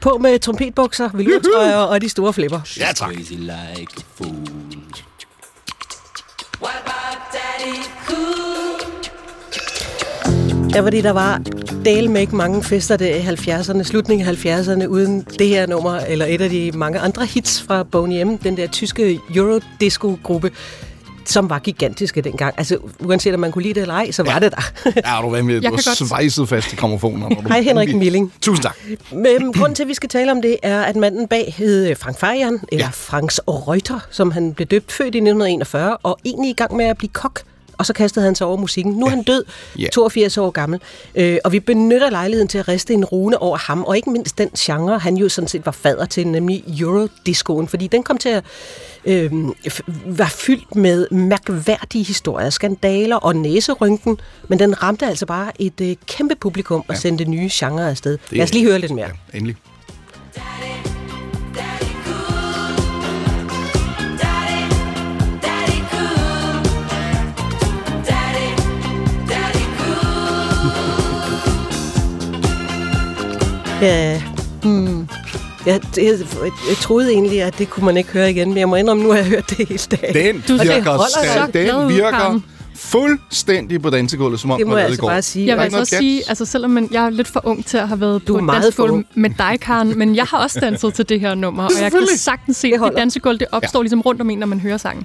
på 0.00 0.18
med 0.18 0.38
trompetbukser, 0.38 1.10
velurtrøjer 1.14 1.76
og 1.76 2.00
de 2.00 2.08
store 2.08 2.32
flipper. 2.32 2.60
Ja, 2.78 2.92
tak. 2.94 3.14
Crazy 3.14 3.32
like 3.32 4.04
fool. 4.14 4.30
What 6.62 6.74
about 6.84 7.18
Daddy 7.32 7.76
Cool? 8.06 8.30
Ja, 10.74 10.80
fordi 10.80 11.00
der 11.00 11.10
var 11.10 11.42
del 11.84 12.10
med 12.10 12.20
ikke 12.20 12.36
mange 12.36 12.62
fester 12.62 12.96
der 12.96 13.14
i 13.14 13.20
70'erne, 13.20 13.82
slutningen 13.82 14.28
af 14.28 14.32
70'erne, 14.32 14.86
uden 14.86 15.26
det 15.38 15.48
her 15.48 15.66
nummer, 15.66 15.98
eller 15.98 16.26
et 16.26 16.40
af 16.40 16.50
de 16.50 16.72
mange 16.74 16.98
andre 16.98 17.26
hits 17.26 17.62
fra 17.62 17.82
Boney 17.82 18.22
M, 18.22 18.38
den 18.38 18.56
der 18.56 18.66
tyske 18.66 19.20
Eurodisco-gruppe, 19.34 20.50
som 21.30 21.50
var 21.50 21.58
gigantiske 21.58 22.20
dengang. 22.20 22.54
Altså, 22.56 22.76
uanset 23.00 23.34
om 23.34 23.40
man 23.40 23.52
kunne 23.52 23.62
lide 23.62 23.74
det 23.74 23.80
eller 23.80 23.94
ej, 23.94 24.10
så 24.12 24.22
var 24.22 24.38
det 24.38 24.52
der. 24.52 24.72
Ja, 25.06 25.22
du 25.22 25.30
var 25.30 25.42
med. 25.42 25.60
Du 25.60 25.76
svejset 26.06 26.48
fast 26.48 26.72
i 26.72 26.76
du- 27.42 27.48
Hej 27.48 27.62
Henrik 27.62 27.94
Milling. 27.96 28.32
Tusind 28.40 28.62
tak. 28.62 28.76
Men 29.12 29.52
grunden 29.52 29.74
til, 29.74 29.82
at 29.82 29.88
vi 29.88 29.94
skal 29.94 30.08
tale 30.08 30.30
om 30.32 30.42
det, 30.42 30.56
er, 30.62 30.82
at 30.82 30.96
manden 30.96 31.28
bag 31.28 31.54
hed 31.58 31.94
Frank 31.96 32.18
Farian, 32.18 32.52
eller 32.52 32.60
Ja. 32.72 32.78
ja. 32.78 32.88
Franks 32.92 33.40
Reuter, 33.48 34.00
som 34.10 34.30
han 34.30 34.54
blev 34.54 34.66
døbt 34.66 34.92
født 34.92 35.14
i 35.14 35.18
1941, 35.18 35.96
og 35.96 36.18
egentlig 36.24 36.50
i 36.50 36.54
gang 36.54 36.76
med 36.76 36.84
at 36.84 36.98
blive 36.98 37.10
kok. 37.12 37.40
Og 37.80 37.86
så 37.86 37.92
kastede 37.92 38.24
han 38.24 38.34
sig 38.34 38.46
over 38.46 38.56
musikken. 38.56 38.92
Nu 38.92 39.06
er 39.06 39.10
han 39.10 39.22
død, 39.22 39.44
Ja. 39.78 39.88
82 39.92 40.38
år 40.38 40.50
gammel. 40.50 40.80
Øh, 41.14 41.38
og 41.44 41.52
vi 41.52 41.60
benytter 41.60 42.10
lejligheden 42.10 42.48
til 42.48 42.58
at 42.58 42.68
riste 42.68 42.94
en 42.94 43.04
rune 43.04 43.38
over 43.42 43.56
ham, 43.58 43.82
og 43.84 43.96
ikke 43.96 44.10
mindst 44.10 44.38
den 44.38 44.48
genre, 44.58 44.98
han 44.98 45.16
jo 45.16 45.28
sådan 45.28 45.48
set 45.48 45.66
var 45.66 45.72
fader 45.72 46.04
til, 46.04 46.26
nemlig 46.28 46.64
Eurodiscoen. 46.80 47.68
Fordi 47.68 47.86
den 47.86 48.02
kom 48.02 48.18
til 48.18 48.28
at 48.28 48.44
øh, 49.04 49.32
være 50.06 50.30
fyldt 50.30 50.76
med 50.76 51.06
mærkværdige 51.10 52.04
historier, 52.04 52.50
skandaler 52.50 53.16
og 53.16 53.36
næserynken, 53.36 54.18
men 54.48 54.58
den 54.58 54.82
ramte 54.82 55.06
altså 55.06 55.26
bare 55.26 55.52
et 55.62 55.80
øh, 55.80 55.96
kæmpe 56.06 56.34
publikum 56.34 56.84
og 56.88 56.96
sendte 56.96 57.24
nye 57.24 57.48
genrer 57.52 57.88
afsted. 57.90 58.18
Lad 58.30 58.44
os 58.44 58.52
lige 58.52 58.64
høre 58.66 58.78
lidt 58.78 58.92
mere. 58.92 59.10
Ja, 59.32 59.38
endelig. 59.38 59.56
Daddy 60.36 60.99
Ja, 73.80 74.22
hmm. 74.62 75.08
Jeg, 75.66 75.80
jeg, 75.96 76.18
jeg 76.68 76.76
troede 76.80 77.10
egentlig, 77.12 77.42
at 77.42 77.58
det 77.58 77.70
kunne 77.70 77.86
man 77.86 77.96
ikke 77.96 78.10
høre 78.10 78.30
igen, 78.30 78.48
men 78.48 78.58
jeg 78.58 78.68
må 78.68 78.76
indrømme, 78.76 79.02
nu 79.02 79.08
har 79.10 79.16
jeg 79.16 79.26
hørt 79.26 79.50
det 79.50 79.68
hele 79.68 79.80
dagen. 79.90 80.14
Den 80.46 80.58
virker, 80.68 81.46
den 81.52 81.88
virker. 81.88 82.40
Fuldstændig 82.80 83.82
på 83.82 83.90
dansegulvet, 83.90 84.40
som 84.40 84.50
om 84.50 84.58
Det 84.58 84.66
må 84.66 84.76
jeg 84.76 84.84
altså 84.86 85.00
går. 85.00 85.08
bare 85.08 85.22
sige. 85.22 85.46
Jeg 85.46 85.56
vil 85.56 85.62
altså 85.62 85.78
også 85.78 85.96
sige, 85.96 86.22
altså 86.28 86.44
selvom 86.44 86.70
man, 86.70 86.88
jeg 86.92 87.04
er 87.06 87.10
lidt 87.10 87.28
for 87.28 87.40
ung 87.46 87.66
til 87.66 87.76
at 87.78 87.88
have 87.88 88.00
været 88.00 88.26
Du 88.28 88.32
på 88.32 88.38
et 88.38 88.44
meget 88.44 88.56
for 88.62 88.62
dansegulv 88.64 88.92
ung. 88.92 89.06
med 89.14 89.30
dig, 89.38 89.58
Karen, 89.60 89.98
men 89.98 90.16
jeg 90.16 90.24
har 90.24 90.38
også 90.38 90.60
danset 90.60 90.94
til 90.94 91.08
det 91.08 91.20
her 91.20 91.34
nummer, 91.34 91.64
og 91.64 91.70
jeg 91.82 91.90
kan 91.92 92.06
sagtens 92.16 92.56
se, 92.56 92.68
at 92.74 92.80
det 92.80 92.92
dansegulv 92.96 93.38
det 93.38 93.46
opstår 93.52 93.82
ligesom 93.82 94.00
rundt 94.00 94.20
om 94.20 94.30
en, 94.30 94.38
når 94.38 94.46
man 94.46 94.60
hører 94.60 94.76
sangen. 94.76 95.04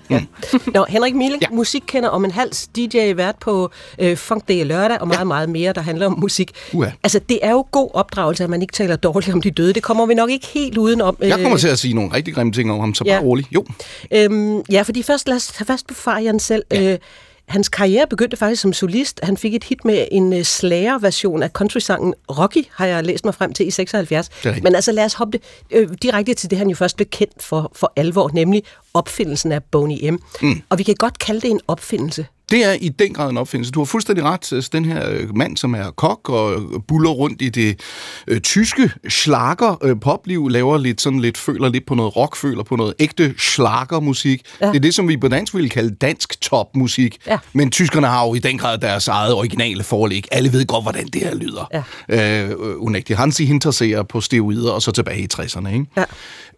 Nå, 0.73 0.85
Henrik 0.89 1.15
Milling, 1.15 1.41
Ja. 1.41 1.47
ja. 1.51 1.55
musikkender 1.55 2.09
om 2.09 2.25
en 2.25 2.31
hals, 2.31 2.67
DJ-vært 2.67 3.35
på 3.41 3.71
øh, 3.99 4.17
Funk 4.17 4.47
Day 4.47 4.63
lørdag, 4.65 5.01
og 5.01 5.07
meget, 5.07 5.19
ja. 5.19 5.23
meget 5.23 5.49
mere, 5.49 5.73
der 5.73 5.81
handler 5.81 6.05
om 6.05 6.19
musik. 6.19 6.51
Uha. 6.73 6.89
Altså, 7.03 7.19
det 7.29 7.39
er 7.41 7.51
jo 7.51 7.67
god 7.71 7.89
opdragelse, 7.93 8.43
at 8.43 8.49
man 8.49 8.61
ikke 8.61 8.73
taler 8.73 8.95
dårligt 8.95 9.33
om 9.33 9.41
de 9.41 9.51
døde. 9.51 9.73
Det 9.73 9.83
kommer 9.83 10.05
vi 10.05 10.13
nok 10.13 10.29
ikke 10.29 10.47
helt 10.53 10.77
udenom. 10.77 11.17
Jeg 11.21 11.39
kommer 11.41 11.57
til 11.57 11.67
at 11.67 11.79
sige 11.79 11.93
nogle 11.93 12.13
rigtig 12.13 12.33
grimme 12.35 12.53
ting 12.53 12.71
om 12.71 12.79
ham, 12.79 12.93
så 12.93 13.03
bare 13.03 13.13
Ja. 13.13 13.19
rolig. 13.19 13.45
Jo, 13.51 13.65
Øhm, 14.13 14.61
ja, 14.71 14.81
fordi 14.81 15.03
først 15.03 15.27
lad 15.27 15.35
os 15.35 15.47
tage 15.47 15.65
fast 15.65 15.87
på 15.87 15.93
Farian 15.93 16.39
selv. 16.39 16.63
Ja. 16.71 16.93
Øh, 16.93 16.97
hans 17.47 17.69
karriere 17.69 18.07
begyndte 18.07 18.37
faktisk 18.37 18.61
som 18.61 18.73
solist. 18.73 19.19
Han 19.23 19.37
fik 19.37 19.55
et 19.55 19.63
hit 19.63 19.85
med 19.85 20.07
en 20.11 20.33
uh, 20.33 20.41
slager-version 20.41 21.43
af 21.43 21.49
countrysangen 21.49 22.13
Rocky, 22.29 22.65
har 22.71 22.85
jeg 22.85 23.05
læst 23.05 23.25
mig 23.25 23.35
frem 23.35 23.53
til 23.53 23.67
i 23.67 23.71
76. 23.71 24.27
er 24.27 24.45
rigtigt. 24.45 24.63
Men 24.63 24.75
altså 24.75 24.91
lad 24.91 25.05
os 25.05 25.13
hoppe 25.13 25.37
det, 25.37 25.41
øh, 25.71 25.89
direkte 26.01 26.33
til 26.33 26.49
det, 26.49 26.57
han 26.57 26.69
jo 26.69 26.75
først 26.75 26.95
blev 26.95 27.07
kendt 27.11 27.43
for, 27.43 27.71
for 27.75 27.93
alvor, 27.95 28.29
nemlig 28.33 28.63
opfindelsen 28.93 29.51
af 29.51 29.63
Boney 29.63 30.09
M. 30.09 30.17
Mm. 30.41 30.61
Og 30.69 30.77
vi 30.77 30.83
kan 30.83 30.95
godt 30.95 31.19
kalde 31.19 31.41
det 31.41 31.49
en 31.51 31.61
opfindelse. 31.67 32.25
Det 32.51 32.65
er 32.65 32.73
i 32.81 32.89
den 32.89 33.13
grad 33.13 33.29
en 33.29 33.37
opfindelse. 33.37 33.71
Du 33.71 33.79
har 33.79 33.85
fuldstændig 33.85 34.23
ret. 34.23 34.53
Altså, 34.53 34.69
Den 34.73 34.85
her 34.85 35.09
øh, 35.09 35.35
mand, 35.35 35.57
som 35.57 35.75
er 35.75 35.91
kok 35.91 36.29
og 36.29 36.61
buller 36.87 37.09
rundt 37.09 37.41
i 37.41 37.49
det 37.49 37.79
øh, 38.27 38.41
tyske 38.41 38.91
slager 39.09 39.83
øh, 39.83 39.99
popliv, 39.99 40.49
laver 40.49 40.77
lidt 40.77 41.01
sådan 41.01 41.19
lidt, 41.19 41.37
føler 41.37 41.69
lidt 41.69 41.85
på 41.85 41.95
noget 41.95 42.15
rock, 42.15 42.35
føler 42.35 42.63
på 42.63 42.75
noget 42.75 42.93
ægte 42.99 43.33
slagermusik. 43.37 44.41
Ja. 44.61 44.67
Det 44.67 44.75
er 44.75 44.79
det, 44.79 44.95
som 44.95 45.07
vi 45.07 45.17
på 45.17 45.27
dansk 45.27 45.53
ville 45.53 45.69
kalde 45.69 45.95
dansk 45.95 46.41
topmusik. 46.41 47.17
Ja. 47.27 47.37
Men 47.53 47.71
tyskerne 47.71 48.07
har 48.07 48.25
jo 48.25 48.33
i 48.33 48.39
den 48.39 48.57
grad 48.57 48.77
deres 48.77 49.07
eget 49.07 49.33
originale 49.33 49.83
forlæg. 49.83 50.27
Alle 50.31 50.53
ved 50.53 50.65
godt, 50.65 50.83
hvordan 50.83 51.07
det 51.07 51.21
her 51.21 51.35
lyder. 51.35 51.83
Ja. 52.09 52.43
Øh, 52.43 52.55
unægtigt. 52.77 53.19
Hansi 53.19 53.45
Hinterseer 53.45 54.03
på 54.03 54.21
steroider, 54.21 54.71
og 54.71 54.81
så 54.81 54.91
tilbage 54.91 55.19
i 55.19 55.27
60'erne. 55.33 55.67
Ikke? 55.67 55.85
Ja. 55.97 56.03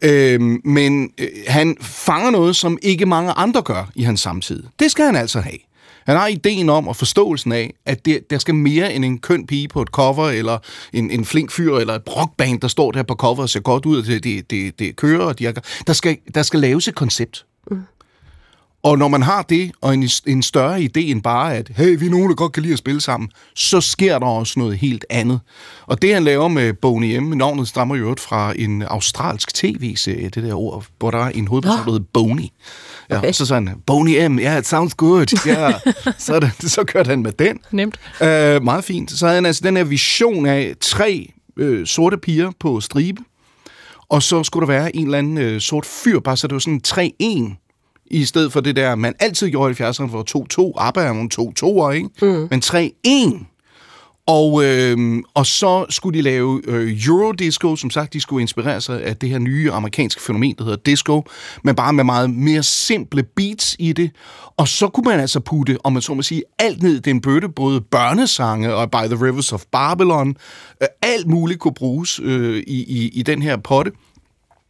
Øhm, 0.02 0.62
men 0.64 1.10
øh, 1.18 1.28
han 1.48 1.78
fanger 1.82 2.30
noget, 2.30 2.56
som 2.56 2.78
ikke 2.82 3.06
mange 3.06 3.32
andre 3.32 3.62
gør 3.62 3.90
i 3.96 4.04
hans 4.04 4.22
samtid. 4.22 4.64
Det 4.80 4.92
skal 4.92 5.06
han 5.06 5.16
altså 5.16 5.40
have. 5.40 5.58
Han 6.08 6.18
har 6.18 6.28
ideen 6.28 6.70
om 6.70 6.88
og 6.88 6.96
forståelsen 6.96 7.52
af, 7.52 7.74
at 7.86 8.06
det, 8.06 8.30
der 8.30 8.38
skal 8.38 8.56
mere 8.56 8.94
end 8.94 9.06
en 9.06 9.20
køn 9.20 9.48
pige 9.48 9.68
på 9.68 9.82
et 9.82 9.88
cover, 9.88 10.30
eller 10.30 10.58
en, 10.94 11.12
en 11.12 11.26
flink 11.26 11.52
fyr, 11.52 11.76
eller 11.76 11.94
et 11.94 12.16
rockband, 12.18 12.62
der 12.62 12.68
står 12.68 12.92
der 12.92 13.04
på 13.04 13.16
cover 13.16 13.42
og 13.42 13.50
ser 13.50 13.60
godt 13.60 13.86
ud, 13.86 13.98
og 13.98 14.06
det, 14.06 14.24
det, 14.24 14.52
det, 14.52 14.80
det 14.80 14.96
kører, 14.96 15.26
og 15.26 15.40
de 15.40 15.46
har, 15.46 15.54
der, 15.88 15.94
skal, 15.94 16.18
der 16.36 16.44
skal 16.44 16.60
laves 16.60 16.88
et 16.88 16.96
koncept. 16.96 17.46
Mm. 17.72 17.82
Og 18.88 18.98
når 18.98 19.08
man 19.08 19.22
har 19.22 19.42
det, 19.42 19.72
og 19.82 19.94
en, 19.94 20.10
en 20.28 20.44
større 20.44 20.80
idé 20.80 21.00
end 21.00 21.22
bare, 21.22 21.56
at 21.56 21.72
hey, 21.76 22.00
vi 22.00 22.06
er 22.06 22.10
nogen, 22.10 22.30
der 22.30 22.36
godt 22.36 22.52
kan 22.52 22.64
lide 22.64 22.74
at 22.74 22.80
spille 22.80 23.02
sammen, 23.02 23.30
så 23.56 23.82
sker 23.82 24.20
der 24.20 24.26
også 24.26 24.60
noget 24.60 24.78
helt 24.78 25.06
andet. 25.10 25.40
Og 25.86 26.02
det, 26.02 26.14
han 26.14 26.24
laver 26.24 26.48
med 26.48 26.74
Boney 26.74 27.18
M, 27.18 27.24
navnet 27.24 27.68
stammer 27.68 27.96
jo 27.96 28.16
fra 28.20 28.54
en 28.56 28.82
australsk 28.82 29.54
tv-serie, 29.54 30.30
det 30.30 30.44
der 30.44 30.54
ord, 30.56 30.86
hvor 31.00 31.12
der 31.12 31.18
er 31.18 31.30
en 31.30 31.48
hovedperson, 31.48 31.86
der 31.86 31.92
hedder 31.92 32.06
Boney. 32.14 32.44
Ja, 33.10 33.18
okay. 33.18 33.32
Så 33.32 33.46
sagde 33.46 33.68
han, 33.68 33.78
Boney 33.88 34.28
M, 34.28 34.40
ja, 34.40 34.46
yeah, 34.46 34.60
it 34.60 34.68
sounds 34.68 34.94
good. 34.94 35.46
Ja, 35.46 35.74
så, 36.26 36.40
det, 36.40 36.72
så 36.72 36.84
kørte 36.84 37.10
han 37.10 37.22
med 37.22 37.32
den. 37.32 37.60
Nemt. 37.72 38.00
Øh, 38.22 38.64
meget 38.64 38.84
fint. 38.84 39.12
Så 39.12 39.26
havde 39.26 39.36
han 39.36 39.46
altså 39.46 39.62
den 39.66 39.78
her 39.78 39.84
vision 39.84 40.46
af 40.46 40.74
tre 40.82 41.34
øh, 41.58 41.88
sorte 41.88 42.18
piger 42.18 42.52
på 42.60 42.82
stribe, 42.82 43.22
og 44.10 44.24
så 44.24 44.44
skulle 44.44 44.68
der 44.68 44.74
være 44.74 44.96
en 44.96 45.06
eller 45.06 45.18
anden 45.18 45.38
øh, 45.38 45.62
sort 45.62 45.86
fyr, 45.86 46.20
bare 46.20 46.38
så 46.38 46.48
det 46.48 46.54
var 46.54 46.60
sådan 46.60 46.82
3-1, 46.88 47.67
i 48.12 48.26
stedet 48.26 48.54
for 48.54 48.60
det 48.60 48.76
der, 48.76 48.96
man 48.96 49.14
altid 49.20 49.50
gjorde 49.50 49.72
i 49.72 49.84
70'erne 49.84 50.12
for 50.12 50.72
2-2. 50.72 50.88
ABBA 50.88 51.04
er 51.04 51.14
nogle 51.14 51.30
2-2'er, 51.34 51.92
ikke? 51.92 52.10
Mm. 52.22 52.48
Men 52.52 52.62
3-1. 52.66 53.54
Og, 54.28 54.64
øh, 54.66 55.24
og 55.34 55.46
så 55.46 55.86
skulle 55.90 56.18
de 56.18 56.22
lave 56.22 56.62
øh, 56.68 57.06
Eurodisco, 57.08 57.76
som 57.76 57.90
sagt, 57.90 58.14
de 58.14 58.22
skulle 58.22 58.42
inspirere 58.42 58.82
sig 58.82 59.04
af 59.04 59.18
det 59.18 59.30
her 59.30 59.40
nye 59.40 59.72
amerikanske 59.72 60.22
fænomen, 60.22 60.56
der 60.58 60.64
hedder 60.64 60.78
disco, 60.86 61.24
men 61.64 61.76
bare 61.76 61.94
med 61.94 62.04
meget 62.04 62.30
mere 62.30 62.64
simple 62.64 63.24
beats 63.24 63.76
i 63.80 63.94
det. 63.94 64.12
Og 64.58 64.68
så 64.68 64.88
kunne 64.88 65.10
man 65.10 65.20
altså 65.20 65.40
putte, 65.40 65.78
om 65.84 65.94
man 65.94 66.02
så 66.02 66.14
må 66.14 66.22
sige, 66.22 66.44
alt 66.60 66.84
ned 66.84 66.96
i 66.96 67.00
den 67.00 67.22
bøtte, 67.22 67.50
både 67.50 67.82
børnesange 67.82 68.74
og 68.74 68.92
By 68.92 69.08
the 69.08 69.26
Rivers 69.26 69.54
of 69.54 69.64
Babylon, 69.72 70.36
øh, 70.82 70.88
alt 71.02 71.28
muligt 71.28 71.60
kunne 71.60 71.74
bruges 71.74 72.20
øh, 72.24 72.64
i, 72.68 72.84
i, 72.84 73.10
i 73.14 73.24
den 73.24 73.42
her 73.42 73.58
potte. 73.58 73.92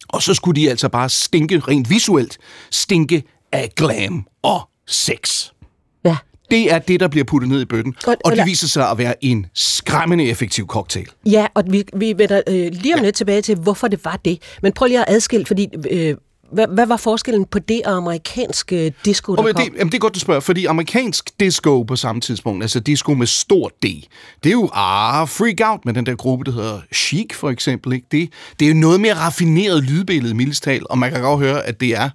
Og 0.08 0.24
så 0.24 0.34
skulle 0.34 0.62
de 0.62 0.70
altså 0.70 0.90
bare 0.90 1.10
stinke, 1.10 1.60
rent 1.60 1.90
visuelt, 1.90 2.38
stinke 2.72 3.24
af 3.52 3.72
glam 3.76 4.26
og 4.42 4.70
sex. 4.88 5.50
Ja. 6.06 6.18
Det 6.52 6.74
er 6.74 6.80
det, 6.80 7.00
der 7.00 7.08
bliver 7.08 7.24
puttet 7.24 7.50
ned 7.50 7.62
i 7.62 7.66
bøtten. 7.66 7.96
Godt, 8.04 8.20
og 8.26 8.36
det 8.36 8.46
viser 8.46 8.68
sig 8.68 8.90
at 8.90 8.98
være 8.98 9.26
en 9.26 9.46
skræmmende 9.54 10.26
effektiv 10.30 10.68
cocktail. 10.68 11.10
Ja, 11.26 11.48
og 11.54 11.64
vi, 11.70 11.84
vi 11.96 12.14
vender 12.18 12.42
øh, 12.48 12.72
lige 12.72 12.96
om 12.96 13.02
lidt 13.02 13.16
tilbage 13.16 13.42
til, 13.42 13.56
hvorfor 13.56 13.88
det 13.88 14.06
var 14.06 14.20
det. 14.26 14.42
Men 14.62 14.74
prøv 14.74 14.88
lige 14.88 15.00
at 15.00 15.06
adskille, 15.08 15.46
fordi... 15.46 15.68
Øh, 15.90 16.16
hvad, 16.52 16.68
hvad 16.68 16.86
var 16.86 16.98
forskellen 16.98 17.46
på 17.46 17.60
det 17.60 17.82
og 17.86 17.98
amerikansk 17.98 18.74
øh, 18.74 18.92
disco, 19.06 19.32
der 19.36 19.38
Og 19.38 19.46
men 19.46 19.54
kom? 19.54 19.64
det, 19.64 19.74
jamen, 19.74 19.92
det 19.92 19.98
er 19.98 20.00
godt, 20.00 20.16
du 20.16 20.20
spørger, 20.20 20.40
fordi 20.42 20.66
amerikansk 20.66 21.40
disco 21.40 21.84
på 21.84 21.96
samme 21.96 22.22
tidspunkt, 22.22 22.64
altså 22.64 22.80
disco 22.80 23.14
med 23.14 23.28
stor 23.28 23.70
D, 23.70 23.84
det 23.84 24.50
er 24.50 24.52
jo 24.52 24.70
ah, 24.74 25.28
freak 25.30 25.72
out 25.72 25.86
med 25.86 25.94
den 25.94 26.06
der 26.06 26.16
gruppe, 26.16 26.46
der 26.46 26.52
hedder 26.52 26.80
Chic 26.94 27.34
for 27.34 27.50
eksempel. 27.50 27.94
Ikke? 27.94 28.08
Det, 28.12 28.30
det 28.60 28.66
er 28.66 28.70
jo 28.70 28.76
noget 28.76 29.02
mere 29.02 29.14
raffineret 29.14 29.84
lydbillede, 29.84 30.34
mildest 30.34 30.64
talt, 30.64 30.88
og 30.88 30.98
man 30.98 31.12
kan 31.12 31.22
godt 31.22 31.40
høre, 31.40 31.66
at 31.66 31.82
det 31.82 31.96
er 31.96 32.10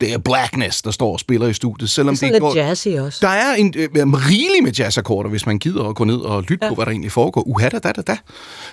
det 0.00 0.12
er 0.12 0.18
Blackness, 0.18 0.82
der 0.82 0.90
står 0.90 1.12
og 1.12 1.20
spiller 1.20 1.46
i 1.46 1.54
studiet. 1.54 1.90
Selvom 1.90 2.14
Det 2.14 2.16
er 2.16 2.26
sådan 2.26 2.34
det 2.34 2.42
lidt 2.42 2.54
går, 2.54 2.68
jazzy 2.68 2.88
også. 2.88 3.18
der 3.22 3.28
er 3.28 3.54
en 3.54 3.74
øh, 3.76 3.88
rigeligt 4.12 4.62
med 4.62 4.72
jazzakkorder, 4.72 5.30
hvis 5.30 5.46
man 5.46 5.58
gider 5.58 5.84
at 5.88 5.94
gå 5.94 6.04
ned 6.04 6.16
og 6.16 6.42
lytte 6.42 6.64
ja. 6.64 6.68
på, 6.68 6.74
hvad 6.74 6.86
der 6.86 6.90
egentlig 6.90 7.12
foregår. 7.12 7.42
Uha, 7.42 7.68
da, 7.68 7.78
da, 7.78 7.92
da, 7.92 8.02
da. 8.02 8.16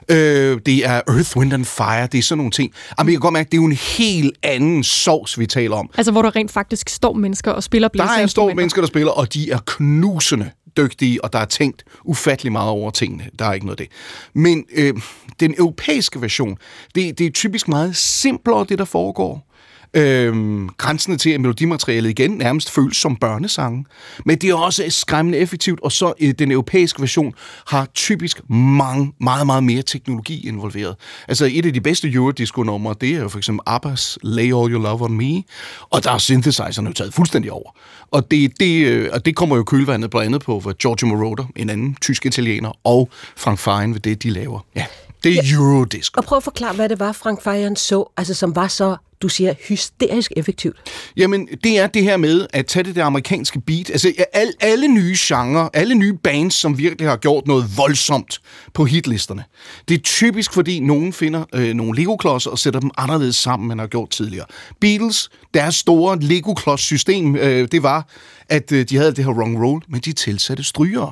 Øh, 0.10 0.60
det 0.66 0.86
er 0.86 1.02
Earth, 1.08 1.38
Wind 1.38 1.54
and 1.54 1.66
Fire, 1.66 2.08
det 2.08 2.18
er 2.18 2.22
sådan 2.22 2.38
nogle 2.38 2.52
ting. 2.52 2.74
Jamen, 3.00 3.12
jeg 3.12 3.16
kan 3.16 3.22
godt 3.22 3.34
mærke, 3.34 3.48
det 3.48 3.58
er 3.58 3.62
jo 3.62 3.66
en 3.66 3.78
helt 3.98 4.38
anden 4.44 4.84
sovs, 4.84 5.40
vi 5.40 5.46
taler 5.46 5.76
om. 5.76 5.90
Altså, 5.98 6.12
hvor 6.12 6.22
der 6.22 6.36
rent 6.36 6.52
faktisk 6.52 6.90
står 6.90 7.14
mennesker 7.14 7.52
og 7.52 7.64
spiller 7.64 7.88
Der 7.88 8.04
er 8.04 8.22
en 8.22 8.30
stor 8.30 8.54
mennesker, 8.54 8.82
der 8.82 8.88
spiller, 8.88 9.12
og 9.12 9.34
de 9.34 9.52
er 9.52 9.60
knusende 9.66 10.50
dygtige, 10.78 11.24
og 11.24 11.34
der 11.34 11.40
er 11.40 11.46
tænkt 11.46 11.84
ufattelig 12.06 12.52
meget 12.52 12.70
over 12.70 12.92
tingene. 12.92 13.24
Der 13.40 13.46
er 13.46 13.54
ikke 13.54 13.66
noget 13.66 13.80
af 13.80 13.88
det. 13.88 13.96
Men 14.34 14.66
øh, 14.76 14.94
den 15.40 15.56
europæiske 15.58 16.22
version, 16.22 16.58
det, 16.96 17.18
det 17.20 17.28
er 17.28 17.32
typisk 17.32 17.68
meget 17.68 17.96
simplere, 17.96 18.66
det 18.70 18.78
der 18.80 18.86
foregår. 18.86 19.53
Øhm, 19.96 20.70
grænsende 20.70 21.18
til, 21.18 21.30
at 21.30 21.42
melodimaterialet 21.42 22.10
igen 22.10 22.32
nærmest 22.32 22.72
føles 22.72 22.98
som 22.98 23.16
børnesange. 23.16 23.86
Men 24.26 24.38
det 24.38 24.50
er 24.50 24.56
også 24.56 24.86
skræmmende 24.90 25.38
effektivt, 25.38 25.80
og 25.80 25.92
så 25.92 26.14
øh, 26.20 26.34
den 26.40 26.52
europæiske 26.52 27.02
version 27.02 27.34
har 27.68 27.88
typisk 27.94 28.42
mange, 28.50 29.14
meget, 29.20 29.46
meget 29.46 29.64
mere 29.64 29.82
teknologi 29.82 30.48
involveret. 30.48 30.96
Altså 31.28 31.50
et 31.52 31.66
af 31.66 31.74
de 31.74 31.82
bedste 31.82 32.12
Eurodisco-numre, 32.12 32.96
det 33.02 33.10
er 33.10 33.20
jo 33.20 33.30
for 33.30 33.38
eksempel 33.38 33.64
ABBA's 33.70 34.18
Lay 34.24 34.44
All 34.44 34.74
Your 34.74 34.82
Love 34.82 35.04
On 35.04 35.14
Me, 35.14 35.44
og 35.90 36.04
der 36.04 36.12
er 36.12 36.18
synthesizerne 36.18 36.88
jo 36.88 36.94
taget 36.94 37.14
fuldstændig 37.14 37.52
over. 37.52 37.72
Og 38.12 38.32
det, 38.32 38.60
det, 38.60 38.86
øh, 38.88 39.10
og 39.14 39.26
det 39.26 39.36
kommer 39.36 39.56
jo 39.56 39.64
kølvandet 39.64 40.10
blandt 40.10 40.26
andet 40.26 40.42
på, 40.42 40.60
hvad 40.60 40.74
Giorgio 40.74 41.08
Moroder, 41.08 41.46
en 41.56 41.70
anden 41.70 41.96
tysk 42.02 42.26
italiener, 42.26 42.72
og 42.84 43.10
Frank 43.38 43.60
Farian 43.60 43.94
ved 43.94 44.00
det, 44.00 44.24
de 44.24 44.30
laver. 44.30 44.60
Ja, 44.76 44.86
det 45.24 45.32
er 45.32 45.44
ja. 45.44 45.56
Eurodisco. 45.56 46.18
Og 46.18 46.24
prøv 46.24 46.38
at 46.38 46.44
forklare, 46.44 46.74
hvad 46.74 46.90
det 46.90 47.00
var, 47.00 47.12
Frank 47.12 47.44
Farian 47.44 47.76
så, 47.76 48.12
altså 48.18 48.34
som 48.34 48.56
var 48.56 48.68
så, 48.68 48.98
du 49.24 49.30
siger, 49.30 49.54
hysterisk 49.68 50.32
effektivt. 50.36 50.78
Jamen, 51.18 51.48
det 51.64 51.80
er 51.80 51.88
det 51.88 52.04
her 52.04 52.18
med 52.18 52.48
at 52.54 52.66
tage 52.66 52.84
det 52.84 52.96
der 52.96 53.06
amerikanske 53.06 53.62
beat. 53.62 53.90
Altså, 53.90 54.14
al, 54.34 54.54
alle 54.60 54.88
nye 54.88 55.16
genrer, 55.20 55.70
alle 55.74 55.96
nye 55.96 56.14
bands, 56.14 56.54
som 56.54 56.78
virkelig 56.78 57.10
har 57.10 57.18
gjort 57.18 57.48
noget 57.48 57.66
voldsomt 57.78 58.40
på 58.74 58.86
hitlisterne. 58.86 59.44
Det 59.88 59.96
er 59.96 60.02
typisk, 60.02 60.54
fordi 60.54 60.80
nogen 60.80 61.14
finder 61.14 61.44
øh, 61.54 61.74
nogle 61.74 62.00
Lego-klodser 62.00 62.52
og 62.52 62.60
sætter 62.60 62.80
dem 62.80 62.92
anderledes 62.98 63.36
sammen, 63.36 63.66
end 63.66 63.68
man 63.68 63.80
har 63.80 63.88
gjort 63.88 64.10
tidligere. 64.10 64.46
Beatles, 64.82 65.30
deres 65.54 65.76
store 65.76 66.20
Lego-klods-system, 66.20 67.36
øh, 67.36 67.68
det 67.72 67.84
var, 67.84 68.08
at 68.50 68.72
øh, 68.72 68.86
de 68.90 68.98
havde 68.98 69.12
det 69.12 69.26
her 69.26 69.32
wrong 69.32 69.64
roll, 69.66 69.82
men 69.90 70.02
de 70.02 70.14
tilsatte 70.14 70.64
strygere. 70.64 71.12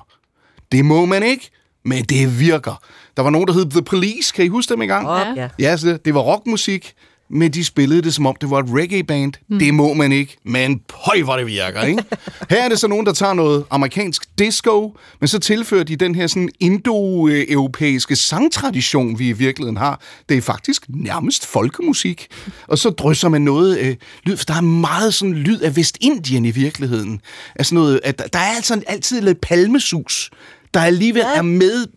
Det 0.72 0.86
må 0.86 1.06
man 1.06 1.24
ikke, 1.24 1.50
men 1.86 2.04
det 2.04 2.40
virker. 2.40 2.84
Der 3.18 3.24
var 3.24 3.30
nogen, 3.30 3.48
der 3.48 3.54
hed 3.54 3.70
The 3.70 3.82
Police. 3.82 4.34
Kan 4.36 4.46
I 4.46 4.48
huske 4.48 4.74
dem 4.74 4.82
engang? 4.82 5.08
Ja. 5.38 5.50
Ja, 5.60 5.78
så 5.78 5.98
det 6.06 6.14
var 6.14 6.22
rockmusik, 6.22 6.94
men 7.34 7.52
de 7.52 7.66
spillede 7.66 8.02
det 8.02 8.14
som 8.14 8.26
om, 8.26 8.36
det 8.42 8.50
var 8.50 8.60
et 8.60 8.66
reggae-band. 8.70 9.34
Mm. 9.50 9.60
Det 9.60 9.74
må 9.74 9.94
man 9.94 10.12
ikke, 10.12 10.38
men 10.46 10.82
høj, 10.94 11.22
hvor 11.24 11.38
det 11.38 11.48
virker, 11.48 11.82
ikke? 11.84 12.04
Her 12.50 12.64
er 12.64 12.70
det 12.70 12.80
så 12.80 12.88
nogen, 12.88 13.06
der 13.06 13.14
tager 13.14 13.34
noget 13.34 13.64
amerikansk 13.70 14.40
disco, 14.40 14.98
men 15.20 15.28
så 15.28 15.40
tilfører 15.40 15.84
de 15.84 15.96
den 15.96 16.16
her 16.16 16.28
sådan 16.28 16.50
indo-europæiske 16.60 18.16
sangtradition, 18.16 19.20
vi 19.20 19.30
i 19.30 19.32
virkeligheden 19.32 19.78
har. 19.78 20.02
Det 20.30 20.38
er 20.38 20.42
faktisk 20.42 20.86
nærmest 20.90 21.46
folkemusik. 21.48 22.28
Og 22.68 22.78
så 22.78 22.90
drysser 22.90 23.30
man 23.30 23.42
noget 23.42 23.80
øh, 23.80 23.96
lyd, 24.26 24.38
for 24.38 24.46
der 24.46 24.54
er 24.54 24.62
meget 24.62 25.14
sådan 25.14 25.34
lyd 25.34 25.60
af 25.60 25.76
Vestindien 25.76 26.46
i 26.46 26.52
virkeligheden. 26.52 27.22
Altså 27.56 27.76
noget, 27.76 28.00
at 28.04 28.20
der- 28.20 28.28
der 28.28 28.40
er 28.40 28.56
altså 28.56 28.82
altid 28.88 29.22
lidt 29.22 29.42
palmesus 29.42 30.30
der 30.74 30.80
alligevel 30.80 31.24
ja. 31.34 31.38
er 31.38 31.42
med 31.42 31.88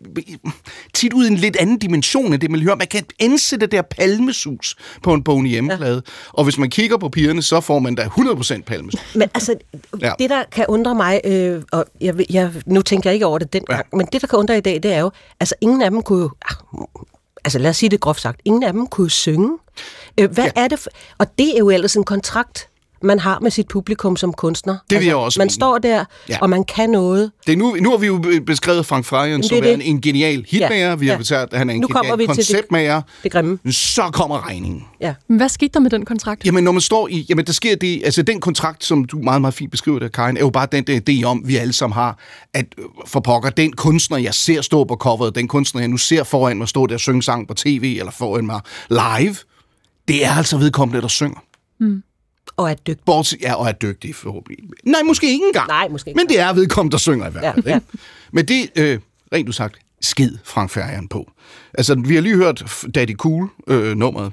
tit 0.94 1.12
ud 1.12 1.24
i 1.24 1.28
en 1.28 1.36
lidt 1.36 1.56
anden 1.56 1.78
dimension 1.78 2.32
end 2.32 2.40
det, 2.40 2.50
man 2.50 2.60
hører. 2.60 2.76
Man 2.76 2.86
kan 2.86 3.04
indsætte 3.18 3.66
det 3.66 3.72
der 3.72 3.82
palmesus 3.82 4.76
på 5.02 5.14
en 5.14 5.24
Boney 5.24 5.50
hjemmeplade. 5.50 5.94
Ja. 6.06 6.12
Og 6.32 6.44
hvis 6.44 6.58
man 6.58 6.70
kigger 6.70 6.96
på 6.96 7.08
pigerne, 7.08 7.42
så 7.42 7.60
får 7.60 7.78
man 7.78 7.94
da 7.94 8.02
100% 8.04 8.62
palmesus. 8.62 9.00
Men 9.14 9.28
altså, 9.34 9.54
Ja. 10.00 10.12
det 10.18 10.30
der 10.30 10.44
kan 10.52 10.66
undre 10.68 10.94
mig, 10.94 11.20
øh, 11.24 11.62
og 11.72 11.84
jeg, 12.00 12.14
jeg, 12.30 12.52
nu 12.66 12.82
tænker 12.82 13.10
jeg 13.10 13.14
ikke 13.14 13.26
over 13.26 13.38
det 13.38 13.52
dengang, 13.52 13.82
ja. 13.92 13.96
men 13.96 14.06
det 14.12 14.20
der 14.22 14.26
kan 14.26 14.38
undre 14.38 14.58
i 14.58 14.60
dag, 14.60 14.82
det 14.82 14.92
er 14.92 15.00
jo, 15.00 15.10
altså 15.40 15.54
ingen 15.60 15.82
af 15.82 15.90
dem 15.90 16.02
kunne 16.02 16.20
jo, 16.22 16.30
ah, 16.50 16.56
altså 17.44 17.58
lad 17.58 17.70
os 17.70 17.76
sige 17.76 17.90
det 17.90 18.00
groft 18.00 18.20
sagt, 18.20 18.40
ingen 18.44 18.62
af 18.62 18.72
dem 18.72 18.86
kunne 18.86 19.10
synge. 19.10 19.58
Øh, 20.20 20.30
hvad 20.30 20.44
ja. 20.44 20.62
er 20.62 20.68
det 20.68 20.78
for, 20.78 20.90
og 21.18 21.26
det 21.38 21.54
er 21.54 21.58
jo 21.58 21.70
ellers 21.70 21.96
en 21.96 22.04
kontrakt, 22.04 22.68
man 23.04 23.18
har 23.18 23.38
med 23.40 23.50
sit 23.50 23.68
publikum 23.68 24.16
som 24.16 24.32
kunstner. 24.32 24.72
Altså, 24.72 24.84
Det 24.90 24.98
vil 24.98 25.06
jeg 25.06 25.16
også 25.16 25.38
Man 25.40 25.44
mene. 25.44 25.52
står 25.52 25.78
der, 25.78 26.04
Ja. 26.28 26.38
og 26.40 26.50
man 26.50 26.64
kan 26.64 26.90
noget. 26.90 27.30
Det 27.46 27.52
er 27.52 27.56
nu, 27.56 27.76
nu 27.80 27.90
har 27.90 27.96
vi 27.96 28.06
jo 28.06 28.24
beskrevet 28.46 28.86
Frank 28.86 29.04
Farian 29.04 29.42
som 29.42 29.62
det. 29.62 29.88
en 29.88 30.00
genial 30.00 30.44
hitmager. 30.48 30.88
Ja. 30.88 30.94
Vi 30.94 31.06
har 31.06 31.12
Ja. 31.14 31.18
fortalt, 31.18 31.52
at 31.52 31.58
han 31.58 31.70
er 31.70 31.74
en 31.74 31.80
Nu 31.80 31.86
kommer 31.86 32.12
genial 32.16 32.18
vi 32.18 32.22
til 32.34 32.36
det- 32.46 32.54
konceptmager. 32.54 33.02
Det 33.22 33.32
grimme. 33.32 33.58
Så 33.72 34.02
kommer 34.12 34.48
regningen. 34.48 34.84
Ja. 35.00 35.14
Men 35.28 35.36
hvad 35.36 35.48
skete 35.48 35.70
der 35.74 35.80
med 35.80 35.90
den 35.90 36.04
kontrakt? 36.04 36.44
Jamen, 36.46 36.64
når 36.64 36.72
man 36.72 36.80
står 36.80 37.08
i... 37.08 37.26
Jamen, 37.28 37.44
der 37.46 37.52
sker 37.52 37.76
det... 37.76 38.00
Altså, 38.04 38.22
den 38.22 38.40
kontrakt, 38.40 38.84
som 38.84 39.04
du 39.04 39.18
meget, 39.18 39.40
meget 39.40 39.54
fint 39.54 39.70
beskriver 39.70 39.98
der, 39.98 40.08
Karin, 40.08 40.36
er 40.36 40.40
jo 40.40 40.50
bare 40.50 40.66
den 40.72 40.84
der 40.84 41.00
idé 41.10 41.24
om, 41.24 41.42
vi 41.46 41.56
alle 41.56 41.72
sammen 41.72 41.94
har, 41.94 42.18
at 42.54 42.66
øh, 42.78 42.84
for 43.06 43.20
pokker, 43.20 43.50
den 43.50 43.72
kunstner, 43.72 44.18
jeg 44.18 44.34
ser 44.34 44.62
stå 44.62 44.84
på 44.84 44.96
coveret, 44.96 45.34
den 45.34 45.48
kunstner, 45.48 45.80
jeg 45.82 45.88
nu 45.88 45.96
ser 45.96 46.24
foran 46.24 46.58
mig 46.58 46.68
stå 46.68 46.86
der 46.86 46.94
og 46.94 47.00
synge 47.00 47.22
sang 47.22 47.48
på 47.48 47.54
tv, 47.54 47.96
eller 47.98 48.12
foran 48.12 48.46
mig 48.46 48.60
live, 48.90 49.36
det 50.08 50.24
er 50.24 50.30
altså 50.30 50.58
vedkommende, 50.58 51.02
der 51.02 51.08
synger. 51.08 51.38
Og 52.56 52.70
er 52.70 52.74
dygtig. 52.74 53.04
Bortset, 53.06 53.40
ja, 53.42 53.54
og 53.54 53.68
er 53.68 53.72
dygtig 53.72 54.14
forhåbentlig. 54.14 54.58
Nej, 54.84 55.02
måske 55.02 55.30
ikke 55.32 55.46
engang. 55.46 55.68
Nej, 55.68 55.88
måske 55.88 56.10
ikke. 56.10 56.18
Men 56.18 56.28
det 56.28 56.40
er 56.40 56.52
vedkommende, 56.52 56.92
der 56.92 56.98
synger 56.98 57.28
i 57.28 57.30
hvert 57.30 57.54
fald. 57.54 57.66
ja. 57.66 57.74
Ikke? 57.74 57.86
Men 58.32 58.48
det, 58.48 58.70
øh, 58.76 58.98
rent 59.32 59.48
usagt, 59.48 59.78
skid 60.00 60.30
Frank 60.44 60.70
Farian 60.70 61.08
på. 61.08 61.30
Altså, 61.74 61.94
vi 62.06 62.14
har 62.14 62.22
lige 62.22 62.36
hørt 62.36 62.84
Daddy 62.94 63.16
Cool 63.16 63.48
øh, 63.68 63.96
nummeret. 63.96 64.32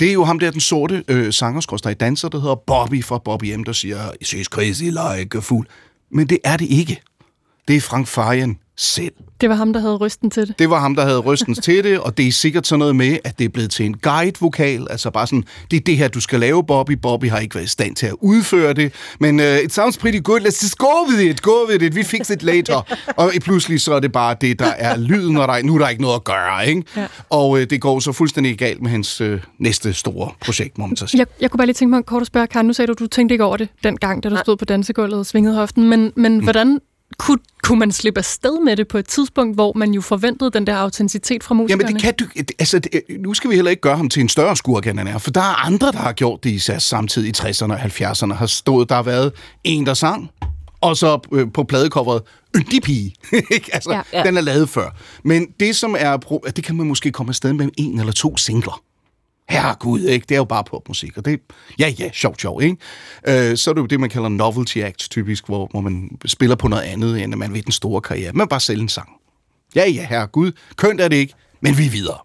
Det 0.00 0.08
er 0.08 0.12
jo 0.12 0.24
ham 0.24 0.38
der, 0.38 0.50
den 0.50 0.60
sorte 0.60 1.04
øh, 1.08 1.32
sangerskorstræk 1.32 2.00
danser, 2.00 2.28
der 2.28 2.40
hedder 2.40 2.54
Bobby 2.54 3.04
fra 3.04 3.18
Bobby 3.18 3.54
M, 3.54 3.64
der 3.64 3.72
siger, 3.72 4.10
She's 4.24 4.44
crazy 4.44 4.82
like 4.82 5.38
a 5.38 5.40
fool. 5.40 5.66
Men 6.10 6.26
det 6.26 6.38
er 6.44 6.56
det 6.56 6.66
ikke. 6.70 7.02
Det 7.70 7.76
er 7.76 7.80
Frank 7.80 8.06
Farian 8.06 8.58
selv. 8.76 9.12
Det 9.40 9.48
var 9.48 9.54
ham, 9.54 9.72
der 9.72 9.80
havde 9.80 9.96
rysten 9.96 10.30
til 10.30 10.48
det. 10.48 10.58
Det 10.58 10.70
var 10.70 10.80
ham, 10.80 10.94
der 10.94 11.04
havde 11.04 11.18
rystens 11.18 11.58
til 11.58 11.84
det, 11.84 12.00
og 12.00 12.18
det 12.18 12.26
er 12.26 12.32
sikkert 12.32 12.66
sådan 12.66 12.78
noget 12.78 12.96
med, 12.96 13.18
at 13.24 13.38
det 13.38 13.44
er 13.44 13.48
blevet 13.48 13.70
til 13.70 13.86
en 13.86 13.96
guide-vokal. 13.98 14.86
Altså 14.90 15.10
bare 15.10 15.26
sådan, 15.26 15.44
det 15.70 15.76
er 15.76 15.80
det 15.80 15.96
her, 15.96 16.08
du 16.08 16.20
skal 16.20 16.40
lave, 16.40 16.64
Bobby. 16.66 16.90
Bobby 16.90 17.30
har 17.30 17.38
ikke 17.38 17.54
været 17.54 17.64
i 17.64 17.68
stand 17.68 17.96
til 17.96 18.06
at 18.06 18.14
udføre 18.20 18.72
det. 18.72 18.92
Men 19.20 19.40
uh, 19.40 19.46
it 19.46 19.72
sounds 19.72 19.98
pretty 19.98 20.18
good. 20.24 20.40
Let's 20.40 20.64
just 20.64 20.78
go 20.78 21.08
with 21.08 21.20
it. 21.20 21.42
Go 21.42 21.68
with 21.68 21.84
it. 21.84 21.94
We 21.94 22.04
fix 22.04 22.30
it 22.30 22.42
later. 22.42 22.96
og 23.16 23.32
pludselig 23.40 23.80
så 23.80 23.92
er 23.92 24.00
det 24.00 24.12
bare 24.12 24.36
det, 24.40 24.58
der 24.58 24.72
er 24.78 24.96
lyden, 24.96 25.36
og 25.36 25.48
der 25.48 25.54
er, 25.54 25.62
nu 25.62 25.74
er 25.74 25.78
der 25.78 25.88
ikke 25.88 26.02
noget 26.02 26.14
at 26.14 26.24
gøre. 26.24 26.68
Ikke? 26.68 26.82
Ja. 26.96 27.06
Og 27.30 27.50
uh, 27.50 27.60
det 27.60 27.80
går 27.80 28.00
så 28.00 28.12
fuldstændig 28.12 28.58
galt 28.58 28.82
med 28.82 28.90
hans 28.90 29.20
uh, 29.20 29.38
næste 29.58 29.92
store 29.92 30.30
projekt, 30.40 30.78
må 30.78 30.86
man 30.86 30.96
så 30.96 31.06
sige. 31.06 31.18
Jeg, 31.18 31.26
jeg 31.40 31.50
kunne 31.50 31.58
bare 31.58 31.66
lige 31.66 31.74
tænke 31.74 31.90
mig 31.90 32.04
kort 32.06 32.22
at 32.22 32.26
spørge, 32.26 32.46
Karen, 32.46 32.66
nu 32.66 32.72
sagde 32.72 32.86
du, 32.86 33.04
du 33.04 33.06
tænkte 33.06 33.34
ikke 33.34 33.44
over 33.44 33.56
det 33.56 33.68
dengang, 33.84 34.22
da 34.22 34.28
du 34.28 34.36
stod 34.36 34.56
på 34.56 34.64
dansegulvet 34.64 35.18
og 35.18 35.26
svingede 35.26 35.54
hoften, 35.54 35.88
men, 35.88 36.12
men 36.16 36.34
mm. 36.34 36.42
hvordan 36.42 36.80
kunne, 37.18 37.38
kunne 37.62 37.78
man 37.78 37.92
slippe 37.92 38.18
afsted 38.18 38.64
med 38.64 38.76
det 38.76 38.88
på 38.88 38.98
et 38.98 39.06
tidspunkt, 39.06 39.56
hvor 39.56 39.72
man 39.76 39.92
jo 39.92 40.00
forventede 40.00 40.50
den 40.50 40.66
der 40.66 40.76
autenticitet 40.76 41.44
fra 41.44 41.54
musikerne? 41.54 41.82
Jamen 41.82 41.94
det 41.94 42.02
kan 42.02 42.14
du... 42.14 42.24
Altså, 42.58 42.78
det, 42.78 43.02
nu 43.18 43.34
skal 43.34 43.50
vi 43.50 43.54
heller 43.54 43.70
ikke 43.70 43.80
gøre 43.80 43.96
ham 43.96 44.08
til 44.08 44.20
en 44.20 44.28
større 44.28 44.56
skurk, 44.56 44.86
end 44.86 44.98
han 44.98 45.08
er, 45.08 45.18
for 45.18 45.30
der 45.30 45.40
er 45.40 45.66
andre, 45.66 45.92
der 45.92 45.98
har 45.98 46.12
gjort 46.12 46.44
det 46.44 46.50
især 46.50 46.78
samtidig 46.78 47.28
i 47.28 47.32
60'erne 47.36 47.72
og 47.72 47.80
70'erne. 47.80 48.34
Har 48.34 48.46
stået, 48.46 48.88
der 48.88 48.94
har 48.94 49.02
været 49.02 49.32
en, 49.64 49.86
der 49.86 49.94
sang, 49.94 50.30
og 50.80 50.96
så 50.96 51.18
øh, 51.32 51.46
på 51.54 51.64
pladecoveret, 51.64 52.22
yndig 52.56 52.82
pige. 52.82 53.14
Ikke? 53.54 53.70
altså, 53.72 53.92
ja, 53.92 54.02
Ja. 54.12 54.22
Den 54.22 54.36
er 54.36 54.40
lavet 54.40 54.68
før. 54.68 54.96
Men 55.24 55.46
det, 55.60 55.76
som 55.76 55.96
er... 55.98 56.16
Det 56.56 56.64
kan 56.64 56.76
man 56.76 56.86
måske 56.86 57.12
komme 57.12 57.30
afsted 57.30 57.52
med 57.52 57.68
en 57.76 58.00
eller 58.00 58.12
to 58.12 58.36
singler. 58.36 58.82
Herregud, 59.50 60.00
ikke? 60.00 60.26
Det 60.28 60.34
er 60.34 60.38
jo 60.38 60.44
bare 60.44 60.64
popmusik, 60.64 61.16
og 61.16 61.24
det 61.24 61.40
ja, 61.78 61.88
ja, 61.98 62.10
sjovt, 62.12 62.40
sjovt, 62.40 62.64
ikke? 62.64 62.76
Øh, 63.28 63.56
så 63.56 63.70
er 63.70 63.74
det 63.74 63.80
jo 63.80 63.86
det, 63.86 64.00
man 64.00 64.10
kalder 64.10 64.28
novelty 64.28 64.78
acts, 64.78 65.08
typisk, 65.08 65.46
hvor, 65.46 65.68
hvor 65.70 65.80
man 65.80 66.10
spiller 66.26 66.56
på 66.56 66.68
noget 66.68 66.82
andet, 66.82 67.22
end 67.22 67.34
at 67.34 67.38
man 67.38 67.52
ved 67.54 67.62
den 67.62 67.72
store 67.72 68.00
karriere. 68.00 68.32
Man 68.32 68.48
bare 68.48 68.60
sælger 68.60 68.82
en 68.82 68.88
sang. 68.88 69.08
Ja, 69.74 69.88
ja, 69.88 70.06
herregud, 70.06 70.52
kønt 70.76 71.00
er 71.00 71.08
det 71.08 71.16
ikke, 71.16 71.34
men 71.60 71.78
vi 71.78 71.86
er 71.86 71.90
videre. 71.90 72.18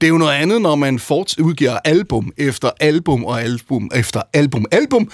Det 0.00 0.06
er 0.06 0.08
jo 0.08 0.18
noget 0.18 0.32
andet, 0.32 0.62
når 0.62 0.74
man 0.74 0.96
forts- 0.98 1.42
udgiver 1.42 1.78
album 1.84 2.32
efter 2.36 2.70
album 2.80 3.24
og 3.24 3.42
album 3.42 3.90
efter 3.94 4.22
album, 4.32 4.64
album, 4.70 5.10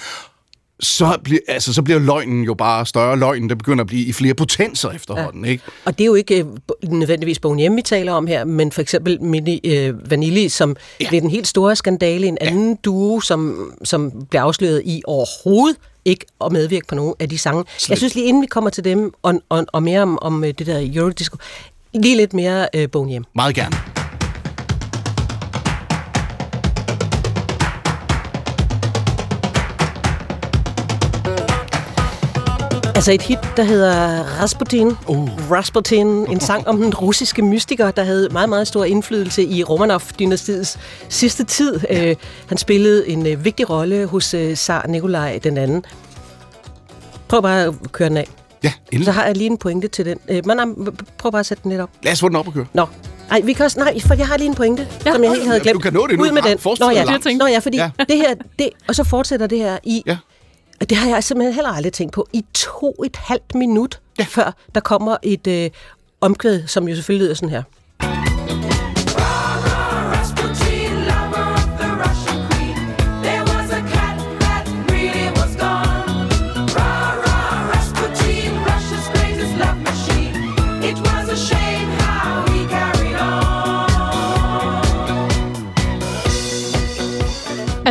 så, 0.79 1.17
bliver, 1.23 1.39
altså, 1.47 1.73
så 1.73 1.81
bliver 1.81 1.99
løgnen 1.99 2.43
jo 2.43 2.53
bare 2.53 2.85
større. 2.85 3.17
Løgnen, 3.19 3.49
der 3.49 3.55
begynder 3.55 3.81
at 3.83 3.87
blive 3.87 4.05
i 4.05 4.13
flere 4.13 4.33
potenser 4.33 4.91
efterhånden, 4.91 5.45
ja. 5.45 5.51
ikke? 5.51 5.63
Og 5.85 5.97
det 5.97 6.03
er 6.03 6.05
jo 6.05 6.15
ikke 6.15 6.39
øh, 6.39 6.45
nødvendigvis 6.91 7.39
Boney 7.39 7.67
M, 7.67 7.75
vi 7.75 7.81
taler 7.81 8.13
om 8.13 8.27
her, 8.27 8.45
men 8.45 8.71
for 8.71 8.81
eksempel 8.81 9.21
Mini 9.21 9.59
øh, 9.63 10.11
Vanilli, 10.11 10.49
som 10.49 10.75
Ja. 11.01 11.09
blev 11.09 11.21
den 11.21 11.29
helt 11.29 11.47
store 11.47 11.75
skandale, 11.75 12.27
en 12.27 12.37
anden 12.41 12.69
ja. 12.69 12.75
duo, 12.85 13.19
som, 13.19 13.71
som 13.83 14.11
blev 14.29 14.41
afsløret 14.41 14.81
i 14.85 15.01
overhovedet 15.07 15.77
ikke 16.05 16.25
at 16.45 16.51
medvirke 16.51 16.87
på 16.87 16.95
nogen 16.95 17.13
af 17.19 17.29
de 17.29 17.37
sange. 17.37 17.63
Slet 17.77 17.89
Jeg 17.89 17.97
synes 17.97 18.15
lige 18.15 18.27
inden 18.27 18.41
vi 18.41 18.47
kommer 18.47 18.69
til 18.69 18.83
dem, 18.83 19.13
og, 19.21 19.33
og, 19.49 19.65
og 19.73 19.83
mere 19.83 20.01
om, 20.01 20.19
om 20.21 20.43
øh, 20.43 20.53
det 20.57 20.67
der 20.67 20.89
Eurodisco, 20.95 21.37
lige 21.93 22.17
lidt 22.17 22.33
mere 22.33 22.67
øh, 22.75 22.89
Boney 22.91 23.17
M. 23.17 23.23
Meget 23.35 23.55
gerne. 23.55 24.02
Altså 32.95 33.11
et 33.11 33.21
hit, 33.21 33.39
der 33.57 33.63
hedder 33.63 34.23
Rasputin. 34.41 34.87
Oh. 35.07 35.29
Rasputin, 35.51 36.07
en 36.07 36.39
sang 36.49 36.67
om 36.67 36.77
den 36.81 36.93
russiske 36.93 37.41
mystiker, 37.41 37.91
der 37.91 38.03
havde 38.03 38.29
meget, 38.31 38.49
meget 38.49 38.67
stor 38.67 38.83
indflydelse 38.83 39.43
i 39.43 39.63
Romanov-dynastiets 39.63 40.77
sidste 41.09 41.43
tid. 41.43 41.79
Ja. 41.89 42.09
Øh, 42.09 42.15
han 42.47 42.57
spillede 42.57 43.09
en 43.09 43.27
øh, 43.27 43.45
vigtig 43.45 43.69
rolle 43.69 44.05
hos 44.05 44.33
øh, 44.33 44.55
zar 44.55 44.87
Nikolaj 44.87 45.39
den 45.43 45.57
anden. 45.57 45.85
Prøv 47.27 47.41
bare 47.41 47.61
at 47.63 47.73
køre 47.91 48.09
den 48.09 48.17
af. 48.17 48.27
Ja, 48.63 48.69
Så 48.69 48.75
endelig. 48.91 49.13
har 49.13 49.25
jeg 49.25 49.37
lige 49.37 49.49
en 49.49 49.57
pointe 49.57 49.87
til 49.87 50.05
den. 50.05 50.17
Øh, 50.29 50.41
men, 50.45 50.57
nej, 50.57 50.65
prøv 51.17 51.31
bare 51.31 51.39
at 51.39 51.45
sætte 51.45 51.63
den 51.63 51.71
lidt 51.71 51.81
op. 51.81 51.89
Lad 52.03 52.11
os 52.13 52.19
få 52.19 52.27
den 52.29 52.35
op 52.35 52.47
og 52.47 52.53
køre. 52.53 52.65
Nå. 52.73 52.85
Ej, 53.31 53.41
vi 53.43 53.53
kan 53.53 53.65
også, 53.65 53.79
nej, 53.79 53.99
for 53.99 54.13
jeg 54.13 54.27
har 54.27 54.37
lige 54.37 54.47
en 54.47 54.55
pointe, 54.55 54.87
ja. 55.05 55.11
som 55.13 55.23
jeg 55.23 55.31
helt 55.31 55.45
havde 55.45 55.59
Du 55.59 55.63
glemt. 55.63 55.83
kan 55.83 55.93
nå 55.93 56.07
det 56.07 56.17
nu. 56.17 56.23
Ud 56.23 56.31
med 56.31 56.41
Ah, 56.45 56.49
den. 56.49 56.59
Nå 56.79 56.89
ja, 56.89 57.03
langt. 57.03 57.27
Nå 57.39 57.45
ja, 57.47 57.59
fordi 57.59 57.77
ja. 57.77 57.89
det 58.09 58.17
her, 58.17 58.35
det, 58.59 58.69
og 58.87 58.95
så 58.95 59.03
fortsætter 59.03 59.47
det 59.47 59.57
her 59.57 59.77
i, 59.83 60.03
Ja. 60.05 60.17
Og 60.81 60.89
det 60.89 60.97
har 60.97 61.09
jeg 61.09 61.23
simpelthen 61.23 61.53
heller 61.53 61.71
aldrig 61.71 61.93
tænkt 61.93 62.13
på, 62.13 62.27
i 62.33 62.45
to 62.53 63.03
et 63.05 63.15
halvt 63.15 63.55
minut, 63.55 63.99
ja. 64.19 64.25
før 64.29 64.55
der 64.75 64.81
kommer 64.81 65.17
et 65.23 65.47
øh, 65.47 65.69
omkvæd, 66.21 66.67
som 66.67 66.87
jo 66.87 66.95
selvfølgelig 66.95 67.25
lyder 67.25 67.35
sådan 67.35 67.49
her. 67.49 67.63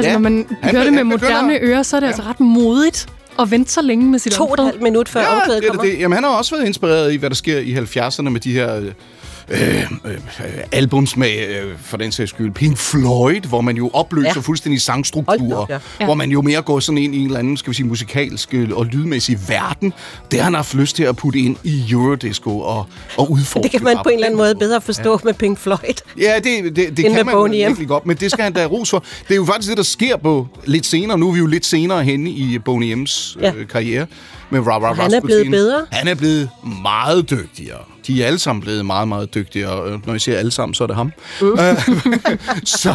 Altså, 0.05 0.11
Ja. 0.11 0.13
når 0.13 0.21
man 0.31 0.47
Han- 0.63 0.71
hører 0.75 0.85
det 0.85 0.93
med 0.93 1.05
moderne 1.05 1.59
ører, 1.61 1.83
så 1.83 1.97
er 1.97 2.01
det 2.01 2.07
altså 2.07 2.23
ret 2.23 2.41
modigt 2.41 3.07
at 3.39 3.51
vente 3.51 3.73
så 3.73 3.83
længe 3.83 4.05
med 4.11 4.19
sit 4.19 4.33
To 4.33 4.45
og 4.45 4.55
et 4.55 4.61
omkvæd. 4.61 4.65
halvt 4.73 4.83
minut 4.83 5.09
før 5.09 5.21
ja, 5.21 5.27
Ja, 5.27 5.35
omkvædet 5.37 5.63
det 5.63 5.69
er 5.69 5.73
kommer. 5.73 5.91
det. 5.93 5.99
Jamen, 6.01 6.15
han 6.15 6.25
har 6.25 6.31
også 6.31 6.55
været 6.57 6.67
inspireret 6.67 7.13
i, 7.13 7.17
hvad 7.17 7.31
der 7.31 7.37
sker 7.37 7.59
i 7.59 7.73
70'erne 7.73 8.31
med 8.31 8.41
de 8.41 8.53
her 8.53 8.81
øh, 9.49 9.83
øh, 10.05 10.19
albums 10.73 11.17
med, 11.17 11.49
øh, 11.49 11.73
for 11.83 11.97
den 11.97 12.13
sags 12.13 12.31
skyld, 12.31 12.51
Pink 12.53 12.77
Floyd, 12.79 13.41
hvor 13.41 13.61
man 13.61 13.77
jo 13.77 13.91
opløser 13.93 14.33
Ja. 14.37 14.41
fuldstændig 14.41 14.81
sangstrukturer, 14.83 15.57
op, 15.57 15.71
ja. 15.71 15.79
Ja. 16.01 16.05
hvor 16.05 16.15
man 16.15 16.31
jo 16.31 16.43
mere 16.43 16.63
går 16.63 16.81
sådan 16.81 16.99
ind 16.99 17.15
i 17.15 17.19
en 17.19 17.27
eller 17.27 17.39
anden, 17.39 17.57
skal 17.57 17.71
vi 17.71 17.75
sige, 17.75 17.87
musikalsk 17.87 18.55
øh, 18.55 18.69
og 18.73 18.87
lydmæssig 18.87 19.39
verden. 19.49 19.93
Det 20.31 20.39
har 20.39 20.45
han 20.45 20.55
haft 20.55 20.75
lyst 20.75 20.97
til 20.97 21.03
at 21.05 21.17
putte 21.17 21.39
ind 21.39 21.57
i 21.65 21.85
Eurodisco 21.91 22.61
og, 22.61 22.87
og 23.17 23.31
udfordre. 23.31 23.63
Det 23.63 23.71
kan 23.71 23.85
man 23.85 23.97
på 24.03 24.09
en 24.09 24.15
eller 24.15 24.27
anden 24.27 24.39
måde 24.39 24.55
bedre 24.55 24.81
forstå 24.81 25.11
ja. 25.13 25.19
med 25.25 25.35
Pink 25.35 25.59
Floyd. 25.59 26.03
Ja, 26.19 26.35
det, 26.37 26.77
det, 26.77 26.97
det 26.97 27.05
kan 27.05 27.27
man 27.27 27.35
Boney 27.35 27.55
virkelig 27.57 27.89
godt, 27.89 28.07
men 28.07 28.17
det 28.17 28.31
skal 28.31 28.45
han 28.45 28.53
da 28.53 28.67
ros 28.67 28.91
for. 28.91 28.99
Det 29.29 29.31
er 29.31 29.37
jo 29.37 29.45
faktisk 29.45 29.69
det, 29.69 29.77
der 29.77 29.83
sker 29.83 30.17
på 30.17 30.49
lidt 30.65 30.87
senere. 30.87 31.19
Nu 31.19 31.29
er 31.29 31.33
vi 31.33 31.39
jo 31.39 31.47
lidt 31.47 31.67
senere 31.67 32.05
henne 32.05 32.31
i 32.31 32.59
Boney 32.59 33.05
M's 33.05 33.37
Ja. 33.41 33.53
øh, 33.57 33.69
karriere 33.69 34.07
med 34.53 34.61
Ra 34.67 34.79
Ra 34.79 34.93
han 34.95 35.15
er 35.15 35.21
blevet 35.21 35.51
bedre. 35.51 35.87
Han 35.91 36.09
er 36.09 36.15
blevet 36.15 36.49
meget 36.83 37.31
dygtigere. 37.31 37.79
De 38.07 38.23
er 38.23 38.27
alle 38.27 38.39
sammen 38.39 38.63
blevet 38.63 38.87
meget, 38.87 39.09
meget 39.09 39.35
dygtigere. 39.35 39.87
Øh, 39.93 40.07
Når 40.07 40.13
jeg 40.15 40.21
siger 40.21 40.39
alle 40.39 40.51
sammen, 40.51 40.75
så 40.75 40.83
er 40.85 40.87
det 40.87 40.97
ham. 40.97 41.13
Mm. 41.41 41.47
Øh, 41.47 41.57
så, 42.65 42.95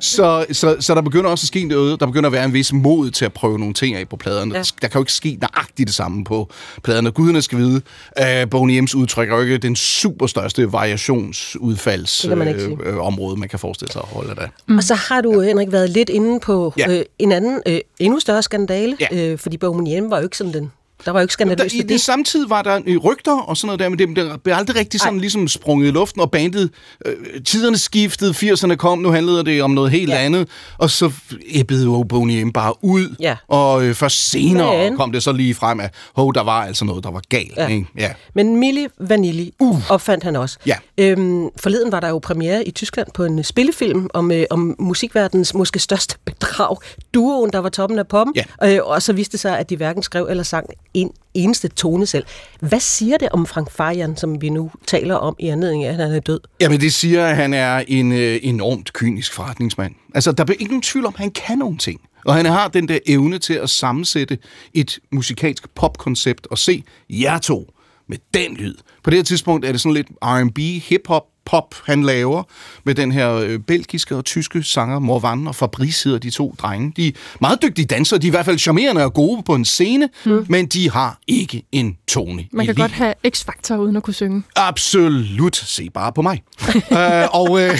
så, 0.00 0.46
så, 0.52 0.76
så 0.80 0.94
der 0.94 1.00
begynder 1.02 1.30
også 1.30 1.44
at 1.44 1.46
ske 1.48 1.64
noget. 1.64 2.00
Der 2.00 2.06
begynder 2.06 2.26
at 2.26 2.32
være 2.32 2.44
en 2.44 2.52
vis 2.52 2.72
mod 2.72 3.10
til 3.10 3.24
at 3.24 3.32
prøve 3.32 3.58
nogle 3.58 3.74
ting 3.74 3.96
af 3.96 4.08
på 4.08 4.16
pladerne. 4.16 4.52
Ja. 4.54 4.58
Ja. 4.58 4.64
Der 4.82 4.88
kan 4.88 4.98
jo 4.98 5.02
ikke 5.02 5.12
ske 5.12 5.38
nøjagtigt 5.40 5.86
det 5.86 5.94
samme 5.94 6.24
på 6.24 6.50
pladerne. 6.82 7.10
Guderne 7.10 7.42
skal 7.42 7.58
vide, 7.58 7.80
at 8.12 8.50
Boney 8.50 8.82
M's 8.82 8.96
udtrykker 8.96 9.36
jo 9.36 9.42
ikke 9.42 9.58
den 9.58 9.76
superstørste 9.76 10.72
variationsudfalds 10.72 12.18
Det 12.18 12.28
kan 12.28 12.38
man 12.38 13.38
man 13.38 13.48
kan 13.48 13.58
forestille 13.58 13.92
sig 13.92 14.02
at 14.02 14.08
holde 14.08 14.34
der. 14.34 14.46
Mm. 14.66 14.76
Og 14.76 14.82
så 14.82 14.94
har 14.94 15.20
du, 15.20 15.40
Henrik, 15.40 15.72
været 15.72 15.90
lidt 15.90 16.08
inde 16.08 16.40
på 16.40 16.74
Ja. 16.78 16.90
øh, 16.98 17.04
en 17.18 17.32
anden, 17.32 17.60
øh, 17.66 17.80
endnu 17.98 18.20
større 18.20 18.42
skandale, 18.42 18.96
Ja. 19.00 19.32
øh, 19.32 19.38
fordi 19.38 19.56
Bohemian 19.56 20.10
var 20.10 20.16
jo 20.18 20.22
ikke 20.24 20.36
sådan 20.36 20.52
den. 20.52 20.72
Der 21.04 21.10
var 21.12 21.20
jo 21.20 21.22
ikke 21.22 21.30
Der, 21.30 21.32
skandaløst 21.32 21.74
I 21.74 21.78
i 21.78 21.80
det 21.80 21.88
det. 21.88 22.00
samtidig 22.00 22.50
var 22.50 22.62
der 22.62 22.80
øh, 22.86 22.96
rygter 22.96 23.40
og 23.40 23.56
sådan 23.56 23.66
noget 23.66 23.80
der, 23.80 23.88
men 23.88 23.98
det, 23.98 24.08
det 24.16 24.42
blev 24.42 24.54
aldrig 24.54 24.76
rigtig 24.76 25.00
sådan 25.00 25.14
Ej. 25.14 25.20
ligesom 25.20 25.48
sprunget 25.48 25.88
i 25.88 25.90
luften, 25.90 26.20
og 26.20 26.30
bandet, 26.30 26.70
øh, 27.06 27.14
tiderne 27.44 27.78
skiftede, 27.78 28.30
80'erne 28.30 28.74
kom, 28.74 28.98
nu 28.98 29.10
handlede 29.10 29.44
det 29.44 29.62
om 29.62 29.70
noget 29.70 29.90
helt 29.90 30.10
Ja. 30.10 30.14
ja. 30.18 30.24
andet, 30.24 30.48
og 30.78 30.90
så 30.90 31.12
æbbede 31.50 31.84
jo 31.84 32.02
Boney 32.08 32.42
M 32.42 32.52
bare 32.52 32.74
ud, 32.84 33.14
Ja. 33.20 33.36
og 33.48 33.84
øh, 33.84 33.94
først 33.94 34.30
senere 34.30 34.76
Men- 34.90 34.96
kom 34.96 35.12
det 35.12 35.22
så 35.22 35.32
lige 35.32 35.54
frem, 35.54 35.80
at 35.80 35.94
hov, 36.16 36.34
der 36.34 36.42
var 36.42 36.64
altså 36.64 36.84
noget, 36.84 37.04
der 37.04 37.10
var 37.10 37.22
galt. 37.28 37.56
Ja. 37.56 37.66
Ikke? 37.68 37.86
Ja. 37.98 38.12
Men 38.34 38.56
Milli 38.56 38.86
Vanilli 39.00 39.52
uh. 39.58 39.90
opfandt 39.90 40.24
han 40.24 40.36
også. 40.36 40.58
Ja. 40.66 40.76
Øhm, 40.98 41.48
forleden 41.60 41.92
var 41.92 42.00
der 42.00 42.08
jo 42.08 42.18
premiere 42.18 42.68
i 42.68 42.70
Tyskland 42.70 43.08
på 43.14 43.24
en 43.24 43.44
spillefilm 43.44 44.08
om, 44.14 44.32
øh, 44.32 44.44
om 44.50 44.74
musikverdens 44.78 45.54
måske 45.54 45.78
største 45.78 46.14
bedrag. 46.24 46.76
Duoen, 47.14 47.50
der 47.52 47.58
var 47.58 47.68
toppen 47.68 47.98
af 47.98 48.08
poppen. 48.08 48.34
Ja. 48.62 48.74
Øh, 48.76 48.80
og 48.84 49.02
så 49.02 49.12
viste 49.12 49.32
det 49.32 49.40
sig, 49.40 49.58
at 49.58 49.70
de 49.70 49.76
hverken 49.76 50.02
skrev 50.02 50.26
eller 50.30 50.42
sang 50.42 50.66
en 50.94 51.10
eneste 51.34 51.68
tone 51.68 52.06
selv. 52.06 52.24
Hvad 52.60 52.80
siger 52.80 53.18
det 53.18 53.28
om 53.28 53.46
Frank 53.46 53.70
Farian, 53.70 54.16
som 54.16 54.42
vi 54.42 54.48
nu 54.48 54.70
taler 54.86 55.14
om 55.14 55.36
i 55.38 55.48
anledning 55.48 55.84
af, 55.84 55.88
at 55.88 55.96
han 55.96 56.14
er 56.14 56.20
død? 56.20 56.40
Jamen, 56.60 56.80
det 56.80 56.94
siger, 56.94 57.26
at 57.26 57.36
han 57.36 57.54
er 57.54 57.84
en 57.88 58.12
øh, 58.12 58.40
enormt 58.42 58.92
kynisk 58.92 59.32
forretningsmand. 59.32 59.94
Altså, 60.14 60.32
der 60.32 60.44
er 60.44 60.52
ikke 60.52 60.64
nogen 60.64 60.82
tvivl 60.82 61.06
om, 61.06 61.14
at 61.14 61.20
han 61.20 61.30
kan 61.30 61.58
nogle 61.58 61.78
ting. 61.78 62.00
Og 62.26 62.34
han 62.34 62.46
har 62.46 62.68
den 62.68 62.88
der 62.88 62.98
evne 63.06 63.38
til 63.38 63.54
at 63.54 63.70
sammensætte 63.70 64.38
et 64.74 64.98
musikalsk 65.12 65.74
popkoncept 65.74 66.46
og 66.50 66.58
se 66.58 66.84
jer 67.10 67.38
to 67.38 67.72
med 68.08 68.18
den 68.34 68.54
lyd. 68.54 68.74
På 69.04 69.10
det 69.10 69.18
her 69.18 69.24
tidspunkt 69.24 69.64
er 69.64 69.72
det 69.72 69.80
sådan 69.80 69.94
lidt 69.94 70.08
R&B, 70.22 70.58
hip-hop, 70.58 71.24
pop, 71.48 71.74
han 71.84 72.02
laver 72.02 72.42
med 72.84 72.94
den 72.94 73.12
her 73.12 73.32
øh, 73.32 73.58
belgiske 73.58 74.16
og 74.16 74.24
tyske 74.24 74.62
sanger 74.62 74.98
Morvan 74.98 75.46
og 75.46 75.54
Fabrice 75.54 76.04
hedder 76.04 76.18
de 76.18 76.30
to 76.30 76.54
drenge. 76.58 76.92
De 76.96 77.08
er 77.08 77.12
meget 77.40 77.62
dygtige 77.62 77.86
dansere, 77.86 78.18
de 78.18 78.26
er 78.26 78.30
i 78.30 78.30
hvert 78.30 78.44
fald 78.44 78.58
charmerende 78.58 79.04
og 79.04 79.14
gode 79.14 79.42
på 79.42 79.54
en 79.54 79.64
scene, 79.64 80.08
mm. 80.26 80.46
men 80.48 80.66
de 80.66 80.90
har 80.90 81.18
ikke 81.26 81.62
en 81.72 81.96
tone 82.08 82.44
Man 82.52 82.66
kan 82.66 82.74
godt 82.74 82.92
have 82.92 83.14
x-faktor 83.30 83.76
uden 83.76 83.96
at 83.96 84.02
kunne 84.02 84.14
synge. 84.14 84.42
Absolut. 84.56 85.56
Se 85.56 85.90
bare 85.90 86.12
på 86.12 86.22
mig. 86.22 86.42
øh, 86.92 87.28
og 87.32 87.60
øh, 87.60 87.78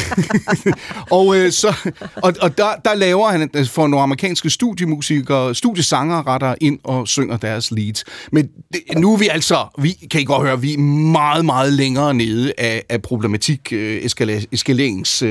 og, 1.19 1.37
øh, 1.37 1.53
så, 1.53 1.93
og, 2.17 2.35
og 2.43 2.59
der, 2.59 2.69
der 2.85 2.95
laver 2.95 3.29
han 3.29 3.51
øh, 3.55 3.67
for 3.67 3.87
nogle 3.87 4.03
amerikanske 4.03 4.51
studiemusikere, 4.51 5.55
studiesanger 5.55 6.27
retter 6.27 6.55
ind 6.61 6.79
og 6.85 7.09
synger 7.09 7.37
deres 7.37 7.71
leads. 7.71 8.05
Men 8.33 8.49
det, 8.73 8.81
nu 8.97 9.15
er 9.15 9.19
vi 9.19 9.29
altså, 9.29 9.67
vi 9.79 9.93
kan 10.11 10.21
I 10.21 10.25
godt 10.25 10.47
høre, 10.47 10.61
vi 10.61 10.75
er 10.75 10.79
meget, 10.79 11.45
meget 11.45 11.73
længere 11.73 12.15
nede 12.15 12.53
af, 12.59 12.83
af 12.89 13.03
problematik, 13.03 13.58
øh, 13.73 14.03
eskala- 14.05 14.45
eskaleringskrisen 14.53 15.29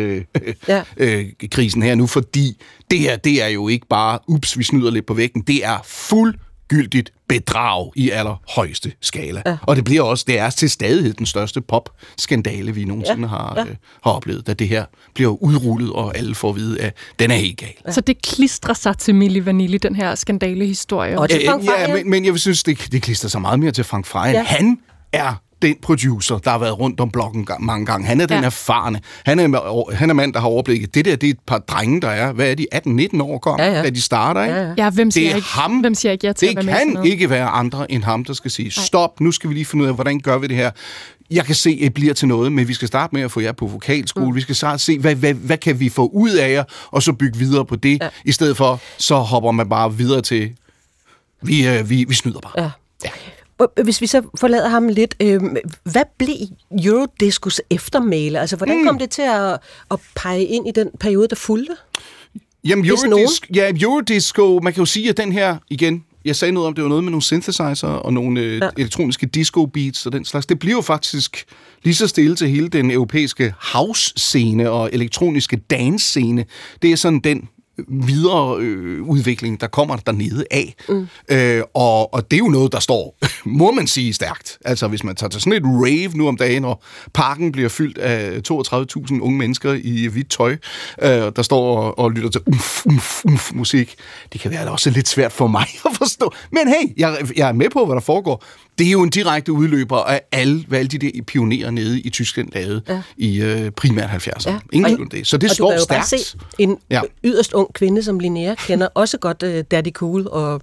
øh, 0.48 0.54
Ja. 0.68 0.84
øh, 0.98 1.26
krisen 1.52 1.82
her 1.82 1.96
nu, 1.96 2.08
fordi 2.08 2.62
det 2.92 3.00
her, 3.00 3.16
det 3.18 3.44
er 3.44 3.48
jo 3.48 3.68
ikke 3.68 3.88
bare, 3.90 4.20
ups, 4.28 4.58
vi 4.58 4.64
snyder 4.64 4.92
lidt 4.92 5.06
på 5.06 5.14
væggen, 5.14 5.42
det 5.42 5.66
er 5.66 5.78
fuldgyldigt 5.86 7.12
bedrag 7.30 7.92
i 7.96 8.10
allerhøjeste 8.10 8.92
skala. 9.02 9.42
Ja. 9.46 9.58
Og 9.62 9.76
det 9.76 9.84
bliver 9.84 10.02
også, 10.02 10.24
det 10.28 10.40
er 10.40 10.50
til 10.50 10.70
stadighed 10.70 11.14
den 11.14 11.26
største 11.26 11.62
pop-skandale, 11.62 12.72
vi 12.76 12.86
nogensinde 12.86 13.22
ja. 13.22 13.28
har, 13.28 13.54
Ja. 13.58 13.62
øh, 13.62 13.76
har 14.04 14.12
oplevet, 14.12 14.48
da 14.48 14.54
det 14.54 14.68
her 14.68 14.86
bliver 15.16 15.44
udrullet, 15.44 15.94
og 15.94 16.18
alle 16.18 16.36
får 16.36 16.50
at 16.50 16.56
vide, 16.56 16.82
at 16.82 16.94
den 17.20 17.32
er 17.32 17.36
helt 17.36 17.58
gal. 17.58 17.74
Ja. 17.88 17.92
Så 17.92 18.02
det 18.02 18.22
klistrer 18.22 18.74
sig 18.74 18.98
til 18.98 19.16
Milli 19.16 19.46
Vanilli, 19.46 19.78
den 19.78 19.96
her 19.96 20.16
skandalehistorie. 20.16 21.20
Og 21.20 21.30
til 21.30 21.42
Frank 21.48 21.64
ja, 21.66 21.94
men, 21.94 22.10
men 22.10 22.26
jeg 22.26 22.40
synes, 22.40 22.64
det, 22.64 22.88
det 22.92 23.02
klister 23.02 23.28
sig 23.30 23.42
meget 23.42 23.60
mere 23.60 23.72
til 23.72 23.84
Frank. 23.84 24.14
Ja. 24.16 24.30
Ja. 24.30 24.44
Han 24.44 24.80
er 25.14 25.42
den 25.62 25.76
producer, 25.82 26.38
der 26.38 26.50
har 26.52 26.58
været 26.58 26.80
rundt 26.80 27.00
om 27.00 27.10
blokken 27.12 27.48
mange 27.60 27.86
gange. 27.86 28.08
Han 28.08 28.22
er 28.22 28.26
den 28.26 28.40
Ja. 28.40 28.46
erfarne. 28.46 29.02
Han 29.26 29.40
er, 29.40 29.94
han 29.96 30.10
er 30.10 30.14
mand, 30.14 30.34
der 30.34 30.40
har 30.40 30.48
overblikket. 30.48 30.96
Det 30.96 31.06
der, 31.06 31.16
det 31.16 31.28
er 31.28 31.32
et 31.32 31.40
par 31.48 31.58
drenge, 31.58 32.02
der 32.02 32.08
er, 32.10 32.32
hvad 32.34 32.52
er 32.52 32.56
de, 32.56 32.66
18-19 33.16 33.22
år 33.24 33.38
kom, 33.38 33.60
Ja, 33.60 33.72
ja. 33.72 33.84
da 33.84 33.90
de 33.90 34.02
starter, 34.02 34.44
ikke? 34.44 34.56
Ja, 34.56 34.62
ja. 34.68 34.74
Ja, 34.78 34.90
hvem 34.90 35.08
Det 35.08 35.14
siger, 35.14 35.32
er 35.32 35.36
ikke, 35.36 35.48
ham. 35.48 35.72
hvem 35.80 35.96
siger 35.96 36.12
ikke 36.12 36.28
ja 36.28 36.34
til 36.34 36.48
Det 36.56 36.66
kan 36.66 37.06
ikke 37.06 37.30
være 37.30 37.48
andre 37.48 37.92
end 37.92 38.04
ham, 38.04 38.26
der 38.26 38.34
skal 38.34 38.52
sige, 38.52 38.72
stop, 38.72 39.20
nu 39.20 39.32
skal 39.32 39.50
vi 39.50 39.54
lige 39.56 39.66
finde 39.66 39.84
ud 39.84 39.90
af, 39.90 39.96
hvordan 39.96 40.20
gør 40.20 40.38
vi 40.38 40.48
det 40.48 40.56
her. 40.56 40.72
Jeg 41.32 41.46
kan 41.46 41.56
se, 41.56 41.70
at 41.70 41.84
det 41.84 41.94
bliver 41.94 42.14
til 42.14 42.28
noget, 42.28 42.52
men 42.52 42.68
vi 42.68 42.74
skal 42.74 42.88
starte 42.88 43.16
med 43.16 43.22
at 43.22 43.32
få 43.32 43.40
jer 43.40 43.52
på 43.52 43.68
vokalskole. 43.68 44.26
Mm. 44.30 44.36
Vi 44.36 44.42
skal 44.42 44.56
starte 44.56 44.84
se, 44.84 45.00
hvad, 45.00 45.16
hvad, 45.16 45.34
hvad 45.34 45.58
kan 45.58 45.80
vi 45.80 45.90
få 45.90 46.08
ud 46.14 46.32
af 46.32 46.52
jer, 46.52 46.64
og 46.92 47.04
så 47.04 47.14
bygge 47.14 47.40
videre 47.40 47.66
på 47.66 47.76
det. 47.76 47.90
Ja. 48.02 48.06
Ja. 48.06 48.10
I 48.26 48.32
stedet 48.32 48.58
for, 48.58 48.80
så 48.98 49.16
hopper 49.16 49.52
man 49.52 49.70
bare 49.70 49.94
videre 49.94 50.22
til, 50.22 50.52
vi, 51.42 51.68
øh, 51.68 51.90
vi, 51.90 52.06
vi 52.08 52.14
snyder 52.14 52.40
bare. 52.40 52.54
Ja. 52.58 52.70
Og 53.06 53.12
Hvis 53.84 54.02
vi 54.02 54.08
så 54.08 54.22
forlader 54.40 54.70
ham 54.70 54.88
lidt, 54.88 55.16
øh, 55.20 55.42
hvad 55.84 56.04
blev 56.18 56.36
Eurodiscos 56.86 57.62
eftermæle? 57.70 58.40
Altså, 58.40 58.56
hvordan 58.56 58.86
kom 58.86 59.00
det 59.00 59.10
til 59.10 59.22
at, 59.22 59.60
at 59.92 60.00
pege 60.16 60.46
ind 60.46 60.68
i 60.68 60.72
den 60.72 60.90
periode, 61.00 61.28
der 61.28 61.36
fulgte? 61.36 61.76
Jamen, 62.64 62.86
Eurodisco, 62.86 63.46
ja, 63.56 63.72
Eurodisco, 63.82 64.60
man 64.64 64.74
kan 64.74 64.82
jo 64.82 64.86
sige, 64.86 65.10
at 65.10 65.18
den 65.18 65.32
her, 65.32 65.58
igen, 65.70 66.04
jeg 66.26 66.36
sagde 66.36 66.52
noget 66.52 66.68
om, 66.68 66.74
det 66.74 66.84
var 66.84 66.90
noget 66.90 67.04
med 67.04 67.12
nogle 67.12 67.24
synthesizer 67.24 67.88
og 67.88 68.14
nogle 68.14 68.40
øh, 68.40 68.58
ja. 68.58 68.70
elektroniske 68.78 69.26
disco 69.26 69.66
beats 69.66 70.06
og 70.06 70.12
den 70.12 70.26
slags. 70.26 70.46
Det 70.46 70.60
bliver 70.60 70.76
jo 70.76 70.82
faktisk 70.82 71.46
lige 71.84 71.96
så 71.96 72.08
stille 72.08 72.36
til 72.36 72.50
hele 72.50 72.68
den 72.68 72.92
europæiske 72.92 73.54
house-scene 73.74 74.70
og 74.70 74.90
elektroniske 74.94 75.58
dance-scene. 75.58 76.46
Det 76.82 76.92
er 76.92 76.96
sådan 76.96 77.20
den 77.20 77.50
videre 77.88 78.58
øh, 78.60 79.02
udvikling, 79.02 79.62
der 79.62 79.68
kommer 79.68 79.96
dernede 79.96 80.46
af. 80.52 80.76
Mm. 80.90 81.08
Øh, 81.32 81.64
og, 81.74 82.14
og 82.14 82.32
det 82.32 82.38
er 82.38 82.42
jo 82.44 82.48
noget, 82.48 82.72
der 82.72 82.80
står, 82.80 83.18
må 83.46 83.72
man 83.72 83.88
sige, 83.88 84.14
stærkt. 84.14 84.58
Altså 84.66 84.88
hvis 84.88 85.04
man 85.04 85.16
tager 85.16 85.30
til 85.30 85.42
sådan 85.42 85.54
et 85.54 85.64
rave 85.66 86.18
nu 86.18 86.28
om 86.28 86.38
dagen, 86.38 86.66
og 86.66 86.82
parken 87.14 87.52
bliver 87.52 87.70
fyldt 87.70 87.98
af 87.98 88.42
32.000 88.52 89.20
unge 89.22 89.38
mennesker 89.38 89.74
i 89.84 90.08
hvidt 90.08 90.30
tøj, 90.30 90.58
øh, 91.02 91.10
der 91.10 91.42
står 91.42 91.78
og, 91.78 92.00
og 92.00 92.12
lytter 92.12 92.30
til 92.30 92.42
umf, 92.48 92.86
umf, 92.86 93.26
umf 93.26 93.54
musik. 93.54 93.96
Det 94.34 94.42
kan 94.42 94.52
være 94.52 94.66
da 94.66 94.70
også 94.70 94.90
lidt 94.90 95.08
svært 95.08 95.32
for 95.32 95.48
mig 95.48 95.68
at 95.90 95.96
forstå. 95.98 96.34
Men 96.52 96.68
hey, 96.68 96.94
jeg, 96.98 97.18
jeg 97.36 97.50
er 97.50 97.54
med 97.54 97.70
på, 97.70 97.86
hvad 97.86 97.96
der 97.96 98.02
foregår. 98.02 98.44
Det 98.78 98.88
er 98.88 98.92
jo 98.92 99.04
en 99.04 99.10
direkte 99.10 99.52
udløber 99.52 99.98
af 99.98 100.22
alle, 100.32 100.66
hvad 100.68 100.80
alle 100.80 100.90
de 100.90 100.98
der 100.98 101.22
pionerer 101.28 101.72
nede 101.72 102.02
i 102.02 102.10
Tyskland 102.10 102.50
lavede 102.54 102.82
ja. 102.88 103.02
i 103.18 103.42
øh, 103.42 103.72
primært 103.72 104.10
70'erne. 104.10 104.52
Ja. 104.52 104.60
Ingen 104.74 105.08
det. 105.08 105.28
Så 105.28 105.38
det 105.38 105.50
og 105.50 105.56
står 105.56 105.66
du 105.66 105.70
kan 105.70 105.78
jo 105.78 105.84
stærkt. 105.84 106.12
bare 106.12 106.20
se, 106.20 106.38
en 106.60 106.78
ja. 106.90 107.02
yderst 107.24 107.54
ung 107.54 107.74
kvinde 107.74 108.04
som 108.04 108.20
Linnea 108.20 108.56
kender 108.56 108.88
også 108.94 109.18
godt 109.18 109.44
uh, 109.44 109.60
Daddy 109.72 109.92
Cool 109.92 110.28
og, 110.28 110.62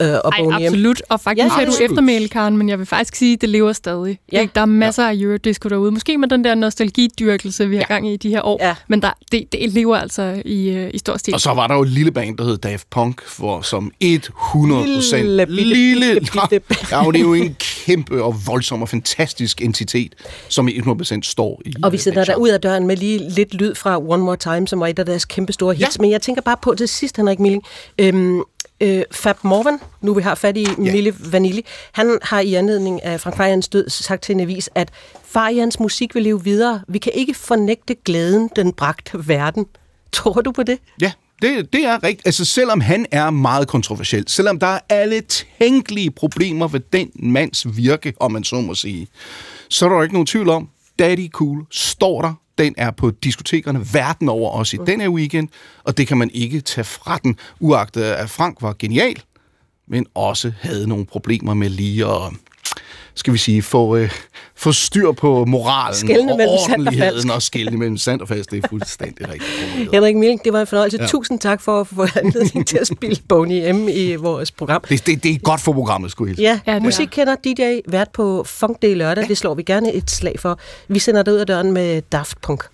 uh, 0.00 0.06
og 0.24 0.32
Ej, 0.32 0.64
absolut. 0.66 1.02
Og 1.08 1.20
faktisk 1.20 1.44
Ja, 1.44 1.44
ja, 1.44 1.50
har 1.50 1.64
du 1.64 1.72
eftermæle, 1.84 2.28
Karen, 2.28 2.56
men 2.56 2.68
jeg 2.68 2.78
vil 2.78 2.86
faktisk 2.86 3.14
sige, 3.16 3.32
at 3.32 3.40
det 3.40 3.48
lever 3.48 3.72
stadig. 3.72 4.18
Ja. 4.32 4.40
Ja. 4.40 4.46
Der 4.54 4.60
er 4.60 4.66
masser 4.66 5.04
af 5.04 5.14
Eurodisco 5.14 5.68
derude. 5.68 5.90
Måske 5.90 6.18
med 6.18 6.28
den 6.28 6.44
der 6.44 6.54
nostalgidyrkelse, 6.54 7.68
vi 7.68 7.76
har 7.76 7.80
Ja. 7.90 7.94
gang 7.94 8.08
i 8.08 8.14
i 8.14 8.16
de 8.16 8.28
her 8.28 8.42
år. 8.42 8.58
Ja. 8.66 8.74
Men 8.88 9.02
der, 9.02 9.10
det, 9.32 9.52
det 9.52 9.72
lever 9.72 9.96
altså 9.96 10.42
i, 10.44 10.68
øh, 10.68 10.90
i 10.94 10.98
stor 10.98 11.16
stil. 11.16 11.34
Og 11.34 11.40
så 11.40 11.50
var 11.54 11.66
der 11.66 11.74
jo 11.74 11.82
et 11.82 11.88
lille 11.88 12.12
band, 12.12 12.38
der 12.38 12.44
hed 12.44 12.56
Daft 12.56 12.90
Punk, 12.90 13.22
for, 13.26 13.60
som 13.60 13.92
100 14.00 14.84
procent 14.94 15.22
Lille 15.22 15.46
bitte, 15.46 15.62
lille... 15.64 16.20
bitte, 16.20 16.60
bitte. 16.60 16.86
Ja, 16.96 17.04
det 17.12 17.16
er 17.16 17.20
jo 17.20 17.34
en 17.34 17.56
kæmpe 17.58 18.22
og 18.22 18.36
voldsom 18.46 18.82
og 18.82 18.88
fantastisk 18.88 19.62
entitet, 19.62 20.14
som 20.48 20.68
i 20.68 20.76
100 20.76 20.98
procent 20.98 21.26
står 21.26 21.62
i 21.64 21.74
Og 21.82 21.92
vi 21.92 21.96
øh, 21.96 22.14
den 22.14 22.26
der 22.26 22.36
ud 22.36 22.48
af 22.48 22.60
døren 22.60 22.86
med 22.86 22.96
lige 22.96 23.30
lidt 23.30 23.54
lyd 23.54 23.74
fra 23.74 23.98
One 23.98 24.22
More 24.22 24.36
Time, 24.36 24.68
som 24.68 24.80
var 24.80 24.86
et 24.86 24.98
af 24.98 25.06
deres 25.06 25.24
kæmpe 25.24 25.52
store 25.52 25.74
hits. 25.74 25.80
Ja. 25.80 25.86
Ja. 25.86 26.02
Men 26.02 26.10
jeg 26.10 26.22
tænker 26.22 26.42
bare 26.42 26.56
på 26.62 26.74
til 26.74 26.88
sidst, 26.88 27.16
Henrik 27.16 27.38
Milling. 27.38 27.62
Øhm, 27.98 28.42
øh, 28.80 29.02
Fab 29.12 29.36
Morvan, 29.44 29.78
nu 30.00 30.14
vi 30.14 30.22
har 30.22 30.34
fat 30.34 30.56
i 30.56 30.62
Ja. 30.62 30.92
Mille 30.92 31.14
Vanilli, 31.18 31.64
han 31.92 32.18
har 32.22 32.40
i 32.40 32.54
anledning 32.54 33.04
af 33.04 33.20
Frank 33.20 33.36
Farians 33.36 33.68
død 33.68 33.88
sagt 33.88 34.22
til 34.22 34.32
en 34.32 34.40
avis, 34.40 34.70
at 34.74 34.90
Farians 35.24 35.80
musik 35.80 36.14
vil 36.14 36.22
leve 36.22 36.44
videre. 36.44 36.80
Vi 36.88 36.98
kan 36.98 37.12
ikke 37.14 37.34
fornægte 37.34 37.94
glæden, 38.04 38.50
den 38.56 38.72
bragte 38.72 39.28
verden. 39.28 39.66
Tror 40.12 40.40
du 40.40 40.52
på 40.52 40.62
det? 40.62 40.78
Ja, 41.00 41.12
det, 41.42 41.72
det 41.72 41.84
er 41.84 42.02
rigtigt. 42.02 42.26
Altså, 42.26 42.44
selvom 42.44 42.80
han 42.80 43.06
er 43.10 43.30
meget 43.30 43.68
kontroversiel, 43.68 44.24
selvom 44.28 44.58
der 44.58 44.66
er 44.66 44.78
alle 44.88 45.22
tænkelige 45.58 46.10
problemer 46.10 46.68
ved 46.68 46.80
den 46.92 47.10
mands 47.14 47.76
virke, 47.76 48.12
om 48.20 48.32
man 48.32 48.44
så 48.44 48.60
må 48.60 48.74
sige, 48.74 49.08
så 49.68 49.84
er 49.84 49.88
der 49.88 49.96
jo 49.96 50.02
ikke 50.02 50.14
nogen 50.14 50.26
tvivl 50.26 50.48
om, 50.48 50.68
Daddy 50.98 51.30
Cool 51.30 51.66
står 51.70 52.22
der. 52.22 52.34
Den 52.60 52.74
er 52.78 52.90
på 52.90 53.10
diskotekerne 53.10 53.86
verden 53.92 54.28
over 54.28 54.50
også 54.50 54.76
i 54.76 54.80
den 54.86 55.00
her 55.00 55.08
weekend, 55.08 55.48
og 55.84 55.96
det 55.96 56.06
kan 56.06 56.18
man 56.18 56.30
ikke 56.30 56.60
tage 56.60 56.84
fra 56.84 57.18
den, 57.22 57.36
uagtet 57.60 58.02
at 58.02 58.30
Frank 58.30 58.62
var 58.62 58.76
genial, 58.78 59.22
men 59.88 60.06
også 60.14 60.52
havde 60.60 60.88
nogle 60.88 61.06
problemer 61.06 61.54
med 61.54 61.68
lige 61.68 62.06
at 62.06 62.32
skal 63.14 63.32
vi 63.32 63.38
sige, 63.38 63.62
få, 63.62 63.96
øh, 63.96 64.10
få 64.56 64.72
styr 64.72 65.12
på 65.12 65.44
moralen 65.44 65.94
Skelne 65.96 66.32
og 66.32 66.38
og 66.40 66.48
ordentligheden 66.48 67.12
falsk. 67.14 67.34
og 67.34 67.42
skille 67.42 67.70
mellem 67.70 67.96
sandt 67.96 68.22
og 68.22 68.28
fast. 68.28 68.50
Det 68.50 68.64
er 68.64 68.68
fuldstændig 68.68 69.28
rigtigt. 69.28 69.90
Henrik 69.92 70.16
Milling, 70.16 70.44
det 70.44 70.52
var 70.52 70.60
en 70.60 70.66
fornøjelse. 70.66 70.98
Ja. 71.00 71.06
Tusind 71.06 71.40
tak 71.40 71.60
for 71.60 71.80
at 71.80 71.86
få 71.86 72.06
anledning 72.16 72.66
til 72.66 72.78
at 72.78 72.86
spille 72.86 73.16
Boney 73.28 73.70
M 73.72 73.88
i 73.88 74.14
vores 74.14 74.50
program. 74.50 74.82
Det, 74.88 75.06
det, 75.06 75.22
det 75.22 75.34
er 75.34 75.38
godt 75.38 75.60
for 75.60 75.72
programmet, 75.72 76.10
skulle 76.10 76.30
jeg. 76.30 76.38
Ja, 76.38 76.44
Ja, 76.44 76.60
ja 76.66 76.74
det 76.74 76.80
er. 76.80 76.84
musikkender 76.84 77.36
DJ 77.44 77.90
vært 77.90 78.08
på 78.12 78.44
Funk 78.46 78.82
Day 78.82 78.94
lørdag. 78.94 79.22
Ja. 79.22 79.28
Det 79.28 79.38
slår 79.38 79.54
vi 79.54 79.62
gerne 79.62 79.92
et 79.92 80.10
slag 80.10 80.34
for. 80.40 80.58
Vi 80.88 80.98
sender 80.98 81.22
dig 81.22 81.32
ud 81.34 81.38
af 81.38 81.46
døren 81.46 81.72
med 81.72 82.02
Daft 82.02 82.40
Punk. 82.40 82.64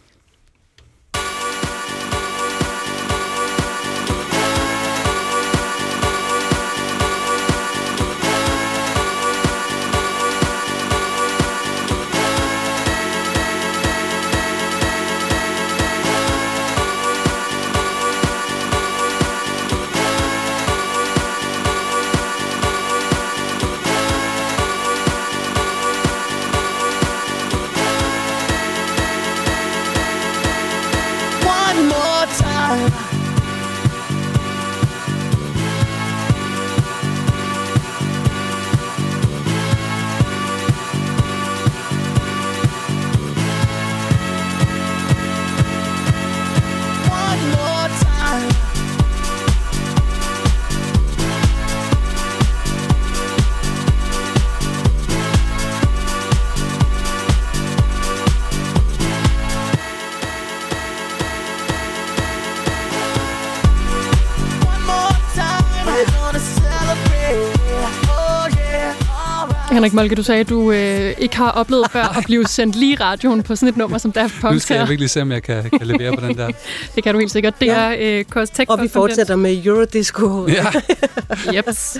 Henrik 69.86 69.94
Molke, 69.94 70.14
du 70.14 70.22
sagde, 70.22 70.40
at 70.40 70.48
du 70.48 70.72
øh, 70.72 71.14
ikke 71.18 71.36
har 71.36 71.50
oplevet 71.50 71.90
før 71.92 72.18
at 72.18 72.24
blive 72.24 72.46
sendt 72.46 72.76
lige 72.76 72.92
i 72.92 72.96
radioen 72.96 73.42
på 73.42 73.56
sådan 73.56 73.68
et 73.68 73.76
nummer 73.76 73.98
som 73.98 74.12
Daft 74.12 74.34
Nu 74.42 74.48
Punk 74.48 74.60
skal 74.60 74.76
jeg 74.76 74.88
virkelig 74.88 75.10
se, 75.10 75.22
om 75.22 75.32
jeg 75.32 75.42
kan, 75.42 75.70
kan 75.70 75.86
levere 75.86 76.16
på 76.16 76.26
den 76.26 76.36
der. 76.36 76.50
Det 76.94 77.04
kan 77.04 77.14
du 77.14 77.18
helt 77.20 77.32
sikkert. 77.32 77.60
Det 77.60 77.66
Ja. 77.66 77.72
er 77.72 78.18
øh, 78.18 78.24
Kors 78.24 78.50
Og 78.68 78.82
vi 78.82 78.88
fortsætter 78.88 79.36
med 79.36 79.66
Eurodisco. 79.66 80.48
Ja. 80.48 80.66
Jeps. 81.56 81.98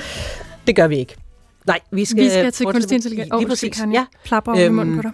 Det 0.67 0.77
gør 0.77 0.87
vi 0.87 0.99
ikke. 0.99 1.15
Nej, 1.67 1.81
vi 1.93 2.05
skal, 2.05 2.25
Vi 2.25 2.31
skal 2.31 2.53
til 2.53 2.67
kunstig 2.67 2.95
intelligens. 2.95 3.27
Lige 3.27 3.35
Åh, 3.37 3.49
præcis. 3.49 3.79
Ja. 3.79 3.85
jeg 3.93 4.05
Plapper 4.25 4.53
over 4.53 4.61
øhm, 4.65 4.67
Øhm, 4.67 4.75
munden 4.77 4.97
på 4.97 5.03
dig. 5.03 5.13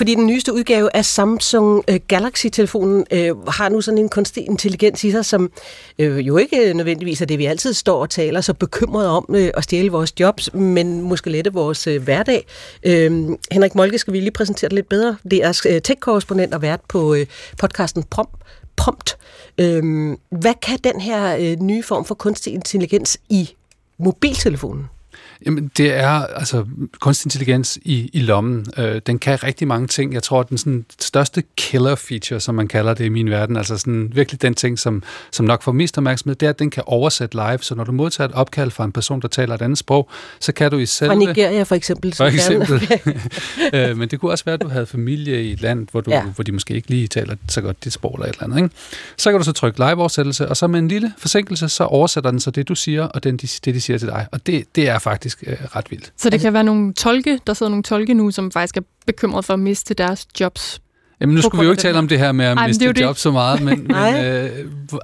Fordi 0.00 0.14
den 0.14 0.26
nyeste 0.26 0.52
udgave 0.52 0.96
af 0.96 1.04
Samsung 1.04 1.84
øh, 1.88 2.00
Galaxy-telefonen 2.08 3.06
øh, 3.10 3.46
har 3.48 3.68
nu 3.68 3.80
sådan 3.80 3.98
en 3.98 4.08
kunstig 4.08 4.46
intelligens 4.46 5.04
i 5.04 5.10
sig, 5.10 5.24
som 5.24 5.50
øh, 5.98 6.26
jo 6.26 6.36
ikke 6.36 6.74
nødvendigvis 6.74 7.20
er 7.20 7.26
det, 7.26 7.38
vi 7.38 7.44
altid 7.46 7.72
står 7.72 8.00
og 8.00 8.10
taler 8.10 8.40
så 8.40 8.54
bekymret 8.54 9.06
om 9.06 9.26
øh, 9.28 9.50
at 9.54 9.64
stjæle 9.64 9.90
vores 9.90 10.20
jobs, 10.20 10.54
men 10.54 11.02
måske 11.02 11.30
lette 11.30 11.52
vores 11.52 11.86
øh, 11.86 12.02
hverdag. 12.02 12.46
Øh, 12.82 13.28
Henrik 13.52 13.74
Molke 13.74 13.98
skal 13.98 14.12
vi 14.12 14.20
lige 14.20 14.30
præsentere 14.30 14.68
det 14.68 14.74
lidt 14.74 14.88
bedre. 14.88 15.16
Det 15.30 15.44
er 15.44 15.62
øh, 15.68 15.80
tech-korrespondent 15.82 16.54
og 16.54 16.62
vært 16.62 16.80
på 16.88 17.14
øh, 17.14 17.26
podcasten 17.58 18.02
Prom, 18.02 18.28
Prompt. 18.76 19.16
Øh, 19.58 20.16
hvad 20.30 20.54
kan 20.62 20.78
den 20.84 21.00
her 21.00 21.36
øh, 21.36 21.60
nye 21.60 21.82
form 21.82 22.04
for 22.04 22.14
kunstig 22.14 22.54
intelligens 22.54 23.18
i 23.28 23.50
mobiltelefonen? 23.98 24.86
Jamen, 25.46 25.70
det 25.76 25.94
er 25.94 26.10
altså 26.10 26.64
kunstig 27.00 27.26
intelligens 27.26 27.78
i, 27.82 28.10
i 28.12 28.20
lommen. 28.20 28.66
Øh, 28.76 29.00
den 29.06 29.18
kan 29.18 29.42
rigtig 29.42 29.68
mange 29.68 29.86
ting. 29.86 30.14
Jeg 30.14 30.22
tror, 30.22 30.42
den 30.42 30.58
sådan, 30.58 30.84
største 31.00 31.42
killer 31.56 31.94
feature, 31.94 32.40
som 32.40 32.54
man 32.54 32.68
kalder 32.68 32.94
det 32.94 33.04
i 33.04 33.08
min 33.08 33.30
verden, 33.30 33.56
altså 33.56 33.78
sådan, 33.78 34.12
virkelig 34.14 34.42
den 34.42 34.54
ting, 34.54 34.78
som, 34.78 35.02
som 35.30 35.46
nok 35.46 35.62
får 35.62 35.72
mest 35.72 35.98
opmærksomhed, 35.98 36.36
det 36.36 36.46
er, 36.46 36.50
at 36.50 36.58
den 36.58 36.70
kan 36.70 36.82
oversætte 36.86 37.36
live. 37.36 37.58
Så 37.60 37.74
når 37.74 37.84
du 37.84 37.92
modtager 37.92 38.28
et 38.28 38.34
opkald 38.34 38.70
fra 38.70 38.84
en 38.84 38.92
person, 38.92 39.22
der 39.22 39.28
taler 39.28 39.54
et 39.54 39.62
andet 39.62 39.78
sprog, 39.78 40.08
så 40.40 40.52
kan 40.52 40.70
du 40.70 40.78
i 40.78 40.80
Fra 40.80 40.86
selve... 40.86 41.14
Nigeria 41.14 41.62
for 41.62 41.74
eksempel. 41.74 42.14
For 42.14 42.24
eksempel. 42.24 42.90
øh, 43.74 43.96
men 43.96 44.08
det 44.08 44.20
kunne 44.20 44.30
også 44.30 44.44
være, 44.44 44.54
at 44.54 44.62
du 44.62 44.68
havde 44.68 44.86
familie 44.86 45.44
i 45.44 45.52
et 45.52 45.60
land, 45.60 45.88
hvor, 45.90 46.00
du, 46.00 46.10
ja. 46.10 46.22
Hvor 46.22 46.44
de 46.44 46.52
måske 46.52 46.74
ikke 46.74 46.90
lige 46.90 47.06
taler 47.06 47.36
så 47.48 47.60
godt 47.60 47.84
dit 47.84 47.92
sprog 47.92 48.14
eller 48.14 48.26
et 48.26 48.32
eller 48.32 48.44
andet. 48.44 48.56
Ikke? 48.56 48.70
Så 49.16 49.30
kan 49.30 49.38
du 49.40 49.44
så 49.44 49.52
trykke 49.52 49.78
live-oversættelse, 49.78 50.48
og 50.48 50.56
så 50.56 50.66
med 50.66 50.78
en 50.78 50.88
lille 50.88 51.12
forsinkelse, 51.18 51.68
så 51.68 51.84
oversætter 51.84 52.30
den 52.30 52.40
så 52.40 52.50
det, 52.50 52.68
du 52.68 52.74
siger, 52.74 53.04
og 53.04 53.24
den, 53.24 53.36
de, 53.36 53.48
det, 53.64 53.74
de 53.74 53.80
siger 53.80 53.98
til 53.98 54.08
dig. 54.08 54.26
Og 54.32 54.46
det, 54.46 54.64
det 54.74 54.88
er 54.88 54.98
faktisk 54.98 55.29
øh, 55.46 55.56
ret 55.76 55.90
vildt. 55.90 56.12
Så 56.16 56.30
det 56.30 56.40
kan 56.40 56.52
være 56.52 56.64
nogle 56.64 56.92
tolke, 56.92 57.38
der 57.46 57.54
sidder 57.54 57.70
nogle 57.70 57.82
tolke 57.82 58.14
nu, 58.14 58.30
som 58.30 58.50
faktisk 58.50 58.76
er 58.76 58.80
bekymret 59.06 59.44
for 59.44 59.52
at 59.52 59.60
miste 59.60 59.94
deres 59.94 60.26
jobs. 60.40 60.80
Jamen, 61.20 61.34
nu 61.34 61.42
skulle 61.42 61.60
vi 61.60 61.64
jo 61.64 61.70
ikke 61.70 61.82
tale 61.82 61.98
om 61.98 62.08
det 62.08 62.18
her 62.18 62.32
med 62.32 62.44
at 62.44 62.58
Ej, 62.58 62.66
miste 62.66 63.00
job 63.00 63.16
så 63.16 63.30
meget, 63.30 63.62
men, 63.62 63.86
men 63.94 64.24
øh, 64.24 64.50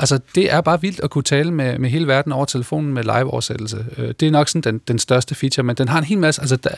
altså, 0.00 0.18
det 0.34 0.52
er 0.52 0.60
bare 0.60 0.80
vildt 0.80 1.00
at 1.00 1.10
kunne 1.10 1.24
tale 1.24 1.50
med, 1.52 1.78
med 1.78 1.90
hele 1.90 2.06
verden 2.06 2.32
over 2.32 2.44
telefonen 2.44 2.94
med 2.94 3.02
live-oversættelse. 3.02 3.86
Øh, 3.98 4.14
det 4.20 4.26
er 4.26 4.30
nok 4.30 4.48
sådan 4.48 4.72
den, 4.72 4.80
den 4.88 4.98
største 4.98 5.34
feature, 5.34 5.64
men 5.64 5.76
den 5.76 5.88
har 5.88 5.98
en 5.98 6.04
hel 6.04 6.18
masse... 6.18 6.40
Altså, 6.40 6.56
der, 6.56 6.70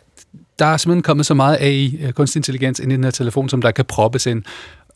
der 0.58 0.66
er 0.66 0.76
simpelthen 0.76 1.02
kommet 1.02 1.26
så 1.26 1.34
meget 1.34 1.56
AI, 1.60 1.98
øh, 2.02 2.12
kunstig 2.12 2.38
intelligens, 2.38 2.80
ind 2.80 2.92
i 2.92 2.94
den 2.94 3.04
her 3.04 3.10
telefon, 3.10 3.48
som 3.48 3.62
der 3.62 3.70
kan 3.70 3.84
proppes 3.84 4.26
ind 4.26 4.42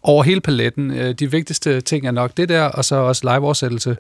over 0.03 0.23
hele 0.23 0.41
paletten. 0.41 0.91
Øh, 0.91 1.15
de 1.15 1.31
vigtigste 1.31 1.81
ting 1.81 2.07
er 2.07 2.11
nok 2.11 2.37
det 2.37 2.49
der, 2.49 2.63
og 2.63 2.85
så 2.85 2.97
også 2.97 3.23
live-oversættelse 3.25 3.97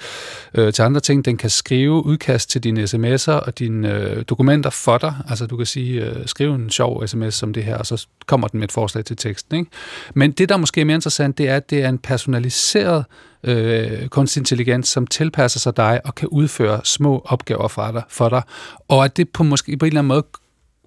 øh, 0.54 0.72
til 0.72 0.82
andre 0.82 1.00
ting. 1.00 1.24
Den 1.24 1.36
kan 1.36 1.50
skrive 1.50 2.04
udkast 2.06 2.50
til 2.50 2.64
dine 2.64 2.82
sms'er 2.82 3.32
og 3.32 3.58
dine 3.58 3.94
øh, 3.94 4.24
dokumenter 4.28 4.70
for 4.70 4.98
dig. 4.98 5.14
Altså 5.28 5.46
du 5.46 5.56
kan 5.56 5.66
sige, 5.66 6.04
øh, 6.40 6.50
en 6.54 6.70
sjov 6.70 7.06
sms 7.06 7.34
som 7.34 7.52
det 7.52 7.64
her, 7.64 7.76
og 7.76 7.86
så 7.86 8.06
kommer 8.26 8.48
den 8.48 8.60
med 8.60 8.68
et 8.68 8.72
forslag 8.72 9.04
til 9.04 9.16
teksten. 9.16 9.58
Ikke? 9.58 9.70
Men 10.14 10.32
det, 10.32 10.48
der 10.48 10.56
måske 10.56 10.80
er 10.80 10.84
mere 10.84 10.94
interessant, 10.94 11.38
det 11.38 11.48
er, 11.48 11.56
at 11.56 11.70
det 11.70 11.82
er 11.82 11.88
en 11.88 11.98
personaliseret 11.98 13.04
øh, 13.44 14.08
kunstig 14.08 14.40
intelligens, 14.40 14.88
som 14.88 15.06
tilpasser 15.06 15.60
sig 15.60 15.76
dig 15.76 16.00
og 16.04 16.14
kan 16.14 16.28
udføre 16.28 16.80
små 16.84 17.22
opgaver 17.24 17.68
for 17.68 17.90
dig, 17.92 18.02
for 18.08 18.28
dig 18.28 18.42
og 18.88 19.04
at 19.04 19.16
det 19.16 19.28
på 19.28 19.42
måske 19.42 19.76
på 19.76 19.84
en 19.84 19.88
eller 19.88 20.00
anden 20.00 20.08
måde 20.08 20.24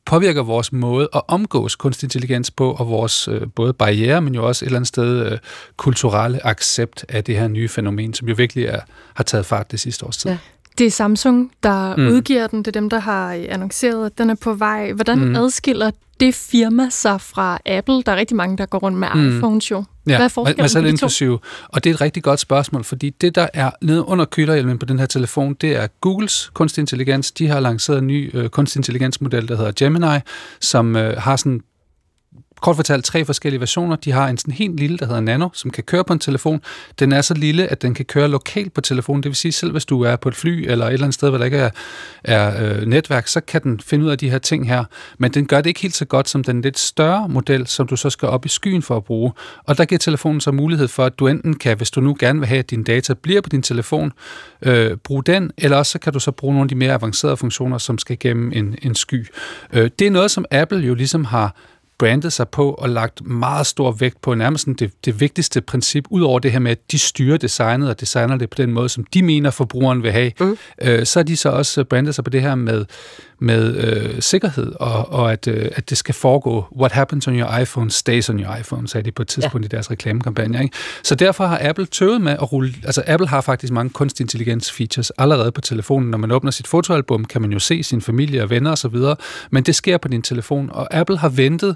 påvirker 0.05 0.43
vores 0.43 0.71
måde 0.71 1.09
at 1.15 1.21
omgås 1.27 1.75
kunstig 1.75 2.05
intelligens 2.05 2.51
på, 2.51 2.71
og 2.71 2.89
vores 2.89 3.27
øh, 3.27 3.41
både 3.55 3.73
barriere, 3.73 4.21
men 4.21 4.35
jo 4.35 4.47
også 4.47 4.65
et 4.65 4.67
eller 4.67 4.77
andet 4.77 4.87
sted 4.87 5.31
øh, 5.31 5.37
kulturelle 5.77 6.47
accept 6.47 7.05
af 7.09 7.23
det 7.23 7.37
her 7.37 7.47
nye 7.47 7.69
fænomen, 7.69 8.13
som 8.13 8.27
jo 8.27 8.35
virkelig 8.37 8.65
er, 8.65 8.79
har 9.13 9.23
taget 9.23 9.45
fart 9.45 9.71
det 9.71 9.79
sidste 9.79 10.05
års 10.05 10.17
tid. 10.17 10.31
Ja. 10.31 10.37
Det 10.77 10.87
er 10.87 10.91
Samsung, 10.91 11.51
der 11.63 11.95
mm. 11.95 12.07
udgiver 12.07 12.47
den. 12.47 12.59
Det 12.59 12.67
er 12.67 12.71
dem, 12.71 12.89
der 12.89 12.99
har 12.99 13.33
annonceret, 13.49 14.05
at 14.05 14.17
den 14.17 14.29
er 14.29 14.35
på 14.35 14.53
vej. 14.53 14.91
Hvordan 14.91 15.19
mm. 15.19 15.35
adskiller 15.35 15.91
det 16.19 16.35
firma 16.35 16.89
sig 16.89 17.21
fra 17.21 17.59
Apple? 17.65 18.03
Der 18.03 18.11
er 18.11 18.15
rigtig 18.15 18.37
mange, 18.37 18.57
der 18.57 18.65
går 18.65 18.77
rundt 18.77 18.97
med 18.97 19.07
mm. 19.15 19.37
iPhones 19.37 19.71
jo. 19.71 19.83
Ja, 20.07 20.15
Hvad 20.15 20.25
er 20.25 20.29
forskellen 20.29 20.69
på 20.73 20.81
de 20.81 20.89
inklusive. 20.89 21.39
Og 21.67 21.83
det 21.83 21.89
er 21.89 21.93
et 21.93 22.01
rigtig 22.01 22.23
godt 22.23 22.39
spørgsmål, 22.39 22.83
fordi 22.83 23.09
det, 23.09 23.35
der 23.35 23.47
er 23.53 23.71
nede 23.81 24.05
under 24.05 24.25
kølerhjelmen 24.25 24.79
på 24.79 24.85
den 24.85 24.99
her 24.99 25.05
telefon, 25.05 25.53
det 25.53 25.75
er 25.75 25.87
Googles 26.01 26.51
kunstig 26.53 26.81
intelligens. 26.81 27.31
De 27.31 27.47
har 27.47 27.59
lanceret 27.59 27.97
en 27.97 28.07
ny 28.07 28.31
øh, 28.33 28.49
kunstig 28.49 28.79
intelligensmodel, 28.79 29.47
der 29.47 29.57
hedder 29.57 29.71
Gemini, 29.75 30.19
som 30.61 30.95
øh, 30.95 31.17
har 31.17 31.35
sådan 31.35 31.61
kort 32.61 32.75
fortalt 32.75 33.05
tre 33.05 33.25
forskellige 33.25 33.59
versioner. 33.59 33.95
De 33.95 34.11
har 34.11 34.27
en 34.27 34.37
sådan 34.37 34.53
helt 34.53 34.79
lille, 34.79 34.97
der 34.97 35.05
hedder 35.05 35.21
Nano, 35.21 35.49
som 35.53 35.71
kan 35.71 35.83
køre 35.83 36.03
på 36.03 36.13
en 36.13 36.19
telefon. 36.19 36.61
Den 36.99 37.11
er 37.11 37.21
så 37.21 37.33
lille, 37.33 37.67
at 37.67 37.81
den 37.81 37.93
kan 37.93 38.05
køre 38.05 38.27
lokalt 38.27 38.73
på 38.73 38.81
telefonen. 38.81 39.23
Det 39.23 39.29
vil 39.29 39.35
sige, 39.35 39.51
selv 39.51 39.71
hvis 39.71 39.85
du 39.85 40.01
er 40.01 40.15
på 40.15 40.29
et 40.29 40.35
fly 40.35 40.65
eller 40.69 40.85
et 40.85 40.93
eller 40.93 41.05
andet 41.05 41.13
sted, 41.13 41.29
hvor 41.29 41.37
der 41.37 41.45
ikke 41.45 41.57
er, 41.57 41.69
er 42.23 42.77
øh, 42.77 42.85
netværk, 42.85 43.27
så 43.27 43.41
kan 43.41 43.63
den 43.63 43.79
finde 43.79 44.05
ud 44.05 44.09
af 44.09 44.17
de 44.17 44.29
her 44.29 44.37
ting 44.37 44.67
her. 44.67 44.83
Men 45.17 45.31
den 45.31 45.45
gør 45.45 45.61
det 45.61 45.65
ikke 45.65 45.81
helt 45.81 45.95
så 45.95 46.05
godt 46.05 46.29
som 46.29 46.43
den 46.43 46.61
lidt 46.61 46.79
større 46.79 47.29
model, 47.29 47.67
som 47.67 47.87
du 47.87 47.95
så 47.95 48.09
skal 48.09 48.27
op 48.27 48.45
i 48.45 48.49
skyen 48.49 48.81
for 48.81 48.97
at 48.97 49.03
bruge. 49.03 49.31
Og 49.63 49.77
der 49.77 49.85
giver 49.85 49.99
telefonen 49.99 50.41
så 50.41 50.51
mulighed 50.51 50.87
for, 50.87 51.05
at 51.05 51.19
du 51.19 51.27
enten 51.27 51.53
kan, 51.53 51.77
hvis 51.77 51.91
du 51.91 52.01
nu 52.01 52.15
gerne 52.19 52.39
vil 52.39 52.47
have, 52.47 52.59
at 52.59 52.69
dine 52.69 52.83
data 52.83 53.13
bliver 53.13 53.41
på 53.41 53.49
din 53.49 53.61
telefon, 53.61 54.11
øh, 54.61 54.97
bruge 54.97 55.23
den, 55.23 55.51
eller 55.57 55.77
også 55.77 55.91
så 55.91 55.99
kan 55.99 56.13
du 56.13 56.19
så 56.19 56.31
bruge 56.31 56.53
nogle 56.53 56.65
af 56.65 56.69
de 56.69 56.75
mere 56.75 56.93
avancerede 56.93 57.37
funktioner, 57.37 57.77
som 57.77 57.97
skal 57.97 58.17
gennem 58.19 58.51
en, 58.55 58.75
en 58.81 58.95
sky. 58.95 59.27
Øh, 59.73 59.89
det 59.99 60.07
er 60.07 60.11
noget, 60.11 60.31
som 60.31 60.45
Apple 60.51 60.79
jo 60.79 60.93
ligesom 60.93 61.25
har 61.25 61.55
brandet 61.97 62.33
sig 62.33 62.49
på 62.49 62.71
og 62.71 62.89
lagt 62.89 63.25
meget 63.25 63.67
stor 63.67 63.91
vægt 63.91 64.21
på 64.21 64.33
nærmest 64.33 64.67
det, 64.79 64.91
det 65.05 65.19
vigtigste 65.19 65.61
princip, 65.61 66.05
ud 66.09 66.21
over 66.21 66.39
det 66.39 66.51
her 66.51 66.59
med, 66.59 66.71
at 66.71 66.91
de 66.91 66.99
styrer 66.99 67.37
designet 67.37 67.89
og 67.89 67.99
designer 67.99 68.37
det 68.37 68.49
på 68.49 68.55
den 68.57 68.71
måde, 68.71 68.89
som 68.89 69.03
de 69.13 69.23
mener, 69.23 69.49
forbrugeren 69.49 70.03
vil 70.03 70.11
have, 70.11 70.31
mm. 70.39 70.57
øh, 70.81 71.05
så 71.05 71.19
er 71.19 71.23
de 71.23 71.37
så 71.37 71.49
også 71.49 71.83
brandet 71.83 72.15
sig 72.15 72.23
på 72.23 72.29
det 72.29 72.41
her 72.41 72.55
med, 72.55 72.85
med 73.39 73.75
øh, 73.75 74.21
sikkerhed, 74.21 74.73
og, 74.79 75.11
og 75.11 75.31
at, 75.31 75.47
øh, 75.47 75.69
at 75.75 75.89
det 75.89 75.97
skal 75.97 76.15
foregå. 76.15 76.65
What 76.79 76.91
happens 76.91 77.27
on 77.27 77.39
your 77.39 77.57
iPhone 77.57 77.91
stays 77.91 78.29
on 78.29 78.39
your 78.39 78.55
iPhone, 78.55 78.87
sagde 78.87 79.05
de 79.05 79.11
på 79.11 79.21
et 79.21 79.27
tidspunkt 79.27 79.63
ja. 79.63 79.67
i 79.67 79.69
deres 79.69 79.91
reklamekampagne. 79.91 80.63
Ikke? 80.63 80.75
Så 81.03 81.15
derfor 81.15 81.45
har 81.45 81.59
Apple 81.61 81.85
tøvet 81.85 82.21
med 82.21 82.31
at 82.31 82.51
rulle... 82.51 82.73
Altså 82.83 83.03
Apple 83.07 83.27
har 83.27 83.41
faktisk 83.41 83.73
mange 83.73 83.89
kunstig 83.89 84.23
intelligens 84.23 84.71
features 84.71 85.11
allerede 85.11 85.51
på 85.51 85.61
telefonen. 85.61 86.11
Når 86.11 86.17
man 86.17 86.31
åbner 86.31 86.51
sit 86.51 86.67
fotoalbum, 86.67 87.25
kan 87.25 87.41
man 87.41 87.51
jo 87.51 87.59
se 87.59 87.83
sin 87.83 88.01
familie 88.01 88.43
og 88.43 88.49
venner 88.49 88.71
osv., 88.71 88.95
men 89.51 89.63
det 89.63 89.75
sker 89.75 89.97
på 89.97 90.07
din 90.07 90.21
telefon, 90.21 90.69
og 90.73 90.93
Apple 90.93 91.17
har 91.17 91.29
ventet. 91.29 91.75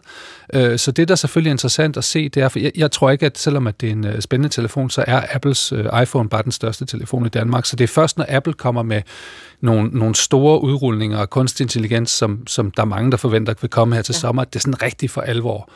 Øh, 0.54 0.80
så 0.80 0.92
det, 0.92 1.08
der 1.08 1.16
selvfølgelig 1.16 1.50
er 1.50 1.54
interessant 1.54 1.98
at 1.98 2.04
se, 2.04 2.30
det 2.30 2.44
er, 2.44 2.50
for 2.50 2.60
jeg, 2.60 2.72
jeg 2.76 2.92
tror 2.92 3.10
ikke, 3.10 3.26
at 3.26 3.38
selvom 3.38 3.68
at 3.68 3.82
det 3.82 3.88
er 3.88 3.94
en 3.94 4.06
øh, 4.06 4.22
spændende 4.22 4.50
telefon, 4.50 4.90
så 4.90 5.04
er 5.08 5.22
Apples 5.34 5.72
øh, 5.72 5.86
iPhone 6.02 6.30
bare 6.30 6.44
den 6.44 6.52
største 6.52 6.86
telefon 6.86 7.26
i 7.26 7.30
Danmark. 7.30 7.66
Så 7.66 7.76
det 7.76 7.84
er 7.84 7.88
først, 7.88 8.18
når 8.18 8.26
Apple 8.30 8.54
kommer 8.54 8.84
med 8.84 9.02
nogle, 9.62 9.90
nogle 9.94 10.16
store 10.16 10.64
udrulninger 10.64 11.20
af 11.20 11.30
kunstig 11.30 11.64
intelligens, 11.64 12.12
som, 12.12 12.48
som 12.48 12.72
der 12.72 12.82
er 12.82 12.86
mange, 12.86 13.12
der 13.12 13.18
forventer 13.18 13.54
vil 13.62 13.70
komme 13.70 13.96
her 13.96 14.02
til 14.02 14.14
ja. 14.14 14.20
sommer. 14.20 14.44
Det 14.44 14.56
er 14.56 14.60
sådan 14.60 14.82
rigtig 14.82 15.10
for 15.10 15.22
alvor 15.22 15.70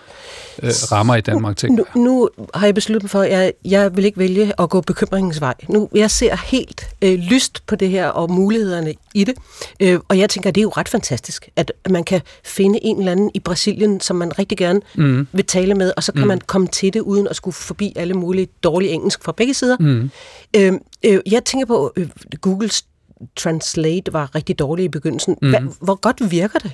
øh, 0.63 0.71
rammer 0.91 1.15
i 1.15 1.21
Danmark. 1.21 1.57
Tænker. 1.57 1.83
Nu, 1.95 2.03
nu 2.03 2.29
har 2.53 2.67
jeg 2.67 2.75
besluttet 2.75 3.09
for, 3.09 3.21
at 3.21 3.31
jeg, 3.31 3.53
jeg 3.65 3.95
vil 3.95 4.05
ikke 4.05 4.17
vælge 4.17 4.53
at 4.59 4.69
gå 4.69 4.81
bekymringens 4.81 5.41
vej. 5.41 5.53
Nu, 5.69 5.89
jeg 5.95 6.11
ser 6.11 6.35
helt 6.45 6.87
øh, 7.01 7.13
lyst 7.13 7.65
på 7.67 7.75
det 7.75 7.89
her 7.89 8.07
og 8.07 8.31
mulighederne 8.31 8.93
i 9.13 9.23
det. 9.23 9.35
Øh, 9.79 9.99
og 10.07 10.19
jeg 10.19 10.29
tænker, 10.29 10.49
at 10.49 10.55
det 10.55 10.61
er 10.61 10.63
jo 10.63 10.69
ret 10.77 10.89
fantastisk, 10.89 11.49
at 11.55 11.71
man 11.89 12.03
kan 12.03 12.21
finde 12.43 12.79
en 12.81 12.99
eller 12.99 13.11
anden 13.11 13.31
i 13.33 13.39
Brasilien, 13.39 13.99
som 13.99 14.15
man 14.27 14.39
rigtig 14.39 14.57
gerne 14.57 14.81
mm. 14.95 15.27
vil 15.31 15.45
tale 15.45 15.73
med, 15.75 15.93
og 15.97 16.03
så 16.03 16.11
kan 16.11 16.21
mm. 16.21 16.27
man 16.27 16.41
komme 16.47 16.67
til 16.67 16.93
det, 16.93 16.99
uden 16.99 17.27
at 17.27 17.35
skulle 17.35 17.53
forbi 17.53 17.93
alle 17.95 18.13
mulige 18.13 18.47
dårlige 18.63 18.91
engelsk 18.91 19.23
fra 19.23 19.31
begge 19.31 19.53
sider. 19.53 19.77
Mm. 19.79 20.09
Øh, 20.55 20.73
øh, 21.05 21.19
jeg 21.31 21.45
tænker 21.45 21.65
på, 21.65 21.93
øh, 21.95 22.09
Googles 22.41 22.85
Translate 23.35 24.13
var 24.13 24.35
rigtig 24.35 24.59
dårlig 24.59 24.85
i 24.85 24.87
begyndelsen. 24.87 25.37
Mm. 25.41 25.49
Hva, 25.49 25.59
hvor 25.81 25.95
godt 25.95 26.31
virker 26.31 26.59
det? 26.59 26.71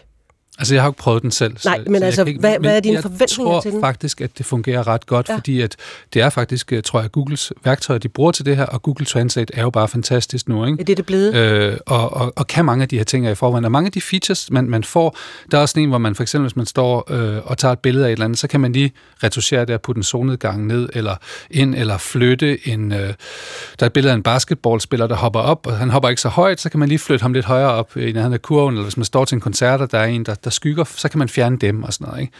Altså, 0.60 0.74
jeg 0.74 0.84
har 0.84 0.90
ikke 0.90 0.98
prøvet 0.98 1.24
den 1.24 1.32
selv. 1.32 1.58
Nej, 1.66 1.84
men 1.88 2.04
altså, 2.04 2.24
ikke, 2.24 2.40
hvad, 2.40 2.52
men 2.52 2.62
hvad 2.62 2.76
er 2.76 2.80
dine 2.80 3.02
forventninger 3.02 3.62
til 3.62 3.72
den? 3.72 3.78
Jeg 3.78 3.82
tror 3.82 3.88
faktisk, 3.88 4.22
at 4.22 4.38
det 4.38 4.46
fungerer 4.46 4.88
ret 4.88 5.06
godt, 5.06 5.30
ja. 5.30 5.36
fordi 5.36 5.62
at 5.62 5.76
det 6.14 6.22
er 6.22 6.30
faktisk, 6.30 6.74
øh, 6.74 6.84
tror 6.84 7.02
jeg, 7.02 7.12
Googles 7.12 7.54
værktøjer, 7.64 7.98
de 7.98 8.10
bruger 8.10 8.32
til 8.32 8.46
det 8.46 8.58
her, 8.58 8.66
og 8.66 8.84
Google 8.84 9.06
Translate 9.06 9.56
er 9.56 9.62
jo 9.62 9.70
bare 9.70 9.88
fantastisk 9.88 10.50
nu, 10.50 10.66
ikke? 10.66 10.82
Er 10.82 10.86
det 10.86 10.98
det 10.98 11.06
blevet? 11.06 11.36
Øh, 11.36 11.78
og, 11.86 12.14
og, 12.14 12.34
og 12.36 12.48
kan 12.48 12.66
mange 12.66 12.82
af 12.82 12.90
de 12.90 12.98
her 12.98 13.04
ting 13.04 13.30
i 13.30 13.36
forvejen. 13.36 13.66
Og 13.66 13.72
mange 13.72 13.86
af 13.86 13.92
de 13.92 14.02
features, 14.02 14.52
man, 14.52 14.70
man 14.70 14.84
får, 14.84 15.18
der 15.52 15.58
er 15.58 15.62
også 15.62 15.80
en, 15.80 15.90
hvor 15.90 15.98
man 15.98 16.16
for 16.16 16.24
eksempel, 16.24 16.48
hvis 16.48 16.56
man 16.56 16.66
står 16.66 17.12
øh, 17.12 17.38
og 17.44 17.58
tager 17.58 17.72
et 17.72 17.80
billede 17.80 18.06
af 18.06 18.10
et 18.10 18.12
eller 18.12 18.26
andet, 18.26 18.40
så 18.40 18.48
kan 18.48 18.60
man 18.60 18.72
lige 18.74 18.92
retuschere 19.24 19.66
det 19.66 19.76
og 19.76 19.82
putte 19.82 20.00
en 20.00 20.04
solnedgang 20.04 20.68
ned, 20.68 20.90
eller 20.94 21.16
ind, 21.52 21.76
eller 21.76 21.98
flytte 21.98 22.68
en... 22.68 22.92
Øh, 22.92 23.00
der 23.00 23.14
er 23.80 23.86
et 23.86 23.94
billede 23.94 24.12
af 24.12 24.16
en 24.16 24.24
basketballspiller, 24.24 25.08
der 25.08 25.16
hopper 25.16 25.40
op, 25.40 25.68
og 25.68 25.78
han 25.78 25.90
hopper 25.90 26.10
ikke 26.10 26.22
så 26.22 26.30
højt, 26.30 26.60
så 26.60 26.70
kan 26.70 26.80
man 26.80 26.90
lige 26.90 27.00
flytte 27.00 27.22
ham 27.24 27.34
lidt 27.34 27.46
højere 27.46 27.72
op 27.72 27.98
i 27.98 28.12
nærheden 28.12 28.34
af 28.34 28.42
kurven, 28.42 28.74
eller 28.74 28.84
hvis 28.84 28.98
man 28.98 29.06
står 29.06 29.26
til 29.26 29.36
en 29.36 29.42
koncert, 29.42 29.82
og 29.82 29.92
der 29.92 30.00
er 30.00 30.06
en, 30.06 30.26
der, 30.26 30.36
der 30.36 30.49
skygger, 30.50 30.84
så 30.84 31.10
kan 31.10 31.20
man 31.20 31.30
fjerne 31.30 31.58
dem 31.58 31.84
og 31.84 31.94
sådan 31.94 32.08
noget. 32.08 32.22
Ikke? 32.22 32.34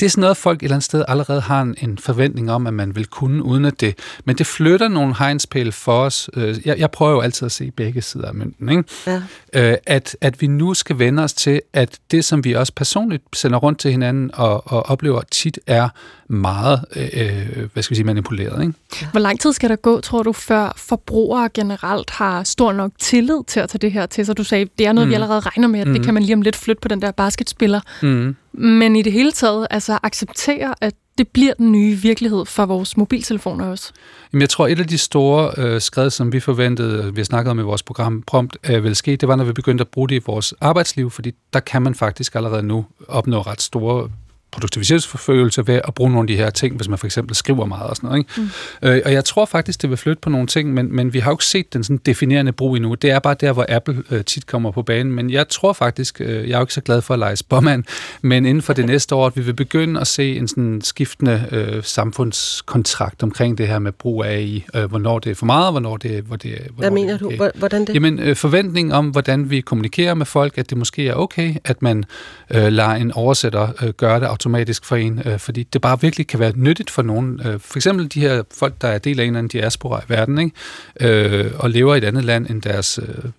Det 0.00 0.06
er 0.06 0.10
sådan 0.10 0.20
noget, 0.20 0.36
folk 0.36 0.58
et 0.58 0.62
eller 0.62 0.74
andet 0.74 0.84
sted 0.84 1.04
allerede 1.08 1.40
har 1.40 1.62
en, 1.62 1.74
en 1.78 1.98
forventning 1.98 2.50
om, 2.50 2.66
at 2.66 2.74
man 2.74 2.96
vil 2.96 3.06
kunne 3.06 3.42
uden 3.42 3.64
at 3.64 3.80
det. 3.80 3.98
Men 4.24 4.38
det 4.38 4.46
flytter 4.46 4.88
nogle 4.88 5.14
hegnspæle 5.18 5.72
for 5.72 6.02
os. 6.02 6.30
Øh, 6.36 6.56
jeg, 6.64 6.78
jeg 6.78 6.90
prøver 6.90 7.12
jo 7.12 7.20
altid 7.20 7.46
at 7.46 7.52
se 7.52 7.70
begge 7.70 8.02
sider 8.02 8.28
af 8.28 8.34
mønten. 8.34 8.68
Ikke? 8.68 8.84
Ja. 9.06 9.22
Øh, 9.52 9.76
at, 9.86 10.16
at 10.20 10.40
vi 10.40 10.46
nu 10.46 10.74
skal 10.74 10.98
vende 10.98 11.22
os 11.22 11.32
til, 11.32 11.62
at 11.72 11.98
det, 12.10 12.24
som 12.24 12.44
vi 12.44 12.52
også 12.52 12.72
personligt 12.76 13.22
sender 13.32 13.58
rundt 13.58 13.78
til 13.78 13.90
hinanden 13.90 14.30
og, 14.34 14.72
og 14.72 14.86
oplever 14.86 15.20
tit, 15.30 15.58
er 15.66 15.88
meget 16.28 16.84
øh, 16.96 17.68
hvad 17.72 17.82
skal 17.82 17.90
vi 17.90 17.96
sige, 17.96 18.06
manipuleret. 18.06 18.62
Ikke? 18.62 19.08
Hvor 19.10 19.20
lang 19.20 19.40
tid 19.40 19.52
skal 19.52 19.70
der 19.70 19.76
gå, 19.76 20.00
tror 20.00 20.22
du, 20.22 20.32
før 20.32 20.72
forbrugere 20.76 21.48
generelt 21.54 22.10
har 22.10 22.42
stor 22.42 22.72
nok 22.72 22.92
tillid 22.98 23.44
til 23.46 23.60
at 23.60 23.68
tage 23.68 23.78
det 23.78 23.92
her 23.92 24.06
til? 24.06 24.26
Så 24.26 24.32
du 24.32 24.44
sagde, 24.44 24.66
det 24.78 24.86
er 24.86 24.92
noget, 24.92 25.08
mm. 25.08 25.10
vi 25.10 25.14
allerede 25.14 25.40
regner 25.40 25.68
med, 25.68 25.80
at 25.80 25.86
mm. 25.86 25.94
det 25.94 26.04
kan 26.04 26.14
man 26.14 26.22
lige 26.22 26.34
om 26.34 26.42
lidt 26.42 26.56
flytte 26.56 26.80
på 26.80 26.88
den 26.88 27.02
der 27.02 27.10
basketspiller. 27.10 27.80
Mm. 28.02 28.36
Men 28.52 28.96
i 28.96 29.02
det 29.02 29.12
hele 29.12 29.32
taget, 29.32 29.66
altså 29.70 29.98
acceptere, 30.02 30.74
at 30.80 30.94
det 31.18 31.28
bliver 31.28 31.54
den 31.54 31.72
nye 31.72 31.94
virkelighed 31.94 32.46
for 32.46 32.66
vores 32.66 32.96
mobiltelefoner 32.96 33.66
også? 33.66 33.92
Jamen, 34.32 34.40
jeg 34.40 34.48
tror, 34.48 34.66
et 34.66 34.78
af 34.78 34.86
de 34.86 34.98
store 34.98 35.52
øh, 35.56 35.80
skred, 35.80 36.10
som 36.10 36.32
vi 36.32 36.40
forventede, 36.40 37.04
øh, 37.04 37.16
vi 37.16 37.24
snakkede 37.24 37.50
om 37.50 37.58
i 37.58 37.62
vores 37.62 37.82
program 37.82 38.22
prompt, 38.26 38.56
øh, 38.70 38.84
vil 38.84 38.96
ske, 38.96 39.16
det 39.16 39.28
var, 39.28 39.36
når 39.36 39.44
vi 39.44 39.52
begyndte 39.52 39.82
at 39.82 39.88
bruge 39.88 40.08
det 40.08 40.14
i 40.14 40.22
vores 40.26 40.54
arbejdsliv, 40.60 41.10
fordi 41.10 41.32
der 41.52 41.60
kan 41.60 41.82
man 41.82 41.94
faktisk 41.94 42.34
allerede 42.34 42.62
nu 42.62 42.86
opnå 43.08 43.40
ret 43.40 43.62
store 43.62 44.10
produktivitetsforfølgelse 44.52 45.66
ved 45.66 45.80
at 45.88 45.94
bruge 45.94 46.10
nogle 46.10 46.22
af 46.22 46.26
de 46.26 46.36
her 46.36 46.50
ting, 46.50 46.76
hvis 46.76 46.88
man 46.88 46.98
for 46.98 47.06
eksempel 47.06 47.36
skriver 47.36 47.66
meget 47.66 47.90
og 47.90 47.96
sådan 47.96 48.08
noget. 48.08 48.18
Ikke? 48.18 48.50
Mm. 48.82 48.88
Øh, 48.88 49.02
og 49.04 49.12
jeg 49.12 49.24
tror 49.24 49.44
faktisk, 49.44 49.82
det 49.82 49.90
vil 49.90 49.96
flytte 49.96 50.20
på 50.20 50.30
nogle 50.30 50.46
ting, 50.46 50.74
men, 50.74 50.96
men 50.96 51.12
vi 51.12 51.18
har 51.18 51.30
jo 51.30 51.34
ikke 51.34 51.44
set 51.44 51.72
den 51.72 51.84
sådan 51.84 52.00
definerende 52.06 52.52
brug 52.52 52.76
endnu. 52.76 52.94
Det 52.94 53.10
er 53.10 53.18
bare 53.18 53.34
der, 53.40 53.52
hvor 53.52 53.66
Apple 53.68 54.02
øh, 54.10 54.24
tit 54.24 54.46
kommer 54.46 54.70
på 54.70 54.82
banen. 54.82 55.12
Men 55.12 55.30
jeg 55.30 55.48
tror 55.48 55.72
faktisk, 55.72 56.20
øh, 56.20 56.48
jeg 56.48 56.54
er 56.54 56.58
jo 56.58 56.62
ikke 56.62 56.74
så 56.74 56.80
glad 56.80 57.02
for 57.02 57.14
at 57.14 57.18
lege 57.18 57.36
spåmand, 57.36 57.84
men 58.22 58.46
inden 58.46 58.62
for 58.62 58.72
det 58.72 58.86
næste 58.86 59.14
år, 59.14 59.26
at 59.26 59.36
vi 59.36 59.42
vil 59.42 59.54
begynde 59.54 60.00
at 60.00 60.06
se 60.06 60.36
en 60.36 60.48
sådan 60.48 60.80
skiftende 60.82 61.48
øh, 61.50 61.84
samfundskontrakt 61.84 63.22
omkring 63.22 63.58
det 63.58 63.68
her 63.68 63.78
med 63.78 63.92
brug 63.92 64.24
af 64.24 64.28
AI. 64.28 64.64
Øh, 64.74 64.84
hvornår 64.84 65.18
det 65.18 65.30
er 65.30 65.34
for 65.34 65.46
meget, 65.46 65.72
hvornår 65.72 65.96
det, 65.96 66.22
hvor 66.22 66.36
det, 66.36 66.50
hvornår 66.50 66.74
Hvad 66.76 66.90
mener 66.90 67.12
det 67.12 67.22
er 67.22 67.26
okay. 67.26 67.38
du? 67.38 67.50
Hvordan 67.54 67.84
det? 67.84 67.94
Jamen, 67.94 68.18
øh, 68.18 68.36
forventning 68.36 68.94
om, 68.94 69.08
hvordan 69.08 69.50
vi 69.50 69.60
kommunikerer 69.60 70.14
med 70.14 70.26
folk, 70.26 70.58
at 70.58 70.70
det 70.70 70.78
måske 70.78 71.08
er 71.08 71.14
okay, 71.14 71.54
at 71.64 71.82
man 71.82 72.04
øh, 72.50 72.72
lader 72.72 72.90
en 72.90 73.12
oversætter 73.12 73.68
øh, 73.82 73.88
gøre 73.88 74.20
det 74.20 74.26
automatisk 74.40 74.84
for 74.84 74.96
en, 74.96 75.22
øh, 75.24 75.38
fordi 75.38 75.62
det 75.62 75.80
bare 75.80 76.00
virkelig 76.00 76.26
kan 76.26 76.40
være 76.40 76.52
nyttigt 76.56 76.90
for 76.90 77.02
nogen. 77.02 77.40
Øh, 77.46 77.60
for 77.60 77.78
eksempel 77.78 78.14
de 78.14 78.20
her 78.20 78.42
folk, 78.58 78.74
der 78.80 78.88
er 78.88 78.98
del 78.98 79.20
af 79.20 79.24
en 79.24 79.28
eller 79.28 79.38
anden 79.38 79.48
diaspora 79.48 80.00
i 80.00 80.04
verden, 80.08 80.38
ikke? 80.38 81.44
Øh, 81.44 81.52
og 81.58 81.70
lever 81.70 81.94
i 81.94 81.98
et 81.98 82.04
andet 82.04 82.24
land 82.24 82.50
end 82.50 82.62
deres 82.62 82.98
øh, 83.02 83.30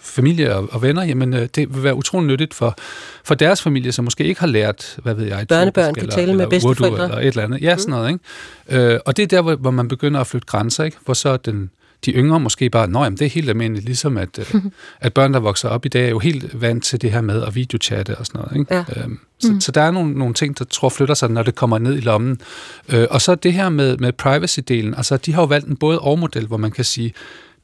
familie 0.00 0.56
og, 0.56 0.68
og 0.72 0.82
venner, 0.82 1.04
jamen 1.04 1.34
øh, 1.34 1.48
det 1.54 1.74
vil 1.74 1.82
være 1.82 1.94
utrolig 1.94 2.26
nyttigt 2.26 2.54
for, 2.54 2.74
for 3.24 3.34
deres 3.34 3.62
familie, 3.62 3.92
som 3.92 4.04
måske 4.04 4.24
ikke 4.24 4.40
har 4.40 4.46
lært, 4.46 4.96
hvad 5.02 5.14
ved 5.14 5.26
jeg, 5.26 5.46
Børnebørn 5.48 5.94
kan 5.94 6.08
tale 6.08 6.34
med 6.34 6.46
bedsteforældre. 6.46 7.04
Eller 7.04 7.18
et 7.18 7.26
eller 7.26 7.42
andet. 7.42 7.62
Ja, 7.62 7.76
sådan 7.76 7.90
noget. 7.90 8.12
Ikke? 8.68 8.92
Øh, 8.92 9.00
og 9.06 9.16
det 9.16 9.22
er 9.22 9.26
der, 9.26 9.42
hvor, 9.42 9.54
hvor 9.54 9.70
man 9.70 9.88
begynder 9.88 10.20
at 10.20 10.26
flytte 10.26 10.46
grænser, 10.46 10.84
ikke? 10.84 10.96
hvor 11.04 11.14
så 11.14 11.36
den 11.36 11.70
de 12.04 12.12
yngre 12.12 12.40
måske 12.40 12.70
bare, 12.70 12.88
nå 12.88 13.02
jamen, 13.02 13.18
det 13.18 13.24
er 13.24 13.30
helt 13.30 13.48
almindeligt, 13.48 13.86
ligesom 13.86 14.16
at, 14.16 14.38
øh, 14.38 14.62
at 15.00 15.14
børn, 15.14 15.34
der 15.34 15.40
vokser 15.40 15.68
op 15.68 15.86
i 15.86 15.88
dag, 15.88 16.04
er 16.04 16.10
jo 16.10 16.18
helt 16.18 16.60
vant 16.60 16.84
til 16.84 17.02
det 17.02 17.12
her 17.12 17.20
med 17.20 17.42
at 17.42 17.54
videochatte 17.54 18.18
og 18.18 18.26
sådan 18.26 18.40
noget. 18.40 18.60
Ikke? 18.60 18.74
Ja. 18.74 19.02
Øhm, 19.02 19.18
så, 19.38 19.52
mm. 19.52 19.60
så 19.60 19.72
der 19.72 19.82
er 19.82 19.90
nogle, 19.90 20.12
nogle 20.12 20.34
ting, 20.34 20.58
der 20.58 20.64
tror 20.64 20.88
flytter 20.88 21.14
sig, 21.14 21.30
når 21.30 21.42
det 21.42 21.54
kommer 21.54 21.78
ned 21.78 21.96
i 21.96 22.00
lommen. 22.00 22.40
Øh, 22.88 23.06
og 23.10 23.20
så 23.20 23.34
det 23.34 23.52
her 23.52 23.68
med, 23.68 23.96
med 23.96 24.12
privacy-delen, 24.22 24.96
altså 24.96 25.16
de 25.16 25.32
har 25.32 25.42
jo 25.42 25.46
valgt 25.46 25.66
en 25.66 25.76
både 25.76 25.98
og 25.98 26.18
model, 26.18 26.46
hvor 26.46 26.56
man 26.56 26.70
kan 26.70 26.84
sige, 26.84 27.12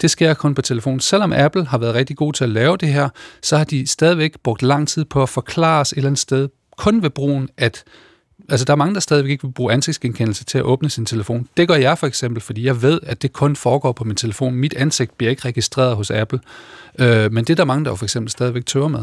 det 0.00 0.10
sker 0.10 0.34
kun 0.34 0.54
på 0.54 0.62
telefon. 0.62 1.00
Selvom 1.00 1.32
Apple 1.32 1.66
har 1.66 1.78
været 1.78 1.94
rigtig 1.94 2.16
god 2.16 2.32
til 2.32 2.44
at 2.44 2.50
lave 2.50 2.76
det 2.76 2.88
her, 2.88 3.08
så 3.42 3.56
har 3.56 3.64
de 3.64 3.86
stadigvæk 3.86 4.32
brugt 4.42 4.62
lang 4.62 4.88
tid 4.88 5.04
på 5.04 5.22
at 5.22 5.28
forklare 5.28 5.80
os 5.80 5.92
et 5.92 5.96
eller 5.96 6.08
andet 6.08 6.18
sted, 6.18 6.48
kun 6.78 7.02
ved 7.02 7.10
brugen, 7.10 7.48
at 7.56 7.84
Altså, 8.48 8.64
der 8.64 8.72
er 8.72 8.76
mange, 8.76 8.94
der 8.94 9.00
stadigvæk 9.00 9.30
ikke 9.30 9.44
vil 9.44 9.52
bruge 9.52 9.72
ansigtsgenkendelse 9.72 10.44
til 10.44 10.58
at 10.58 10.64
åbne 10.64 10.90
sin 10.90 11.06
telefon. 11.06 11.48
Det 11.56 11.68
gør 11.68 11.74
jeg 11.74 11.98
for 11.98 12.06
eksempel, 12.06 12.42
fordi 12.42 12.66
jeg 12.66 12.82
ved, 12.82 13.00
at 13.02 13.22
det 13.22 13.32
kun 13.32 13.56
foregår 13.56 13.92
på 13.92 14.04
min 14.04 14.16
telefon. 14.16 14.54
Mit 14.54 14.74
ansigt 14.74 15.18
bliver 15.18 15.30
ikke 15.30 15.44
registreret 15.44 15.96
hos 15.96 16.10
Apple. 16.10 16.40
Øh, 16.98 17.32
men 17.32 17.44
det 17.44 17.50
er 17.50 17.54
der 17.54 17.64
mange, 17.64 17.84
der 17.84 17.90
jo 17.90 17.94
for 17.94 18.04
eksempel 18.04 18.30
stadigvæk 18.30 18.66
tøver 18.66 18.88
med. 18.88 19.02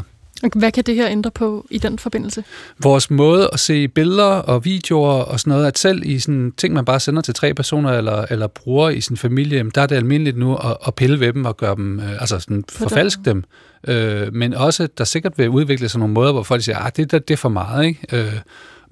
Hvad 0.55 0.71
kan 0.71 0.83
det 0.83 0.95
her 0.95 1.07
ændre 1.09 1.31
på 1.31 1.65
i 1.69 1.77
den 1.77 1.99
forbindelse? 1.99 2.43
Vores 2.79 3.11
måde 3.11 3.49
at 3.53 3.59
se 3.59 3.87
billeder 3.87 4.23
og 4.23 4.65
videoer 4.65 5.23
og 5.23 5.39
sådan 5.39 5.51
noget, 5.51 5.67
at 5.67 5.77
selv 5.77 6.05
i 6.05 6.19
sådan 6.19 6.53
ting, 6.57 6.73
man 6.73 6.85
bare 6.85 6.99
sender 6.99 7.21
til 7.21 7.33
tre 7.33 7.53
personer 7.53 7.91
eller, 7.91 8.25
eller 8.29 8.47
bruger 8.47 8.89
i 8.89 9.01
sin 9.01 9.17
familie, 9.17 9.71
der 9.75 9.81
er 9.81 9.85
det 9.85 9.95
almindeligt 9.95 10.37
nu 10.37 10.55
at, 10.55 10.77
at 10.87 10.95
pille 10.95 11.19
ved 11.19 11.33
dem 11.33 11.45
og 11.45 11.57
gøre 11.57 11.75
dem, 11.75 11.99
øh, 11.99 12.11
altså 12.21 12.39
sådan 12.39 12.63
forfalske 12.69 13.21
dem. 13.25 13.43
Øh, 13.87 14.33
men 14.33 14.53
også, 14.53 14.87
der 14.97 15.03
sikkert 15.03 15.37
vil 15.37 15.49
udvikle 15.49 15.89
sig 15.89 15.99
nogle 15.99 16.13
måder, 16.13 16.31
hvor 16.31 16.43
folk 16.43 16.63
siger, 16.63 16.77
at 16.77 16.97
det, 16.97 17.11
der, 17.11 17.19
det 17.19 17.33
er 17.33 17.37
for 17.37 17.49
meget, 17.49 17.85
ikke? 17.85 17.99
Øh, 18.13 18.33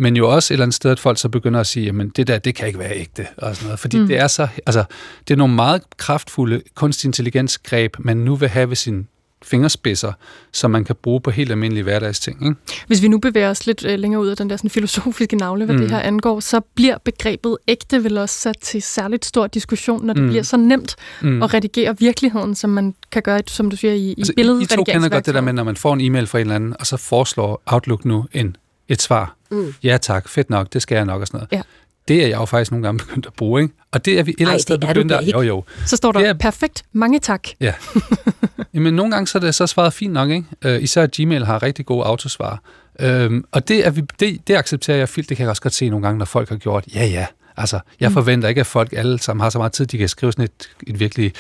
men 0.04 0.16
jo 0.18 0.30
også 0.30 0.54
et 0.54 0.56
eller 0.56 0.64
andet 0.66 0.76
sted, 0.76 0.92
at 0.92 1.00
folk 1.00 1.18
så 1.20 1.30
begynder 1.30 1.60
at 1.60 1.68
sige, 1.68 1.86
jamen 1.86 2.10
det 2.10 2.28
der, 2.28 2.38
det 2.40 2.56
kan 2.56 2.68
ikke 2.68 2.80
være 2.80 2.96
ægte, 2.96 3.28
og 3.38 3.56
sådan 3.56 3.66
noget. 3.66 3.80
Fordi 3.80 4.00
mm. 4.00 4.08
det 4.08 4.18
er 4.20 4.28
så, 4.28 4.48
altså, 4.66 4.84
det 5.28 5.34
er 5.34 5.38
nogle 5.38 5.54
meget 5.56 5.82
kraftfulde 5.98 6.62
kunstig 6.76 7.08
intelligensgreb, 7.08 7.96
man 8.00 8.18
nu 8.18 8.36
vil 8.36 8.50
have 8.50 8.70
ved 8.70 8.76
sin 8.76 9.08
fingerspidser, 9.44 10.12
som 10.54 10.72
man 10.72 10.84
kan 10.84 10.96
bruge 11.04 11.22
på 11.22 11.32
helt 11.32 11.52
almindelige 11.52 11.84
hverdagsting. 11.84 12.46
Ikke? 12.46 12.56
Hvis 12.88 13.02
vi 13.02 13.08
nu 13.08 13.18
bevæger 13.18 13.50
os 13.50 13.66
lidt 13.68 13.86
øh, 13.86 14.00
længere 14.00 14.22
ud 14.22 14.28
af 14.28 14.38
den 14.38 14.50
der 14.50 14.58
sådan, 14.58 14.70
filosofiske 14.70 15.36
navle, 15.36 15.66
hvad 15.66 15.76
mm. 15.76 15.82
det 15.82 15.92
her 15.92 16.00
angår, 16.00 16.40
så 16.40 16.62
bliver 16.76 16.98
begrebet 17.06 17.58
ægte 17.68 18.04
vel 18.04 18.18
også 18.18 18.40
sat 18.40 18.58
til 18.62 18.82
særligt 18.82 19.26
stor 19.26 19.48
diskussion, 19.48 20.06
når 20.06 20.14
det 20.14 20.24
Mm. 20.24 20.30
bliver 20.30 20.44
så 20.44 20.58
nemt 20.58 20.96
Mm. 21.22 21.44
at 21.44 21.54
redigere 21.54 21.96
virkeligheden, 22.00 22.56
som 22.56 22.70
man 22.70 22.96
kan 23.12 23.22
gøre, 23.22 23.42
som 23.48 23.70
du 23.70 23.76
siger, 23.76 23.94
i, 23.94 23.98
i 24.00 24.16
Altså, 24.18 24.34
billedet. 24.36 24.62
I 24.62 24.66
to 24.66 24.84
kender 24.84 25.10
godt 25.10 25.26
det 25.26 25.34
der 25.34 25.42
med, 25.42 25.54
når 25.54 25.64
man 25.64 25.76
får 25.76 25.94
en 25.94 26.02
e-mail 26.02 26.28
fra 26.28 26.38
en 26.38 26.42
eller 26.42 26.56
anden, 26.56 26.76
og 26.80 26.88
så 26.88 26.98
foreslår 26.98 27.64
Outlook 27.66 28.06
nu 28.06 28.26
en, 28.34 28.56
et 28.94 29.02
svar. 29.02 29.36
Mm. 29.52 29.74
Ja 29.84 29.98
tak, 30.02 30.30
fedt 30.30 30.50
nok, 30.50 30.74
det 30.74 30.82
skal 30.82 30.96
jeg 30.96 31.06
nok 31.06 31.22
og 31.22 31.28
sådan 31.28 31.38
noget. 31.38 31.52
Ja. 31.52 31.62
Det 32.08 32.24
er 32.24 32.28
jeg 32.28 32.38
jo 32.40 32.46
faktisk 32.46 32.72
nogle 32.72 32.84
gange 32.88 32.98
begyndt 33.00 33.26
at 33.26 33.34
bruge, 33.34 33.62
ikke? 33.62 33.74
Og 33.92 34.06
det 34.06 34.20
er 34.20 34.24
vi 34.24 34.32
et 34.32 34.36
eller 34.40 34.52
Ej, 34.54 34.58
det 34.68 34.84
er 34.84 34.88
begyndt 34.88 35.12
at... 35.12 35.24
Jo, 35.34 35.42
jo. 35.42 35.64
Så 35.86 35.96
står 35.96 36.12
der, 36.12 36.20
Det 36.20 36.30
er- 36.30 36.34
perfekt, 36.34 36.84
mange 36.94 37.20
tak. 37.20 37.48
Ja. 37.60 37.74
Jamen, 38.74 38.94
nogle 38.94 39.12
gange 39.12 39.28
så 39.28 39.38
er 39.38 39.40
det 39.40 39.56
så 39.56 39.68
svaret 39.68 39.94
fint 39.94 40.14
nok, 40.14 40.30
ikke? 40.30 40.46
Uh, 40.66 40.84
især 40.84 41.08
Gmail 41.16 41.46
har 41.46 41.64
rigtig 41.64 41.86
gode 41.86 42.06
autosvar. 42.06 42.62
Um, 43.06 43.46
og 43.52 43.68
det, 43.68 43.86
er 43.86 43.90
vi, 43.90 44.02
det, 44.20 44.48
det 44.48 44.56
accepterer 44.56 44.98
jeg 44.98 45.10
fint. 45.10 45.30
Det 45.30 45.38
kan 45.38 45.44
jeg 45.44 45.50
også 45.50 45.62
godt 45.62 45.74
se 45.74 45.90
nogle 45.90 46.06
gange, 46.06 46.18
når 46.18 46.26
folk 46.26 46.50
har 46.50 46.56
gjort. 46.56 46.86
Ja, 46.96 47.06
ja. 47.06 47.26
Altså, 47.58 47.80
jeg 48.00 48.10
Mm. 48.10 48.14
forventer 48.14 48.50
ikke, 48.50 48.62
at 48.62 48.68
folk 48.68 48.94
alle 48.98 49.20
sammen 49.20 49.42
har 49.42 49.50
så 49.50 49.58
meget 49.58 49.72
tid, 49.72 49.86
de 49.86 49.98
kan 49.98 50.10
skrive 50.10 50.32
sådan 50.32 50.46
et, 50.46 50.70
et 50.88 51.00
virkelig 51.00 51.34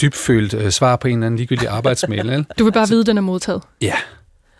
dybfølt 0.00 0.54
uh, 0.54 0.68
svar 0.68 0.96
på 0.96 1.08
en 1.08 1.14
eller 1.14 1.26
anden 1.26 1.36
ligegyldig 1.38 1.68
arbejdsmail. 1.78 2.30
Ikke? 2.30 2.44
Du 2.58 2.64
vil 2.64 2.72
bare 2.72 2.88
vide, 2.88 3.00
at 3.00 3.06
den 3.06 3.16
er 3.18 3.22
modtaget. 3.22 3.62
Ja. 3.80 3.94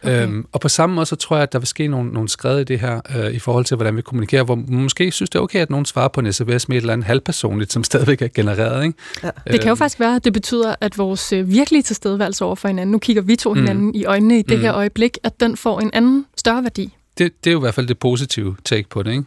Okay. 0.04 0.22
Øhm, 0.22 0.46
og 0.52 0.60
på 0.60 0.68
samme 0.68 0.94
måde, 0.94 1.06
så 1.06 1.16
tror 1.16 1.36
jeg, 1.36 1.42
at 1.42 1.52
der 1.52 1.58
vil 1.58 1.68
ske 1.68 1.86
nogle, 1.88 2.12
nogle 2.12 2.28
skred 2.28 2.60
i 2.60 2.64
det 2.64 2.80
her, 2.80 3.00
øh, 3.16 3.32
i 3.32 3.38
forhold 3.38 3.64
til, 3.64 3.74
hvordan 3.76 3.96
vi 3.96 4.02
kommunikerer, 4.02 4.42
hvor 4.44 4.54
man 4.54 4.82
måske 4.82 5.10
synes, 5.10 5.30
det 5.30 5.38
er 5.38 5.42
okay, 5.42 5.58
at 5.60 5.70
nogen 5.70 5.86
svarer 5.86 6.08
på 6.08 6.20
en 6.20 6.32
sms 6.32 6.68
med 6.68 6.76
et 6.76 6.80
eller 6.80 6.92
andet 6.92 7.06
halvpersonligt, 7.06 7.72
som 7.72 7.84
stadigvæk 7.90 8.22
er 8.22 8.28
genereret. 8.28 8.84
Ikke? 8.84 8.98
Ja. 9.22 9.30
Det 9.52 9.60
kan 9.60 9.62
jo 9.68 9.70
Øhm, 9.70 9.76
faktisk 9.76 10.00
være, 10.00 10.16
at 10.16 10.24
det 10.24 10.32
betyder, 10.32 10.74
at 10.80 10.98
vores 10.98 11.32
øh, 11.32 11.50
virkelige 11.50 11.82
tilstedeværelse 11.82 12.44
over 12.44 12.54
for 12.54 12.68
hinanden, 12.68 12.92
nu 12.92 12.98
kigger 12.98 13.22
vi 13.22 13.36
to 13.36 13.54
Mm. 13.54 13.60
hinanden 13.60 13.94
i 13.94 14.04
øjnene 14.04 14.38
i 14.38 14.42
det 14.42 14.58
Mm. 14.58 14.62
her 14.64 14.74
øjeblik, 14.74 15.18
at 15.22 15.40
den 15.40 15.56
får 15.56 15.80
en 15.80 15.90
anden 15.92 16.26
større 16.36 16.62
værdi. 16.62 16.92
det, 17.18 17.32
det 17.44 17.50
er 17.50 17.52
jo 17.52 17.58
i 17.58 17.60
hvert 17.60 17.74
fald 17.74 17.86
det 17.86 17.98
positive 17.98 18.56
take 18.64 18.88
på 18.88 19.02
det. 19.02 19.10
Ikke? 19.10 19.24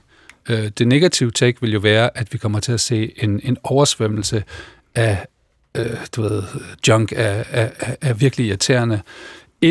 Øh, 0.50 0.72
det 0.78 0.88
negative 0.88 1.32
take 1.32 1.58
vil 1.62 1.74
jo 1.74 1.80
være, 1.80 2.18
at 2.18 2.34
vi 2.34 2.38
kommer 2.38 2.60
til 2.60 2.72
at 2.72 2.80
se 2.80 3.12
en, 3.24 3.40
en 3.44 3.58
oversvømmelse 3.64 4.44
af 4.96 5.26
øh, 5.78 5.86
du 6.16 6.22
ved, 6.22 6.44
junk, 6.88 7.12
af, 7.16 7.46
af, 7.52 7.72
af, 7.80 7.98
af 8.02 8.22
virkelig 8.22 8.48
irriterende 8.48 9.02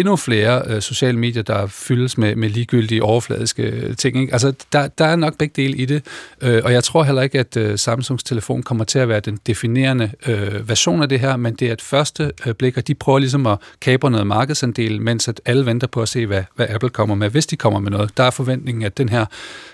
endnu 0.01 0.17
flere 0.17 0.63
øh, 0.67 0.83
sociale 0.83 1.19
medier, 1.19 1.43
der 1.43 1.67
fyldes 1.67 2.19
med, 2.19 2.37
med 2.37 2.49
ligegyldige 2.51 3.03
overfladiske 3.03 3.63
øh, 3.63 3.97
ting. 3.97 4.21
Ikke? 4.21 4.33
Altså, 4.33 4.53
der, 4.73 4.89
der 4.89 5.05
er 5.05 5.17
nok 5.17 5.39
begge 5.39 5.63
dele 5.63 5.77
i 5.77 5.85
det, 5.85 6.03
øh, 6.41 6.63
og 6.65 6.73
jeg 6.73 6.85
tror 6.85 7.03
heller 7.03 7.23
ikke, 7.23 7.39
at 7.39 7.57
øh, 7.57 7.79
Samsungs 7.79 8.25
telefon 8.25 8.63
kommer 8.63 8.85
til 8.85 8.99
at 8.99 9.09
være 9.09 9.21
den 9.21 9.39
definerende 9.47 10.11
øh, 10.27 10.69
version 10.69 11.03
af 11.03 11.09
det 11.09 11.21
her, 11.21 11.37
men 11.37 11.55
det 11.55 11.69
er 11.69 11.73
et 11.73 11.83
første 11.83 12.33
øh, 12.47 12.55
blik, 12.55 12.77
og 12.77 12.87
de 12.87 12.95
prøver 12.95 13.19
ligesom 13.19 13.47
at 13.47 13.59
kapre 13.81 14.11
noget 14.11 14.27
markedsandel, 14.27 15.01
mens 15.01 15.29
at 15.29 15.41
alle 15.45 15.67
venter 15.67 15.87
på 15.87 16.03
at 16.03 16.09
se, 16.09 16.27
hvad, 16.27 16.43
hvad 16.57 16.67
Apple 16.69 16.91
kommer 16.91 17.15
med, 17.15 17.31
hvis 17.31 17.47
de 17.47 17.57
kommer 17.57 17.81
med 17.81 17.91
noget. 17.91 18.17
Der 18.17 18.25
er 18.25 18.31
forventningen, 18.31 18.83
at 18.85 18.99
den 18.99 19.09
her 19.09 19.25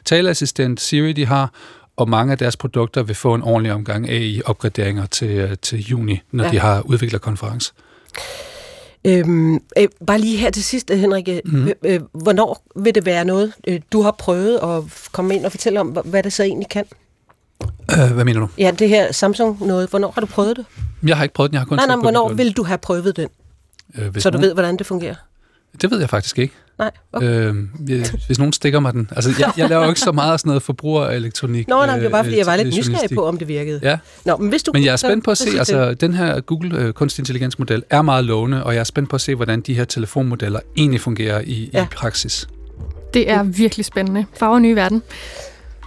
taleassistent 0.04 0.80
Siri, 0.80 1.12
de 1.12 1.26
har, 1.26 1.50
og 1.96 2.08
mange 2.08 2.32
af 2.32 2.38
deres 2.38 2.56
produkter 2.56 3.02
vil 3.02 3.14
få 3.16 3.34
en 3.34 3.42
ordentlig 3.42 3.72
omgang 3.72 4.10
AI-opgraderinger 4.10 5.06
til, 5.06 5.28
øh, 5.30 5.56
til 5.62 5.78
juni, 5.78 6.20
når 6.32 6.44
Ja. 6.44 6.50
de 6.50 6.58
har 6.58 6.80
udviklerkonference. 6.80 7.72
Øhm, 9.04 9.54
øh, 9.54 9.88
bare 10.06 10.18
lige 10.18 10.36
her 10.36 10.50
til 10.50 10.64
sidst, 10.64 10.90
Henrik. 10.94 11.28
Mhm. 11.44 11.56
Mm. 11.60 11.68
Øh, 11.68 11.94
øh, 11.94 12.00
hvornår 12.12 12.62
vil 12.76 12.94
det 12.94 13.06
være 13.06 13.24
noget, 13.24 13.52
øh, 13.68 13.80
du 13.92 14.02
har 14.02 14.10
prøvet 14.10 14.58
at 14.62 14.82
komme 15.12 15.34
ind 15.34 15.44
og 15.44 15.50
fortælle 15.50 15.80
om, 15.80 15.98
hva- 15.98 16.08
hvad 16.08 16.22
det 16.22 16.32
så 16.32 16.42
egentlig 16.42 16.68
kan? 16.68 16.84
Øh, 17.98 18.12
hvad 18.12 18.24
mener 18.24 18.40
du? 18.40 18.48
Ja, 18.58 18.70
det 18.78 18.88
her 18.88 19.12
Samsung 19.12 19.66
noget. 19.66 19.90
Hvornår 19.90 20.10
har 20.10 20.20
du 20.20 20.26
prøvet 20.26 20.56
det? 20.56 20.66
Jeg 21.06 21.16
har 21.16 21.22
ikke 21.22 21.34
prøvet 21.34 21.50
den, 21.50 21.54
jeg 21.54 21.60
har 21.60 21.66
kun 21.66 21.76
nej, 21.76 21.86
nej, 21.86 21.96
hvornår 21.96 22.28
vil 22.32 22.52
du 22.52 22.62
have 22.62 22.78
prøvet 22.78 23.16
den? 23.16 23.28
Øh, 23.94 24.14
så 24.18 24.30
du 24.30 24.36
nogen- 24.36 24.46
ved, 24.48 24.54
hvordan 24.54 24.76
det 24.76 24.86
fungerer? 24.86 25.14
Det 25.82 25.90
ved 25.90 26.00
jeg 26.00 26.10
faktisk 26.10 26.38
ikke. 26.38 26.54
Nej, 26.78 26.90
okay. 27.12 27.26
Øh, 27.26 27.54
hvis, 27.78 28.08
hvis 28.08 28.38
nogen 28.38 28.52
stikker 28.52 28.80
mig 28.80 28.92
den. 28.92 29.10
Altså, 29.16 29.30
jeg, 29.38 29.52
jeg 29.56 29.68
laver 29.68 29.82
jo 29.82 29.88
ikke 29.88 30.00
så 30.00 30.12
meget 30.12 30.32
af 30.32 30.40
sådan 30.40 30.48
noget 30.48 30.62
forbrugerelektronik. 30.62 31.68
Nå, 31.68 31.86
nej, 31.86 31.94
det 31.94 32.04
var 32.04 32.10
bare, 32.10 32.24
fordi 32.24 32.38
jeg 32.38 32.46
var 32.46 32.52
øh, 32.52 32.58
lidt 32.58 32.74
til 32.74 32.80
nysgerrig 32.80 33.10
på, 33.14 33.26
om 33.26 33.38
det 33.38 33.48
virkede. 33.48 33.80
Ja. 33.82 33.98
Nå, 34.24 34.36
men 34.36 34.48
hvis 34.48 34.62
du 34.62 34.72
Men 34.74 34.84
jeg 34.84 34.92
er 34.92 34.96
spændt 34.96 35.24
på 35.24 35.30
at 35.30 35.38
se, 35.38 35.58
altså 35.58 35.94
den 35.94 36.14
her 36.14 36.40
Google 36.40 36.78
øh, 36.78 36.92
kunstig 36.92 37.22
intelligens 37.22 37.58
model 37.58 37.82
er 37.90 38.02
meget 38.02 38.24
lovende, 38.24 38.64
og 38.64 38.74
jeg 38.74 38.80
er 38.80 38.84
spændt 38.84 39.10
på 39.10 39.16
at 39.16 39.20
se, 39.20 39.34
hvordan 39.34 39.60
de 39.60 39.74
her 39.74 39.84
telefonmodeller 39.84 40.60
egentlig 40.76 41.00
fungerer 41.00 41.40
i, 41.44 41.70
ja. 41.72 41.82
I 41.82 41.86
praksis. 41.96 42.48
Det 43.14 43.30
er 43.30 43.42
virkelig 43.42 43.84
spændende. 43.86 44.26
Farver 44.38 44.58
ny 44.58 44.72
verden. 44.74 45.02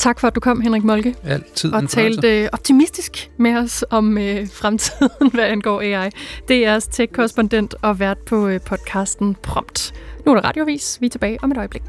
Tak 0.03 0.19
for, 0.19 0.27
at 0.27 0.35
du 0.35 0.39
kom, 0.39 0.61
Henrik 0.61 0.83
Molke, 0.83 1.15
Altid 1.23 1.73
og 1.73 1.89
talte 1.89 2.41
øh, 2.41 2.49
optimistisk 2.53 3.31
med 3.37 3.55
os 3.55 3.85
om 3.89 4.17
øh, 4.17 4.47
fremtiden, 4.53 5.09
hvad 5.33 5.43
angår 5.43 5.81
AI. 5.81 6.09
Det 6.47 6.55
er 6.55 6.61
jeres 6.61 6.87
tech-korrespondent 6.87 7.75
og 7.81 7.99
vært 7.99 8.17
på 8.17 8.47
øh, 8.47 8.61
podcasten 8.61 9.35
Prompt. 9.35 9.93
Nu 10.25 10.31
er 10.31 10.35
der 10.35 10.47
radiovis. 10.47 10.97
Vi 11.01 11.05
er 11.05 11.09
tilbage 11.09 11.37
om 11.41 11.51
et 11.51 11.57
øjeblik. 11.57 11.83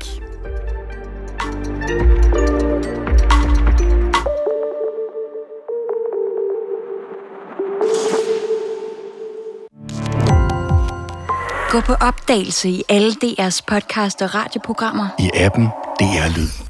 Gå 11.70 11.80
på 11.80 11.92
opdagelse 11.92 12.68
i 12.68 12.82
alle 12.88 13.12
DR's 13.24 13.60
podcast 13.66 14.22
og 14.22 14.34
radioprogrammer. 14.34 15.08
I 15.18 15.30
appen 15.34 15.64
DR 16.00 16.36
Lyd. 16.36 16.63